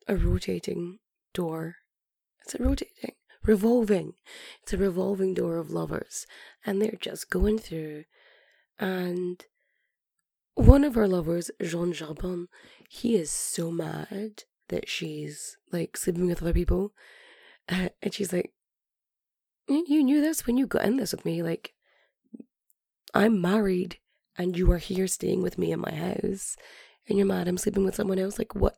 a 0.08 0.16
rotating 0.16 0.98
door. 1.32 1.76
It's 2.42 2.54
a 2.54 2.62
rotating, 2.62 3.14
revolving. 3.44 4.14
It's 4.62 4.72
a 4.72 4.78
revolving 4.78 5.34
door 5.34 5.56
of 5.56 5.70
lovers, 5.70 6.26
and 6.66 6.80
they're 6.80 6.98
just 7.00 7.30
going 7.30 7.58
through. 7.58 8.04
And 8.78 9.44
one 10.54 10.84
of 10.84 10.94
her 10.94 11.08
lovers, 11.08 11.50
Jean 11.62 11.92
Gabin, 11.92 12.48
he 12.88 13.16
is 13.16 13.30
so 13.30 13.70
mad 13.70 14.44
that 14.68 14.88
she's 14.88 15.56
like 15.72 15.96
sleeping 15.96 16.26
with 16.26 16.42
other 16.42 16.52
people. 16.52 16.92
Uh, 17.68 17.88
and 18.02 18.12
she's 18.12 18.32
like, 18.32 18.52
You 19.68 20.02
knew 20.02 20.20
this 20.20 20.46
when 20.46 20.56
you 20.56 20.66
got 20.66 20.84
in 20.84 20.96
this 20.96 21.12
with 21.12 21.24
me. 21.24 21.42
Like, 21.42 21.74
I'm 23.12 23.40
married 23.40 23.98
and 24.36 24.56
you 24.56 24.70
are 24.72 24.78
here 24.78 25.06
staying 25.06 25.42
with 25.42 25.58
me 25.58 25.72
in 25.72 25.80
my 25.80 25.94
house. 25.94 26.56
And 27.08 27.18
you're 27.18 27.26
mad 27.26 27.48
I'm 27.48 27.58
sleeping 27.58 27.84
with 27.84 27.94
someone 27.94 28.18
else. 28.18 28.38
Like, 28.38 28.54
what? 28.54 28.76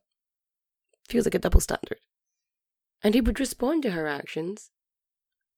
Feels 1.08 1.26
like 1.26 1.34
a 1.34 1.38
double 1.38 1.60
standard. 1.60 1.98
And 3.02 3.14
he 3.14 3.20
would 3.20 3.38
respond 3.38 3.82
to 3.82 3.92
her 3.92 4.06
actions 4.06 4.70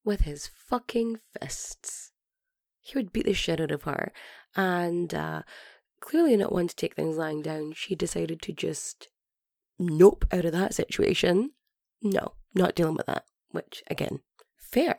with 0.04 0.22
his 0.22 0.46
fucking 0.46 1.20
fists. 1.38 2.12
He 2.80 2.96
would 2.96 3.12
beat 3.12 3.26
the 3.26 3.32
shit 3.32 3.60
out 3.60 3.70
of 3.70 3.82
her. 3.84 4.12
And 4.54 5.14
uh, 5.14 5.42
clearly 6.08 6.36
not 6.38 6.52
one 6.52 6.66
to 6.66 6.74
take 6.74 6.94
things 6.94 7.18
lying 7.18 7.42
down, 7.42 7.72
she 7.74 7.94
decided 7.94 8.40
to 8.40 8.52
just 8.52 9.08
nope 9.78 10.24
out 10.32 10.46
of 10.46 10.52
that 10.52 10.74
situation. 10.74 11.50
No, 12.00 12.32
not 12.54 12.74
dealing 12.74 12.94
with 12.94 13.06
that. 13.06 13.24
Which, 13.50 13.82
again, 13.88 14.20
fair. 14.56 14.96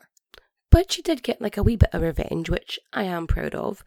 But 0.70 0.91
she 0.91 1.01
did 1.01 1.24
get 1.24 1.41
like 1.41 1.57
a 1.57 1.64
wee 1.64 1.76
bit 1.76 1.89
of 1.93 2.03
revenge, 2.03 2.49
which 2.49 2.80
I 2.93 3.03
am 3.05 3.26
proud 3.26 3.55
of. 3.55 3.84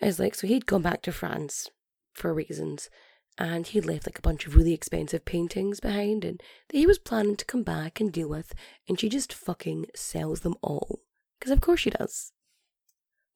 Is 0.00 0.18
like, 0.18 0.34
so 0.34 0.48
he'd 0.48 0.66
gone 0.66 0.82
back 0.82 1.02
to 1.02 1.12
France 1.12 1.70
for 2.12 2.34
reasons, 2.34 2.90
and 3.36 3.66
he'd 3.66 3.86
left 3.86 4.06
like 4.06 4.18
a 4.18 4.22
bunch 4.22 4.46
of 4.46 4.56
really 4.56 4.74
expensive 4.74 5.24
paintings 5.24 5.78
behind, 5.78 6.24
and 6.24 6.42
that 6.68 6.76
he 6.76 6.86
was 6.86 6.98
planning 6.98 7.36
to 7.36 7.44
come 7.44 7.62
back 7.62 8.00
and 8.00 8.12
deal 8.12 8.28
with, 8.28 8.52
and 8.88 8.98
she 8.98 9.08
just 9.08 9.32
fucking 9.32 9.86
sells 9.94 10.40
them 10.40 10.56
all. 10.60 11.02
Because 11.38 11.52
of 11.52 11.60
course 11.60 11.80
she 11.80 11.90
does. 11.90 12.32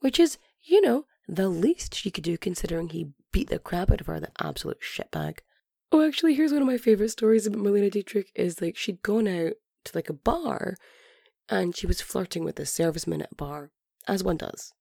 Which 0.01 0.18
is, 0.18 0.39
you 0.64 0.81
know, 0.81 1.05
the 1.29 1.49
least 1.49 1.95
she 1.95 2.11
could 2.11 2.25
do 2.25 2.37
considering 2.37 2.89
he 2.89 3.12
beat 3.33 3.49
the 3.49 3.59
crap 3.59 3.91
out 3.91 4.01
of 4.01 4.07
her, 4.07 4.20
the 4.20 4.31
absolute 4.41 4.81
shitbag. 4.81 5.39
Oh, 5.91 6.07
actually, 6.07 6.35
here's 6.35 6.53
one 6.53 6.62
of 6.62 6.68
my 6.68 6.79
favorite 6.79 7.11
stories 7.11 7.47
about 7.47 7.61
Marlene 7.61 7.91
Dietrich 7.91 8.31
is 8.35 8.61
like 8.61 8.77
she'd 8.77 9.03
gone 9.03 9.29
out 9.29 9.53
to 9.85 9.93
like 9.95 10.09
a 10.09 10.14
bar 10.14 10.77
and 11.49 11.77
she 11.77 11.87
was 11.87 12.01
flirting 12.01 12.45
with 12.45 12.59
a 12.59 12.62
serviceman 12.62 13.23
at 13.23 13.33
a 13.33 13.35
bar, 13.35 13.70
as 14.09 14.25
one 14.25 14.37
does. 14.37 14.73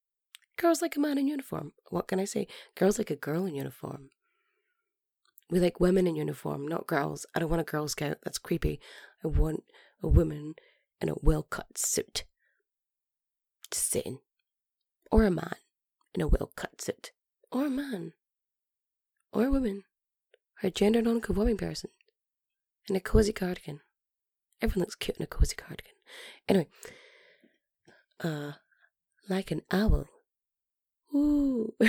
Girls 0.58 0.82
like 0.82 0.96
a 0.96 1.00
man 1.00 1.18
in 1.18 1.28
uniform. 1.28 1.74
What 1.90 2.08
can 2.08 2.20
I 2.20 2.26
say? 2.26 2.48
Girls 2.76 2.98
like 2.98 3.10
a 3.10 3.16
girl 3.16 3.46
in 3.46 3.56
uniform. 3.56 4.10
We 5.50 5.60
like 5.60 5.80
women 5.80 6.08
in 6.08 6.16
uniform, 6.16 6.68
not 6.68 6.88
girls. 6.88 7.26
I 7.36 7.40
don't 7.40 7.50
want 7.50 7.62
a 7.62 7.66
Girl 7.66 7.88
Scout. 7.90 8.18
That's 8.24 8.38
creepy. 8.38 8.80
I 9.24 9.28
want 9.28 9.66
a 10.02 10.08
woman 10.08 10.54
in 11.02 11.10
a 11.10 11.16
well 11.22 11.44
cut 11.44 11.78
suit. 11.78 12.24
just 13.70 13.92
sitting. 13.92 14.20
Or 15.12 15.26
a 15.26 15.32
man 15.32 15.56
in 16.14 16.22
a 16.22 16.28
well 16.28 16.52
cut 16.56 16.82
suit. 16.82 17.12
Or 17.52 17.66
a 17.66 17.70
man. 17.70 18.14
Or 19.34 19.46
a 19.46 19.52
woman. 19.52 19.84
Or 20.62 20.68
a 20.68 20.72
gender 20.72 21.02
non 21.02 21.22
conforming 21.22 21.58
person. 21.58 21.90
In 22.90 22.96
a 22.96 23.00
cozy 23.00 23.34
cardigan. 23.34 23.82
Everyone 24.62 24.82
looks 24.82 24.96
cute 24.96 25.18
in 25.18 25.24
a 25.24 25.28
cozy 25.28 25.56
cardigan. 25.56 25.94
Anyway. 26.48 26.68
Uh 28.20 28.54
like 29.30 29.52
an 29.52 29.62
owl. 29.72 30.08
Ooh. 31.14 31.74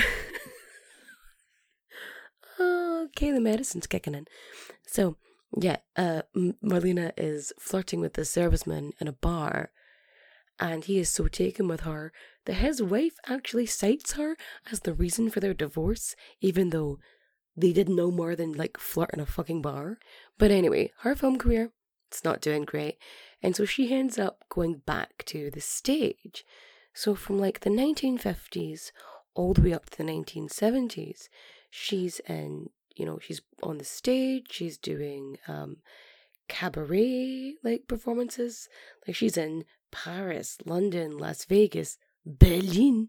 okay, 2.60 3.30
the 3.30 3.40
medicine's 3.40 3.86
kicking 3.86 4.14
in. 4.14 4.26
So, 4.86 5.16
yeah, 5.58 5.78
uh, 5.96 6.22
Marlena 6.34 7.12
is 7.16 7.52
flirting 7.58 8.00
with 8.00 8.14
the 8.14 8.22
serviceman 8.22 8.92
in 9.00 9.08
a 9.08 9.12
bar, 9.12 9.70
and 10.62 10.84
he 10.84 11.00
is 11.00 11.08
so 11.08 11.26
taken 11.26 11.66
with 11.66 11.80
her 11.80 12.12
that 12.44 12.54
his 12.54 12.80
wife 12.80 13.16
actually 13.26 13.66
cites 13.66 14.12
her 14.12 14.36
as 14.70 14.80
the 14.80 14.94
reason 14.94 15.28
for 15.28 15.40
their 15.40 15.52
divorce, 15.52 16.14
even 16.40 16.70
though 16.70 17.00
they 17.56 17.72
did 17.72 17.88
no 17.88 18.12
more 18.12 18.36
than 18.36 18.52
like 18.52 18.78
flirt 18.78 19.10
in 19.12 19.18
a 19.18 19.26
fucking 19.26 19.60
bar. 19.60 19.98
But 20.38 20.52
anyway, 20.52 20.92
her 21.00 21.16
film 21.16 21.36
career, 21.36 21.72
it's 22.08 22.22
not 22.22 22.40
doing 22.40 22.64
great, 22.64 22.98
and 23.42 23.56
so 23.56 23.64
she 23.64 23.92
ends 23.92 24.20
up 24.20 24.44
going 24.48 24.82
back 24.86 25.24
to 25.26 25.50
the 25.50 25.60
stage. 25.60 26.44
So 26.94 27.16
from 27.16 27.40
like 27.40 27.60
the 27.60 27.70
1950s 27.70 28.92
all 29.34 29.54
the 29.54 29.62
way 29.62 29.72
up 29.72 29.90
to 29.90 29.98
the 29.98 30.04
1970s, 30.04 31.28
she's 31.70 32.20
in 32.20 32.68
you 32.94 33.04
know 33.04 33.18
she's 33.20 33.40
on 33.62 33.78
the 33.78 33.84
stage 33.84 34.48
she's 34.50 34.76
doing 34.76 35.38
um 35.48 35.78
cabaret 36.46 37.54
like 37.64 37.88
performances 37.88 38.68
like 39.06 39.16
she's 39.16 39.38
in 39.38 39.64
paris 39.93 40.59
london 40.64 41.16
las 41.16 41.45
vegas 41.45 41.99
berlin 42.26 43.09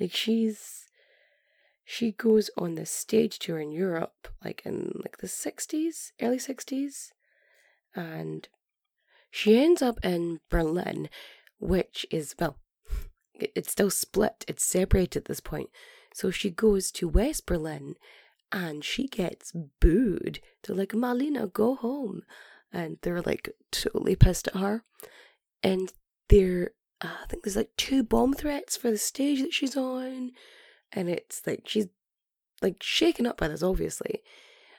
like 0.00 0.12
she's 0.12 0.88
she 1.84 2.12
goes 2.12 2.50
on 2.56 2.74
the 2.74 2.86
stage 2.86 3.38
tour 3.38 3.58
in 3.58 3.70
europe 3.70 4.28
like 4.44 4.62
in 4.64 4.92
like 4.96 5.18
the 5.18 5.26
60s 5.26 6.12
early 6.20 6.38
60s 6.38 7.10
and 7.94 8.48
she 9.30 9.62
ends 9.62 9.82
up 9.82 9.98
in 10.02 10.40
berlin 10.50 11.08
which 11.58 12.06
is 12.10 12.34
well 12.40 12.56
it's 13.34 13.70
still 13.70 13.90
split 13.90 14.44
it's 14.48 14.64
separated 14.64 15.18
at 15.18 15.24
this 15.26 15.40
point 15.40 15.68
so 16.14 16.30
she 16.30 16.50
goes 16.50 16.90
to 16.90 17.08
west 17.08 17.46
berlin 17.46 17.94
and 18.52 18.84
she 18.84 19.08
gets 19.08 19.52
booed. 19.80 20.40
They're 20.62 20.76
like, 20.76 20.92
Marlena, 20.92 21.50
go 21.52 21.74
home. 21.74 22.22
And 22.72 22.98
they're 23.02 23.22
like 23.22 23.50
totally 23.70 24.14
pissed 24.14 24.48
at 24.48 24.56
her. 24.56 24.84
And 25.62 25.92
they're, 26.32 26.70
uh, 27.02 27.18
I 27.22 27.26
think 27.28 27.44
there's 27.44 27.56
like 27.56 27.76
two 27.76 28.02
bomb 28.02 28.32
threats 28.32 28.76
for 28.76 28.90
the 28.90 28.98
stage 28.98 29.42
that 29.42 29.52
she's 29.52 29.76
on. 29.76 30.32
And 30.92 31.08
it's 31.08 31.46
like, 31.46 31.64
she's 31.66 31.88
like 32.62 32.82
shaken 32.82 33.26
up 33.26 33.36
by 33.36 33.48
this, 33.48 33.62
obviously. 33.62 34.22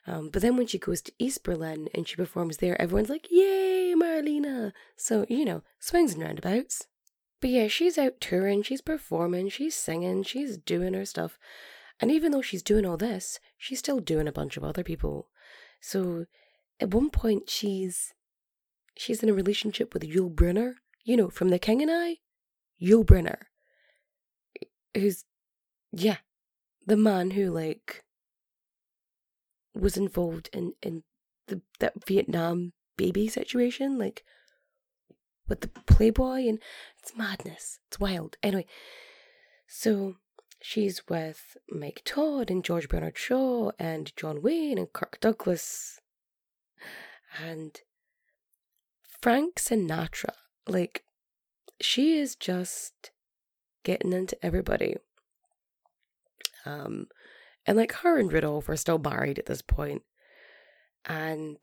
Um, 0.08 0.30
but 0.32 0.42
then 0.42 0.58
when 0.58 0.68
she 0.68 0.80
goes 0.80 1.02
to 1.04 1.14
East 1.20 1.44
Berlin 1.44 1.88
and 1.94 2.08
she 2.08 2.16
performs 2.16 2.58
there, 2.58 2.82
everyone's 2.82 3.10
like, 3.10 3.28
Yay, 3.32 3.94
Marlena! 3.96 4.74
So, 4.98 5.26
you 5.30 5.46
know, 5.46 5.62
swings 5.80 6.14
and 6.14 6.24
roundabouts. 6.24 6.88
But 7.40 7.52
yeah, 7.52 7.68
she's 7.68 7.98
out 7.98 8.20
touring, 8.20 8.64
she's 8.64 8.82
performing, 8.82 9.50
she's 9.50 9.76
singing, 9.76 10.24
she's 10.24 10.58
doing 10.58 10.94
her 10.94 11.06
stuff. 11.06 11.38
And 12.00 12.12
even 12.12 12.32
though 12.32 12.42
she's 12.42 12.64
doing 12.64 12.86
all 12.86 12.98
this, 12.98 13.40
she's 13.58 13.80
still 13.80 14.00
doing 14.00 14.28
a 14.28 14.34
bunch 14.34 14.58
of 14.58 14.64
other 14.64 14.84
people. 14.84 15.30
So 15.80 16.26
at 16.80 16.94
one 16.94 17.10
point 17.12 17.50
she's 17.50 18.14
she's 18.98 19.22
in 19.22 19.30
a 19.30 19.34
relationship 19.34 19.94
with 19.94 20.04
Yul 20.04 20.34
Brynner, 20.34 20.76
you 21.04 21.18
know, 21.18 21.30
from 21.30 21.50
The 21.50 21.60
King 21.60 21.82
and 21.82 21.92
I. 21.92 22.18
Yul 22.82 23.06
Brynner. 23.06 23.44
Who's 24.94 25.26
yeah, 25.92 26.18
the 26.86 26.98
man 26.98 27.32
who 27.32 27.50
like 27.50 28.04
was 29.74 29.98
involved 29.98 30.50
in 30.54 30.74
in 30.82 31.04
the 31.48 31.62
that 31.80 32.06
Vietnam 32.06 32.74
baby 32.98 33.28
situation, 33.28 33.98
like 33.98 34.24
with 35.48 35.62
the 35.62 35.68
Playboy 35.68 36.48
and 36.48 36.60
it's 37.00 37.16
madness. 37.16 37.80
It's 37.88 38.00
wild. 38.00 38.38
Anyway, 38.44 38.66
so 39.68 40.16
She's 40.66 41.06
with 41.10 41.58
Mike 41.70 42.04
Todd 42.06 42.50
and 42.50 42.64
George 42.64 42.88
Bernard 42.88 43.18
Shaw 43.18 43.72
and 43.78 44.16
John 44.16 44.42
Wayne 44.42 44.78
and 44.78 44.94
Kirk 44.94 45.20
Douglas 45.20 46.00
and 47.38 47.82
Frank 49.22 49.56
Sinatra. 49.56 50.32
Like, 50.68 51.04
she 51.82 52.18
is 52.18 52.36
just 52.36 53.12
getting 53.84 54.14
into 54.14 54.38
everybody. 54.44 54.96
Um, 56.66 57.08
and 57.66 57.78
like 57.78 57.92
her 57.94 58.20
and 58.20 58.32
Rudolph 58.32 58.70
are 58.70 58.78
still 58.78 59.00
married 59.00 59.40
at 59.40 59.46
this 59.46 59.62
point, 59.62 60.04
and 61.06 61.58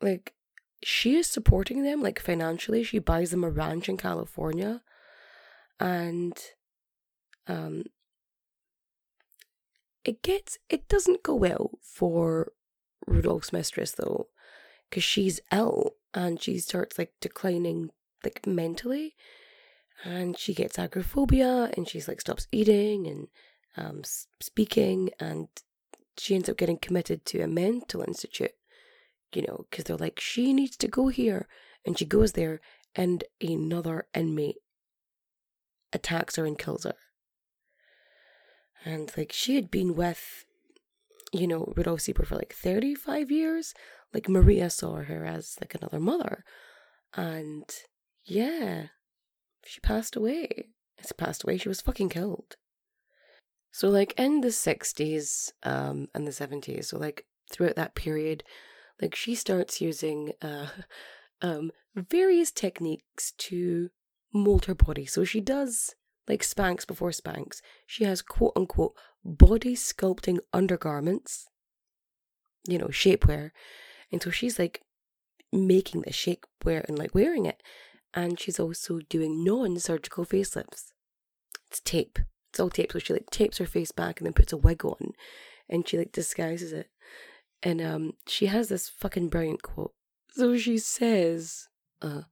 like 0.00 0.34
she 0.82 1.16
is 1.16 1.26
supporting 1.26 1.82
them 1.82 2.02
like 2.02 2.20
financially. 2.20 2.82
She 2.82 2.98
buys 2.98 3.30
them 3.30 3.44
a 3.44 3.50
ranch 3.50 3.88
in 3.88 3.96
California, 3.96 4.82
and 5.80 6.36
um, 7.48 7.84
it 10.04 10.22
gets 10.22 10.58
it 10.68 10.88
doesn't 10.88 11.22
go 11.22 11.34
well 11.34 11.78
for 11.82 12.52
Rudolph's 13.06 13.52
mistress 13.52 13.92
though, 13.92 14.28
because 14.88 15.04
she's 15.04 15.40
ill 15.52 15.95
and 16.14 16.40
she 16.42 16.58
starts 16.58 16.98
like 16.98 17.12
declining 17.20 17.90
like 18.24 18.46
mentally, 18.46 19.14
and 20.04 20.38
she 20.38 20.54
gets 20.54 20.78
agoraphobia 20.78 21.70
and 21.76 21.88
she's 21.88 22.08
like 22.08 22.20
stops 22.20 22.46
eating 22.52 23.06
and 23.06 23.28
um 23.76 24.02
speaking 24.40 25.10
and 25.20 25.48
she 26.18 26.34
ends 26.34 26.48
up 26.48 26.56
getting 26.56 26.78
committed 26.78 27.24
to 27.26 27.40
a 27.40 27.46
mental 27.46 28.02
institute, 28.02 28.54
you 29.34 29.42
know, 29.42 29.66
because 29.70 29.84
they're 29.84 29.96
like 29.96 30.20
she 30.20 30.52
needs 30.52 30.76
to 30.78 30.88
go 30.88 31.08
here 31.08 31.48
and 31.84 31.98
she 31.98 32.04
goes 32.04 32.32
there 32.32 32.60
and 32.94 33.24
another 33.40 34.06
inmate 34.14 34.56
attacks 35.92 36.36
her 36.36 36.46
and 36.46 36.58
kills 36.58 36.84
her 36.84 36.94
and 38.86 39.12
like 39.16 39.32
she 39.32 39.56
had 39.56 39.70
been 39.70 39.96
with, 39.96 40.44
you 41.32 41.46
know, 41.48 41.72
Rudolph 41.76 42.00
Sieber 42.00 42.24
for 42.24 42.36
like 42.36 42.54
35 42.54 43.30
years. 43.30 43.74
Like 44.12 44.28
Maria 44.28 44.70
saw 44.70 44.96
her 44.96 45.24
as 45.24 45.56
like 45.60 45.74
another 45.74 46.00
mother. 46.00 46.44
And 47.14 47.64
yeah, 48.24 48.86
she 49.64 49.80
passed 49.80 50.16
away. 50.16 50.68
She 51.00 51.14
passed 51.16 51.44
away. 51.44 51.58
She 51.58 51.68
was 51.68 51.80
fucking 51.80 52.08
killed. 52.08 52.56
So 53.70 53.88
like 53.88 54.14
in 54.18 54.40
the 54.40 54.48
60s 54.48 55.52
um 55.62 56.08
and 56.14 56.26
the 56.26 56.30
70s, 56.30 56.86
so 56.86 56.98
like 56.98 57.26
throughout 57.52 57.76
that 57.76 57.94
period, 57.94 58.42
like 59.00 59.14
she 59.14 59.34
starts 59.34 59.80
using 59.80 60.32
uh 60.40 60.68
um 61.42 61.70
various 61.94 62.50
techniques 62.50 63.32
to 63.32 63.90
mold 64.32 64.64
her 64.66 64.74
body. 64.74 65.06
So 65.06 65.24
she 65.24 65.40
does 65.40 65.94
like 66.28 66.42
Spanx 66.42 66.86
before 66.86 67.10
Spanx, 67.10 67.60
she 67.86 68.04
has 68.04 68.22
quote 68.22 68.52
unquote 68.56 68.94
body 69.24 69.74
sculpting 69.76 70.38
undergarments, 70.52 71.46
you 72.66 72.78
know, 72.78 72.86
shapewear. 72.88 73.50
And 74.12 74.22
so 74.22 74.30
she's 74.30 74.58
like 74.58 74.82
making 75.52 76.02
the 76.02 76.10
shapewear 76.10 76.84
and 76.86 76.98
like 76.98 77.14
wearing 77.14 77.46
it. 77.46 77.62
And 78.14 78.38
she's 78.38 78.58
also 78.58 79.00
doing 79.08 79.44
non 79.44 79.78
surgical 79.78 80.24
facelifts. 80.24 80.92
It's 81.68 81.80
tape. 81.80 82.18
It's 82.50 82.60
all 82.60 82.70
tape. 82.70 82.92
So 82.92 82.98
she 82.98 83.12
like 83.12 83.30
tapes 83.30 83.58
her 83.58 83.66
face 83.66 83.92
back 83.92 84.20
and 84.20 84.26
then 84.26 84.32
puts 84.32 84.52
a 84.52 84.56
wig 84.56 84.84
on 84.84 85.12
and 85.68 85.86
she 85.86 85.98
like 85.98 86.12
disguises 86.12 86.72
it. 86.72 86.88
And 87.62 87.80
um 87.82 88.12
she 88.26 88.46
has 88.46 88.68
this 88.68 88.88
fucking 88.88 89.28
brilliant 89.28 89.62
quote. 89.62 89.92
So 90.30 90.56
she 90.56 90.78
says, 90.78 91.68
uh, 92.02 92.22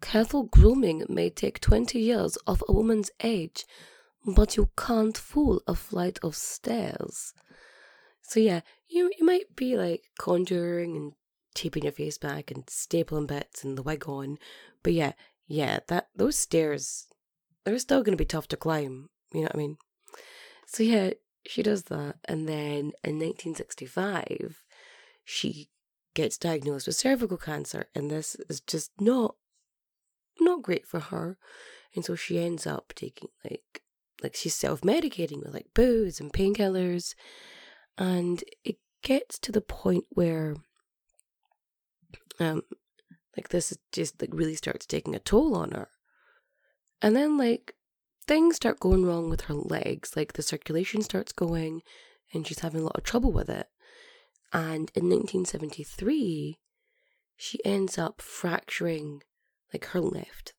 Careful 0.00 0.44
grooming 0.44 1.04
may 1.08 1.28
take 1.28 1.60
20 1.60 1.98
years 1.98 2.36
of 2.46 2.62
a 2.68 2.72
woman's 2.72 3.10
age, 3.22 3.64
but 4.24 4.56
you 4.56 4.70
can't 4.76 5.16
fool 5.16 5.60
a 5.66 5.74
flight 5.74 6.18
of 6.22 6.36
stairs. 6.36 7.34
So 8.28 8.40
yeah, 8.40 8.60
you 8.88 9.10
you 9.18 9.24
might 9.24 9.56
be 9.56 9.76
like 9.76 10.04
conjuring 10.18 10.96
and 10.96 11.12
taping 11.54 11.84
your 11.84 11.92
face 11.92 12.18
back 12.18 12.50
and 12.50 12.66
stapling 12.66 13.26
bits 13.26 13.64
and 13.64 13.76
the 13.76 13.82
wig 13.82 14.06
on, 14.06 14.38
but 14.82 14.92
yeah, 14.92 15.12
yeah, 15.46 15.80
that 15.88 16.08
those 16.14 16.36
stairs 16.36 17.06
they're 17.64 17.78
still 17.78 18.02
gonna 18.02 18.16
be 18.18 18.26
tough 18.26 18.46
to 18.48 18.56
climb. 18.56 19.08
You 19.32 19.40
know 19.40 19.44
what 19.44 19.54
I 19.54 19.58
mean? 19.58 19.76
So 20.66 20.82
yeah, 20.82 21.10
she 21.46 21.62
does 21.62 21.84
that, 21.84 22.16
and 22.26 22.46
then 22.46 22.92
in 23.02 23.18
1965, 23.18 24.62
she 25.24 25.70
gets 26.14 26.36
diagnosed 26.36 26.86
with 26.86 26.96
cervical 26.96 27.38
cancer, 27.38 27.86
and 27.94 28.10
this 28.10 28.36
is 28.50 28.60
just 28.60 28.90
not 29.00 29.36
not 30.38 30.62
great 30.62 30.86
for 30.86 31.00
her. 31.00 31.38
And 31.94 32.04
so 32.04 32.14
she 32.14 32.38
ends 32.38 32.66
up 32.66 32.92
taking 32.94 33.30
like 33.42 33.82
like 34.22 34.36
she's 34.36 34.54
self-medicating 34.54 35.42
with 35.42 35.54
like 35.54 35.68
booze 35.74 36.20
and 36.20 36.30
painkillers. 36.30 37.14
And 37.98 38.42
it 38.64 38.76
gets 39.02 39.38
to 39.40 39.52
the 39.52 39.60
point 39.60 40.04
where 40.10 40.56
um 42.40 42.62
like 43.36 43.48
this 43.50 43.76
just 43.92 44.20
like 44.20 44.30
really 44.32 44.54
starts 44.54 44.86
taking 44.86 45.14
a 45.14 45.20
toll 45.20 45.54
on 45.54 45.72
her. 45.72 45.88
And 47.00 47.14
then, 47.14 47.38
like, 47.38 47.74
things 48.26 48.56
start 48.56 48.80
going 48.80 49.06
wrong 49.06 49.30
with 49.30 49.42
her 49.42 49.54
legs. 49.54 50.16
Like, 50.16 50.32
the 50.32 50.42
circulation 50.42 51.02
starts 51.02 51.32
going, 51.32 51.82
and 52.34 52.46
she's 52.46 52.58
having 52.58 52.80
a 52.80 52.84
lot 52.84 52.96
of 52.96 53.04
trouble 53.04 53.30
with 53.30 53.48
it. 53.48 53.68
And 54.52 54.90
in 54.94 55.04
1973, 55.04 56.58
she 57.36 57.64
ends 57.64 57.96
up 57.96 58.20
fracturing, 58.20 59.22
like, 59.72 59.84
her 59.86 60.00
left, 60.00 60.54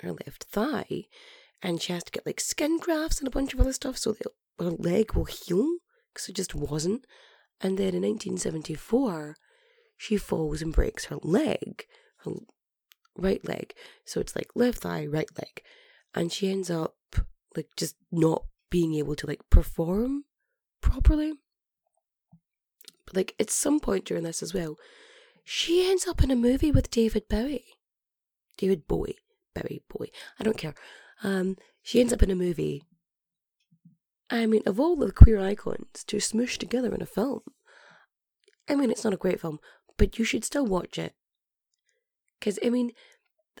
her 0.00 0.12
left 0.12 0.44
thigh, 0.44 1.06
and 1.60 1.82
she 1.82 1.92
has 1.92 2.04
to 2.04 2.12
get 2.12 2.24
like 2.24 2.40
skin 2.40 2.78
grafts 2.78 3.18
and 3.18 3.28
a 3.28 3.30
bunch 3.30 3.52
of 3.52 3.60
other 3.60 3.72
stuff 3.72 3.98
so 3.98 4.12
that 4.12 4.26
her 4.58 4.70
leg 4.70 5.12
will 5.14 5.24
heal 5.24 5.76
because 6.12 6.28
it 6.28 6.36
just 6.36 6.54
wasn't. 6.54 7.06
And 7.60 7.78
then 7.78 7.94
in 7.94 8.02
1974, 8.02 9.36
she 9.96 10.16
falls 10.16 10.62
and 10.62 10.72
breaks 10.72 11.06
her 11.06 11.18
leg, 11.22 11.84
her 12.24 12.32
right 13.16 13.46
leg. 13.46 13.74
So 14.04 14.20
it's 14.20 14.34
like 14.34 14.48
left 14.54 14.78
thigh, 14.78 15.06
right 15.06 15.28
leg. 15.38 15.62
And 16.14 16.32
she 16.32 16.50
ends 16.50 16.70
up 16.70 16.96
like 17.56 17.68
just 17.76 17.96
not 18.10 18.44
being 18.70 18.94
able 18.94 19.16
to 19.16 19.26
like 19.26 19.40
perform 19.50 20.24
properly. 20.80 21.34
But 23.06 23.16
like 23.16 23.34
at 23.38 23.50
some 23.50 23.80
point 23.80 24.04
during 24.04 24.24
this 24.24 24.42
as 24.42 24.54
well, 24.54 24.76
she 25.44 25.88
ends 25.90 26.06
up 26.06 26.22
in 26.22 26.30
a 26.30 26.36
movie 26.36 26.70
with 26.70 26.90
David 26.90 27.28
Bowie. 27.28 27.66
David 28.56 28.86
Bowie. 28.86 29.18
Bowie 29.54 29.82
Bowie. 29.88 30.12
I 30.38 30.44
don't 30.44 30.56
care. 30.56 30.74
Um, 31.22 31.56
she 31.82 32.00
ends 32.00 32.12
up 32.12 32.22
in 32.22 32.30
a 32.30 32.36
movie. 32.36 32.84
I 34.30 34.46
mean, 34.46 34.62
of 34.66 34.78
all 34.78 34.96
the 34.96 35.10
queer 35.10 35.40
icons 35.40 36.04
to 36.06 36.16
smoosh 36.16 36.56
together 36.56 36.94
in 36.94 37.02
a 37.02 37.06
film, 37.06 37.40
I 38.68 38.76
mean, 38.76 38.90
it's 38.90 39.04
not 39.04 39.12
a 39.12 39.18
great 39.18 39.40
film, 39.40 39.58
but 39.98 40.18
you 40.18 40.24
should 40.24 40.44
still 40.44 40.64
watch 40.64 40.98
it. 40.98 41.14
Because, 42.38 42.58
I 42.64 42.70
mean, 42.70 42.92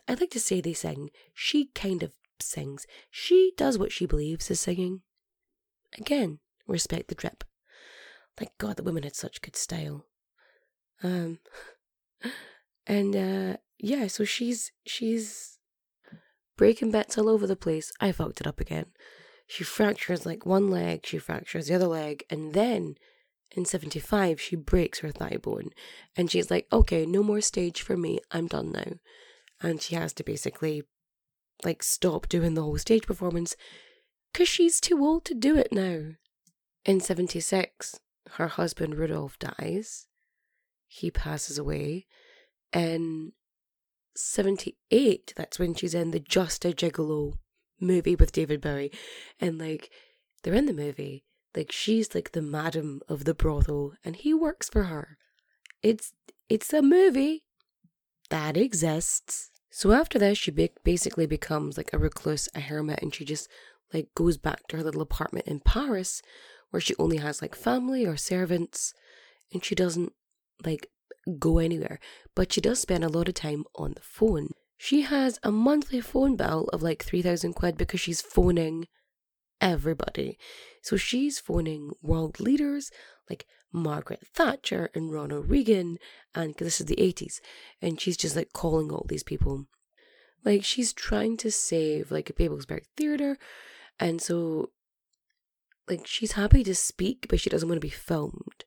I'd 0.06 0.20
like 0.20 0.30
to 0.30 0.40
say 0.40 0.60
they 0.60 0.72
sing. 0.72 1.10
She 1.34 1.66
kind 1.74 2.02
of 2.02 2.12
sings. 2.38 2.86
She 3.10 3.52
does 3.56 3.78
what 3.78 3.92
she 3.92 4.06
believes 4.06 4.50
is 4.50 4.60
singing. 4.60 5.02
Again, 5.98 6.38
respect 6.66 7.08
the 7.08 7.14
drip. 7.14 7.44
Thank 8.36 8.56
God 8.58 8.76
the 8.76 8.82
women 8.82 9.02
had 9.02 9.16
such 9.16 9.42
good 9.42 9.56
style. 9.56 10.06
Um, 11.02 11.40
and 12.86 13.16
uh, 13.16 13.56
yeah, 13.78 14.06
so 14.06 14.24
she's 14.24 14.72
she's 14.86 15.58
breaking 16.56 16.90
bets 16.90 17.18
all 17.18 17.28
over 17.28 17.46
the 17.46 17.56
place. 17.56 17.92
I 18.00 18.12
fucked 18.12 18.40
it 18.40 18.46
up 18.46 18.60
again. 18.60 18.86
She 19.50 19.64
fractures 19.64 20.24
like 20.24 20.46
one 20.46 20.70
leg, 20.70 21.04
she 21.04 21.18
fractures 21.18 21.66
the 21.66 21.74
other 21.74 21.88
leg, 21.88 22.22
and 22.30 22.54
then 22.54 22.94
in 23.50 23.64
75, 23.64 24.40
she 24.40 24.54
breaks 24.54 25.00
her 25.00 25.10
thigh 25.10 25.38
bone. 25.42 25.70
And 26.16 26.30
she's 26.30 26.52
like, 26.52 26.68
okay, 26.72 27.04
no 27.04 27.24
more 27.24 27.40
stage 27.40 27.82
for 27.82 27.96
me. 27.96 28.20
I'm 28.30 28.46
done 28.46 28.70
now. 28.70 28.92
And 29.60 29.82
she 29.82 29.96
has 29.96 30.12
to 30.14 30.22
basically 30.22 30.84
like 31.64 31.82
stop 31.82 32.28
doing 32.28 32.54
the 32.54 32.62
whole 32.62 32.78
stage 32.78 33.08
performance 33.08 33.56
because 34.32 34.46
she's 34.46 34.80
too 34.80 35.04
old 35.04 35.24
to 35.24 35.34
do 35.34 35.56
it 35.56 35.72
now. 35.72 36.12
In 36.84 37.00
76, 37.00 37.98
her 38.34 38.46
husband 38.46 38.94
Rudolph 38.94 39.36
dies. 39.40 40.06
He 40.86 41.10
passes 41.10 41.58
away. 41.58 42.06
And 42.72 43.32
78, 44.14 45.32
that's 45.36 45.58
when 45.58 45.74
she's 45.74 45.92
in 45.92 46.12
the 46.12 46.20
Just 46.20 46.64
a 46.64 46.68
Gigolo 46.68 47.34
movie 47.80 48.14
with 48.14 48.32
David 48.32 48.60
Bowie. 48.60 48.92
And 49.40 49.58
like, 49.58 49.90
they're 50.42 50.54
in 50.54 50.66
the 50.66 50.72
movie. 50.72 51.24
Like, 51.56 51.72
she's 51.72 52.14
like 52.14 52.32
the 52.32 52.42
madam 52.42 53.00
of 53.08 53.24
the 53.24 53.34
brothel, 53.34 53.94
and 54.04 54.16
he 54.16 54.32
works 54.32 54.68
for 54.68 54.84
her. 54.84 55.18
It's 55.82 56.12
it's 56.48 56.72
a 56.72 56.82
movie 56.82 57.44
that 58.28 58.56
exists. 58.56 59.50
So 59.70 59.92
after 59.92 60.18
this, 60.18 60.38
she 60.38 60.50
be- 60.50 60.70
basically 60.84 61.26
becomes 61.26 61.76
like 61.76 61.92
a 61.92 61.98
recluse, 61.98 62.48
a 62.54 62.60
hermit, 62.60 63.00
and 63.02 63.14
she 63.14 63.24
just 63.24 63.48
like 63.92 64.08
goes 64.14 64.36
back 64.36 64.66
to 64.68 64.76
her 64.76 64.82
little 64.82 65.02
apartment 65.02 65.46
in 65.46 65.60
Paris, 65.60 66.22
where 66.70 66.80
she 66.80 66.94
only 66.98 67.16
has 67.16 67.42
like 67.42 67.54
family 67.54 68.06
or 68.06 68.16
servants, 68.16 68.94
and 69.52 69.64
she 69.64 69.74
doesn't 69.74 70.12
like 70.64 70.88
go 71.38 71.58
anywhere, 71.58 71.98
but 72.34 72.52
she 72.52 72.60
does 72.60 72.80
spend 72.80 73.04
a 73.04 73.08
lot 73.08 73.28
of 73.28 73.34
time 73.34 73.64
on 73.74 73.92
the 73.94 74.02
phone. 74.02 74.50
She 74.82 75.02
has 75.02 75.38
a 75.42 75.52
monthly 75.52 76.00
phone 76.00 76.36
bill 76.36 76.70
of 76.72 76.82
like 76.82 77.02
3,000 77.02 77.52
quid 77.52 77.76
because 77.76 78.00
she's 78.00 78.22
phoning 78.22 78.86
everybody. 79.60 80.38
So 80.82 80.96
she's 80.96 81.38
phoning 81.38 81.90
world 82.00 82.40
leaders 82.40 82.90
like 83.28 83.44
Margaret 83.70 84.26
Thatcher 84.34 84.88
and 84.94 85.12
Ronald 85.12 85.50
Reagan, 85.50 85.98
and 86.34 86.54
this 86.54 86.80
is 86.80 86.86
the 86.86 86.96
80s, 86.96 87.40
and 87.82 88.00
she's 88.00 88.16
just 88.16 88.34
like 88.34 88.54
calling 88.54 88.90
all 88.90 89.04
these 89.06 89.22
people. 89.22 89.66
Like 90.46 90.64
she's 90.64 90.94
trying 90.94 91.36
to 91.36 91.50
save 91.50 92.10
like 92.10 92.30
a 92.30 92.32
Babelsberg 92.32 92.84
Theatre, 92.96 93.36
and 93.98 94.22
so 94.22 94.70
like 95.90 96.06
she's 96.06 96.32
happy 96.32 96.64
to 96.64 96.74
speak, 96.74 97.26
but 97.28 97.38
she 97.38 97.50
doesn't 97.50 97.68
want 97.68 97.76
to 97.76 97.86
be 97.86 97.90
filmed, 97.90 98.64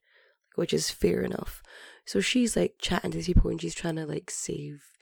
which 0.53 0.76
is 0.76 0.91
fair 0.91 1.22
enough. 1.22 1.64
So 2.05 2.22
she's 2.22 2.55
like 2.55 2.76
chatting 2.80 3.09
to 3.09 3.18
these 3.18 3.26
people 3.26 3.49
and 3.49 3.59
she's 3.59 3.74
trying 3.74 3.95
to 3.95 4.05
like 4.05 4.30
save 4.30 4.92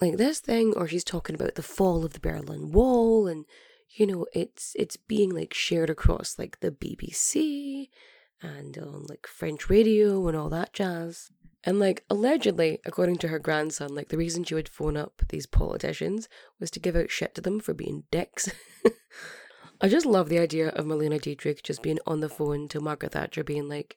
like 0.00 0.16
this 0.16 0.40
thing, 0.40 0.74
or 0.76 0.88
she's 0.88 1.04
talking 1.04 1.34
about 1.34 1.54
the 1.54 1.62
fall 1.62 2.04
of 2.04 2.12
the 2.12 2.20
Berlin 2.20 2.72
Wall, 2.72 3.26
and 3.26 3.44
you 3.96 4.06
know 4.06 4.26
it's 4.32 4.74
it's 4.76 4.96
being 4.96 5.30
like 5.30 5.54
shared 5.54 5.90
across 5.90 6.38
like 6.38 6.60
the 6.60 6.70
BBC 6.70 7.88
and 8.42 8.76
on 8.78 9.06
like 9.08 9.26
French 9.26 9.70
radio 9.70 10.26
and 10.28 10.36
all 10.36 10.50
that 10.50 10.72
jazz. 10.72 11.30
And 11.66 11.80
like 11.80 12.04
allegedly, 12.10 12.78
according 12.84 13.16
to 13.18 13.28
her 13.28 13.38
grandson, 13.38 13.94
like 13.94 14.08
the 14.08 14.18
reason 14.18 14.44
she 14.44 14.54
would 14.54 14.68
phone 14.68 14.98
up 14.98 15.22
these 15.28 15.46
politicians 15.46 16.28
was 16.60 16.70
to 16.72 16.80
give 16.80 16.94
out 16.94 17.10
shit 17.10 17.34
to 17.36 17.40
them 17.40 17.58
for 17.58 17.72
being 17.72 18.04
dicks. 18.10 18.50
I 19.80 19.88
just 19.88 20.04
love 20.04 20.28
the 20.28 20.38
idea 20.38 20.68
of 20.68 20.84
Marlene 20.84 21.20
Dietrich 21.20 21.62
just 21.62 21.82
being 21.82 21.98
on 22.06 22.20
the 22.20 22.28
phone 22.28 22.68
to 22.68 22.80
Margaret 22.80 23.12
Thatcher 23.12 23.42
being 23.42 23.68
like, 23.68 23.96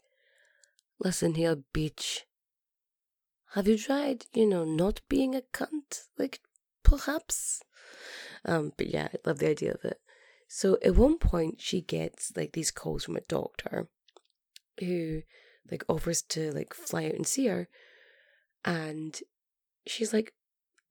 Listen 1.00 1.36
here, 1.36 1.58
bitch. 1.74 2.22
Have 3.54 3.68
you 3.68 3.78
tried, 3.78 4.26
you 4.34 4.46
know, 4.48 4.64
not 4.66 5.02
being 5.08 5.36
a 5.36 5.42
cunt? 5.54 6.08
Like, 6.18 6.42
perhaps? 6.84 7.64
Um, 8.46 8.74
but 8.78 8.88
yeah, 8.88 9.08
I 9.14 9.18
love 9.26 9.40
the 9.40 9.50
idea 9.50 9.74
of 9.74 9.84
it. 9.84 10.00
So 10.48 10.78
at 10.84 10.96
one 10.96 11.18
point, 11.18 11.60
she 11.60 11.82
gets 11.82 12.32
like 12.36 12.54
these 12.54 12.72
calls 12.72 13.04
from 13.04 13.18
a 13.18 13.22
doctor 13.22 13.90
who 14.80 15.24
like 15.70 15.84
offers 15.88 16.22
to 16.22 16.52
like 16.52 16.74
fly 16.74 17.06
out 17.06 17.16
and 17.16 17.28
see 17.28 17.48
her. 17.48 17.68
And 18.64 19.20
she's 19.86 20.14
like, 20.14 20.34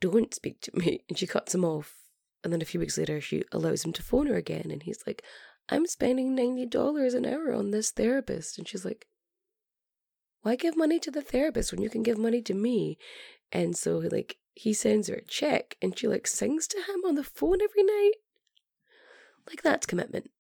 don't 0.01 0.35
speak 0.35 0.61
to 0.63 0.77
me. 0.79 1.05
And 1.09 1.19
she 1.19 1.27
cuts 1.27 1.55
him 1.55 1.65
off. 1.65 1.95
And 2.45 2.53
then 2.53 2.63
a 2.63 2.67
few 2.67 2.81
weeks 2.81 2.99
later, 2.99 3.21
she 3.21 3.43
allows 3.53 3.85
him 3.85 3.93
to 3.95 4.03
phone 4.03 4.27
her 4.27 4.37
again. 4.37 4.71
And 4.71 4.83
he's 4.83 5.03
like, 5.07 5.23
I'm 5.69 5.87
spending 5.87 6.37
$90 6.37 7.15
an 7.15 7.27
hour 7.27 7.53
on 7.53 7.71
this 7.71 7.91
therapist. 7.91 8.59
And 8.59 8.69
she's 8.69 8.85
like, 8.85 9.07
why 10.47 10.55
give 10.55 10.77
money 10.77 11.01
to 11.01 11.11
the 11.11 11.23
therapist 11.23 11.73
when 11.73 11.83
you 11.83 11.91
can 11.91 12.05
give 12.05 12.19
money 12.19 12.41
to 12.41 12.55
me? 12.55 12.99
And 13.51 13.77
so 13.77 13.99
like 13.99 14.37
he 14.55 14.73
sends 14.73 15.09
her 15.09 15.17
a 15.17 15.25
check 15.25 15.77
and 15.83 15.99
she 15.99 16.07
like 16.07 16.29
sings 16.29 16.69
to 16.69 16.77
him 16.77 17.01
on 17.05 17.17
the 17.17 17.25
phone 17.25 17.59
every 17.61 17.83
night. 17.83 18.13
Like 19.49 19.63
that's 19.63 19.87
commitment. 19.87 20.31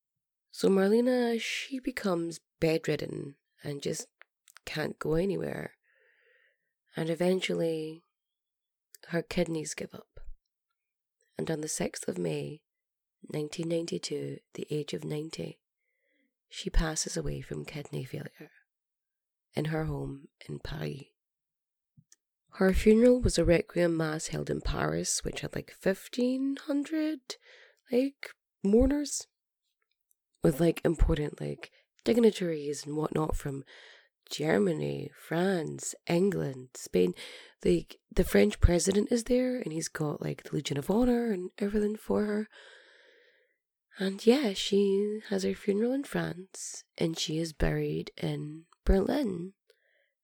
So 0.52 0.68
Marlena, 0.68 1.40
she 1.40 1.80
becomes 1.80 2.38
bedridden 2.60 3.34
and 3.64 3.82
just 3.82 4.06
can't 4.64 4.96
go 5.00 5.14
anywhere. 5.14 5.72
And 6.96 7.10
eventually 7.10 8.04
her 9.08 9.22
kidneys 9.22 9.74
give 9.74 9.92
up. 9.92 10.20
And 11.36 11.50
on 11.50 11.62
the 11.62 11.66
6th 11.66 12.06
of 12.06 12.16
May, 12.16 12.60
1992, 13.22 14.38
the 14.54 14.68
age 14.70 14.94
of 14.94 15.02
90, 15.02 15.58
she 16.48 16.70
passes 16.70 17.16
away 17.16 17.40
from 17.40 17.64
kidney 17.64 18.04
failure 18.04 18.52
in 19.56 19.66
her 19.66 19.84
home 19.84 20.28
in 20.48 20.58
Paris. 20.58 21.04
Her 22.56 22.72
funeral 22.72 23.20
was 23.20 23.36
a 23.36 23.44
requiem 23.44 23.96
mass 23.96 24.28
held 24.28 24.48
in 24.48 24.60
Paris, 24.60 25.22
which 25.22 25.40
had 25.40 25.54
like 25.54 25.72
1500 25.82 27.18
like 27.92 28.30
mourners 28.62 29.26
with 30.42 30.60
like 30.60 30.80
important 30.84 31.40
like 31.40 31.70
dignitaries 32.04 32.86
and 32.86 32.96
whatnot 32.96 33.36
from 33.36 33.64
Germany, 34.30 35.10
France, 35.28 35.94
England, 36.08 36.68
Spain. 36.74 37.14
Like 37.64 37.96
the 38.10 38.24
French 38.24 38.60
president 38.60 39.12
is 39.12 39.24
there 39.24 39.58
and 39.58 39.72
he's 39.72 39.88
got 39.88 40.22
like 40.22 40.44
the 40.44 40.56
Legion 40.56 40.78
of 40.78 40.90
Honor 40.90 41.30
and 41.32 41.50
everything 41.58 41.96
for 41.96 42.24
her. 42.24 42.48
And 43.98 44.24
yeah, 44.26 44.52
she 44.52 45.20
has 45.30 45.42
her 45.42 45.54
funeral 45.54 45.92
in 45.92 46.04
France 46.04 46.84
and 46.98 47.18
she 47.18 47.38
is 47.38 47.52
buried 47.52 48.10
in 48.16 48.64
Berlin, 48.86 49.52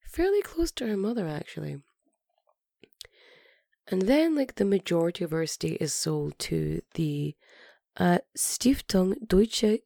fairly 0.01 0.41
close 0.41 0.71
to 0.71 0.87
her 0.87 0.97
mother, 0.97 1.27
actually. 1.27 1.77
And 3.87 4.03
then, 4.03 4.35
like, 4.35 4.55
the 4.55 4.65
majority 4.65 5.23
of 5.23 5.31
her 5.31 5.43
estate 5.43 5.77
is 5.79 5.93
sold 5.93 6.39
to 6.39 6.81
the 6.95 7.35
uh, 7.97 8.19
Stiftung 8.35 9.15
Deutsche 9.27 9.81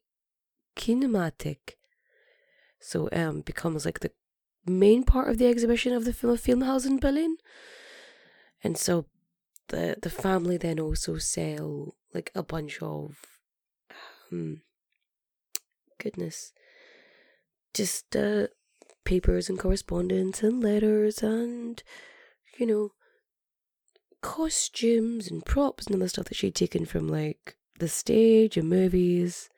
Kinemathek. 0.78 1.76
So, 2.80 3.10
um, 3.12 3.42
becomes 3.42 3.84
like 3.84 4.00
the 4.00 4.12
main 4.66 5.04
part 5.04 5.30
of 5.30 5.38
the 5.38 5.48
exhibition 5.48 5.92
of 5.92 6.06
the 6.06 6.14
film 6.14 6.38
Filmhaus 6.38 6.86
in 6.86 7.00
Berlin. 7.00 7.36
And 8.64 8.78
so, 8.78 9.08
the 9.70 9.98
the 10.02 10.10
family 10.10 10.58
then 10.58 10.80
also 10.80 11.18
sell 11.18 11.96
like 12.14 12.32
a 12.36 12.44
bunch 12.44 12.82
of 12.82 13.18
um 14.32 14.62
goodness 16.00 16.54
just 17.74 18.16
uh 18.16 18.48
papers 19.08 19.50
and 19.50 19.58
correspondence 19.58 20.44
and 20.44 20.62
letters 20.62 21.24
and 21.24 21.82
you 22.60 22.66
know 22.66 22.92
costumes 24.22 25.32
and 25.32 25.46
props 25.46 25.86
and 25.86 25.96
other 25.96 26.10
stuff 26.10 26.26
that 26.26 26.36
she'd 26.36 26.54
taken 26.54 26.86
from 26.86 27.08
like 27.08 27.56
the 27.80 27.88
stage 27.88 28.58
and 28.58 28.70
movies. 28.70 29.50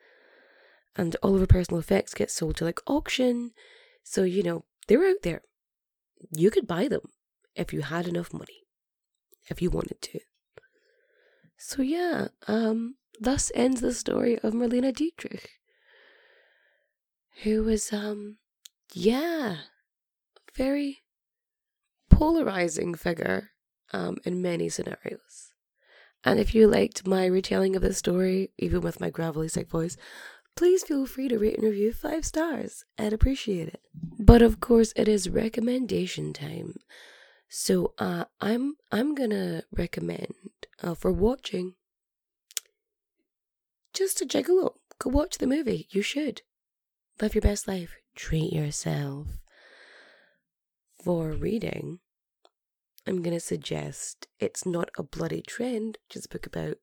And 0.96 1.16
all 1.22 1.34
of 1.34 1.40
her 1.40 1.46
personal 1.46 1.80
effects 1.80 2.14
get 2.14 2.30
sold 2.30 2.56
to 2.56 2.64
like 2.64 2.80
auction. 2.86 3.52
So 4.04 4.22
you 4.22 4.42
know 4.42 4.64
they're 4.86 5.04
out 5.04 5.22
there. 5.22 5.42
You 6.30 6.50
could 6.50 6.66
buy 6.66 6.88
them 6.88 7.08
if 7.54 7.72
you 7.72 7.82
had 7.82 8.06
enough 8.06 8.32
money 8.32 8.66
if 9.48 9.60
you 9.60 9.70
wanted 9.70 10.00
to. 10.02 10.20
So 11.56 11.82
yeah 11.82 12.28
um 12.46 12.96
thus 13.18 13.50
ends 13.54 13.80
the 13.80 13.92
story 13.92 14.38
of 14.38 14.54
Marlene 14.54 14.94
Dietrich 14.94 15.50
who 17.42 17.62
was 17.62 17.92
um 17.92 18.36
yeah 18.92 19.56
very 20.56 20.98
polarizing 22.10 22.94
figure 22.94 23.50
um 23.92 24.16
in 24.24 24.42
many 24.42 24.68
scenarios. 24.68 25.52
And 26.22 26.38
if 26.38 26.54
you 26.54 26.68
liked 26.68 27.06
my 27.06 27.24
retelling 27.24 27.76
of 27.76 27.82
the 27.82 27.94
story 27.94 28.50
even 28.58 28.80
with 28.82 29.00
my 29.00 29.10
gravelly 29.10 29.48
sick 29.48 29.68
voice 29.70 29.96
please 30.56 30.82
feel 30.82 31.06
free 31.06 31.28
to 31.28 31.38
rate 31.38 31.54
and 31.54 31.64
review 31.64 31.92
five 31.92 32.26
stars. 32.26 32.84
I'd 32.98 33.12
appreciate 33.14 33.68
it. 33.68 33.80
But 34.18 34.42
of 34.42 34.60
course 34.60 34.92
it 34.96 35.08
is 35.08 35.30
recommendation 35.30 36.32
time. 36.32 36.74
So 37.48 37.94
uh 37.98 38.24
i'm 38.40 38.76
i'm 38.92 39.14
gonna 39.14 39.62
recommend 39.72 40.34
uh, 40.82 40.94
for 40.94 41.12
watching 41.12 41.74
just 43.92 44.20
a 44.20 44.26
gigolo 44.26 44.74
go 44.98 45.10
watch 45.10 45.38
the 45.38 45.46
movie. 45.46 45.88
You 45.90 46.02
should. 46.02 46.42
Live 47.20 47.34
your 47.34 47.42
best 47.42 47.66
life 47.68 47.99
treat 48.14 48.52
yourself 48.52 49.26
for 51.02 51.32
reading 51.32 51.98
i'm 53.06 53.22
gonna 53.22 53.40
suggest 53.40 54.26
it's 54.38 54.66
not 54.66 54.90
a 54.98 55.02
bloody 55.02 55.42
trend 55.42 55.98
is 56.14 56.26
a 56.26 56.28
book 56.28 56.46
about 56.46 56.76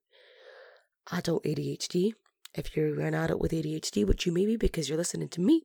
adult 1.12 1.44
adhd 1.44 2.12
if 2.54 2.76
you're 2.76 3.00
an 3.00 3.14
adult 3.14 3.40
with 3.40 3.52
adhd 3.52 4.06
which 4.06 4.26
you 4.26 4.32
may 4.32 4.46
be 4.46 4.56
because 4.56 4.88
you're 4.88 4.98
listening 4.98 5.28
to 5.28 5.40
me 5.40 5.64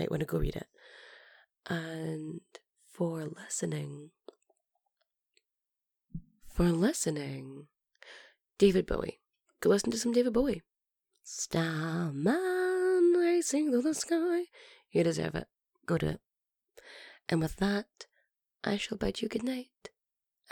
might 0.00 0.10
want 0.10 0.20
to 0.20 0.26
go 0.26 0.38
read 0.38 0.56
it. 0.56 0.66
And 1.68 2.40
for 2.90 3.24
listening 3.24 4.10
for 6.48 6.64
listening 6.64 7.66
david 8.58 8.86
bowie. 8.86 9.20
Go 9.60 9.68
listen 9.70 9.90
to 9.90 9.98
some 9.98 10.12
david 10.12 10.32
bowie. 10.32 10.62
Starman 11.22 12.32
racing 13.16 13.70
through 13.70 13.82
the 13.82 13.94
sky 13.94 14.44
you 14.90 15.04
deserve 15.04 15.34
it. 15.34 15.48
Go 15.86 15.98
do 15.98 16.08
it. 16.08 16.20
And 17.28 17.40
with 17.40 17.56
that 17.56 18.06
i 18.62 18.76
shall 18.76 18.98
bid 18.98 19.22
you 19.22 19.28
good 19.28 19.44
night. 19.44 19.90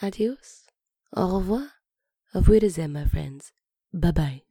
Adios. 0.00 0.66
Au 1.14 1.38
revoir. 1.38 1.72
Auf 2.34 2.48
wiedersehen 2.48 2.92
my 2.92 3.06
friends. 3.06 3.52
Bye 3.92 4.12
bye 4.12 4.47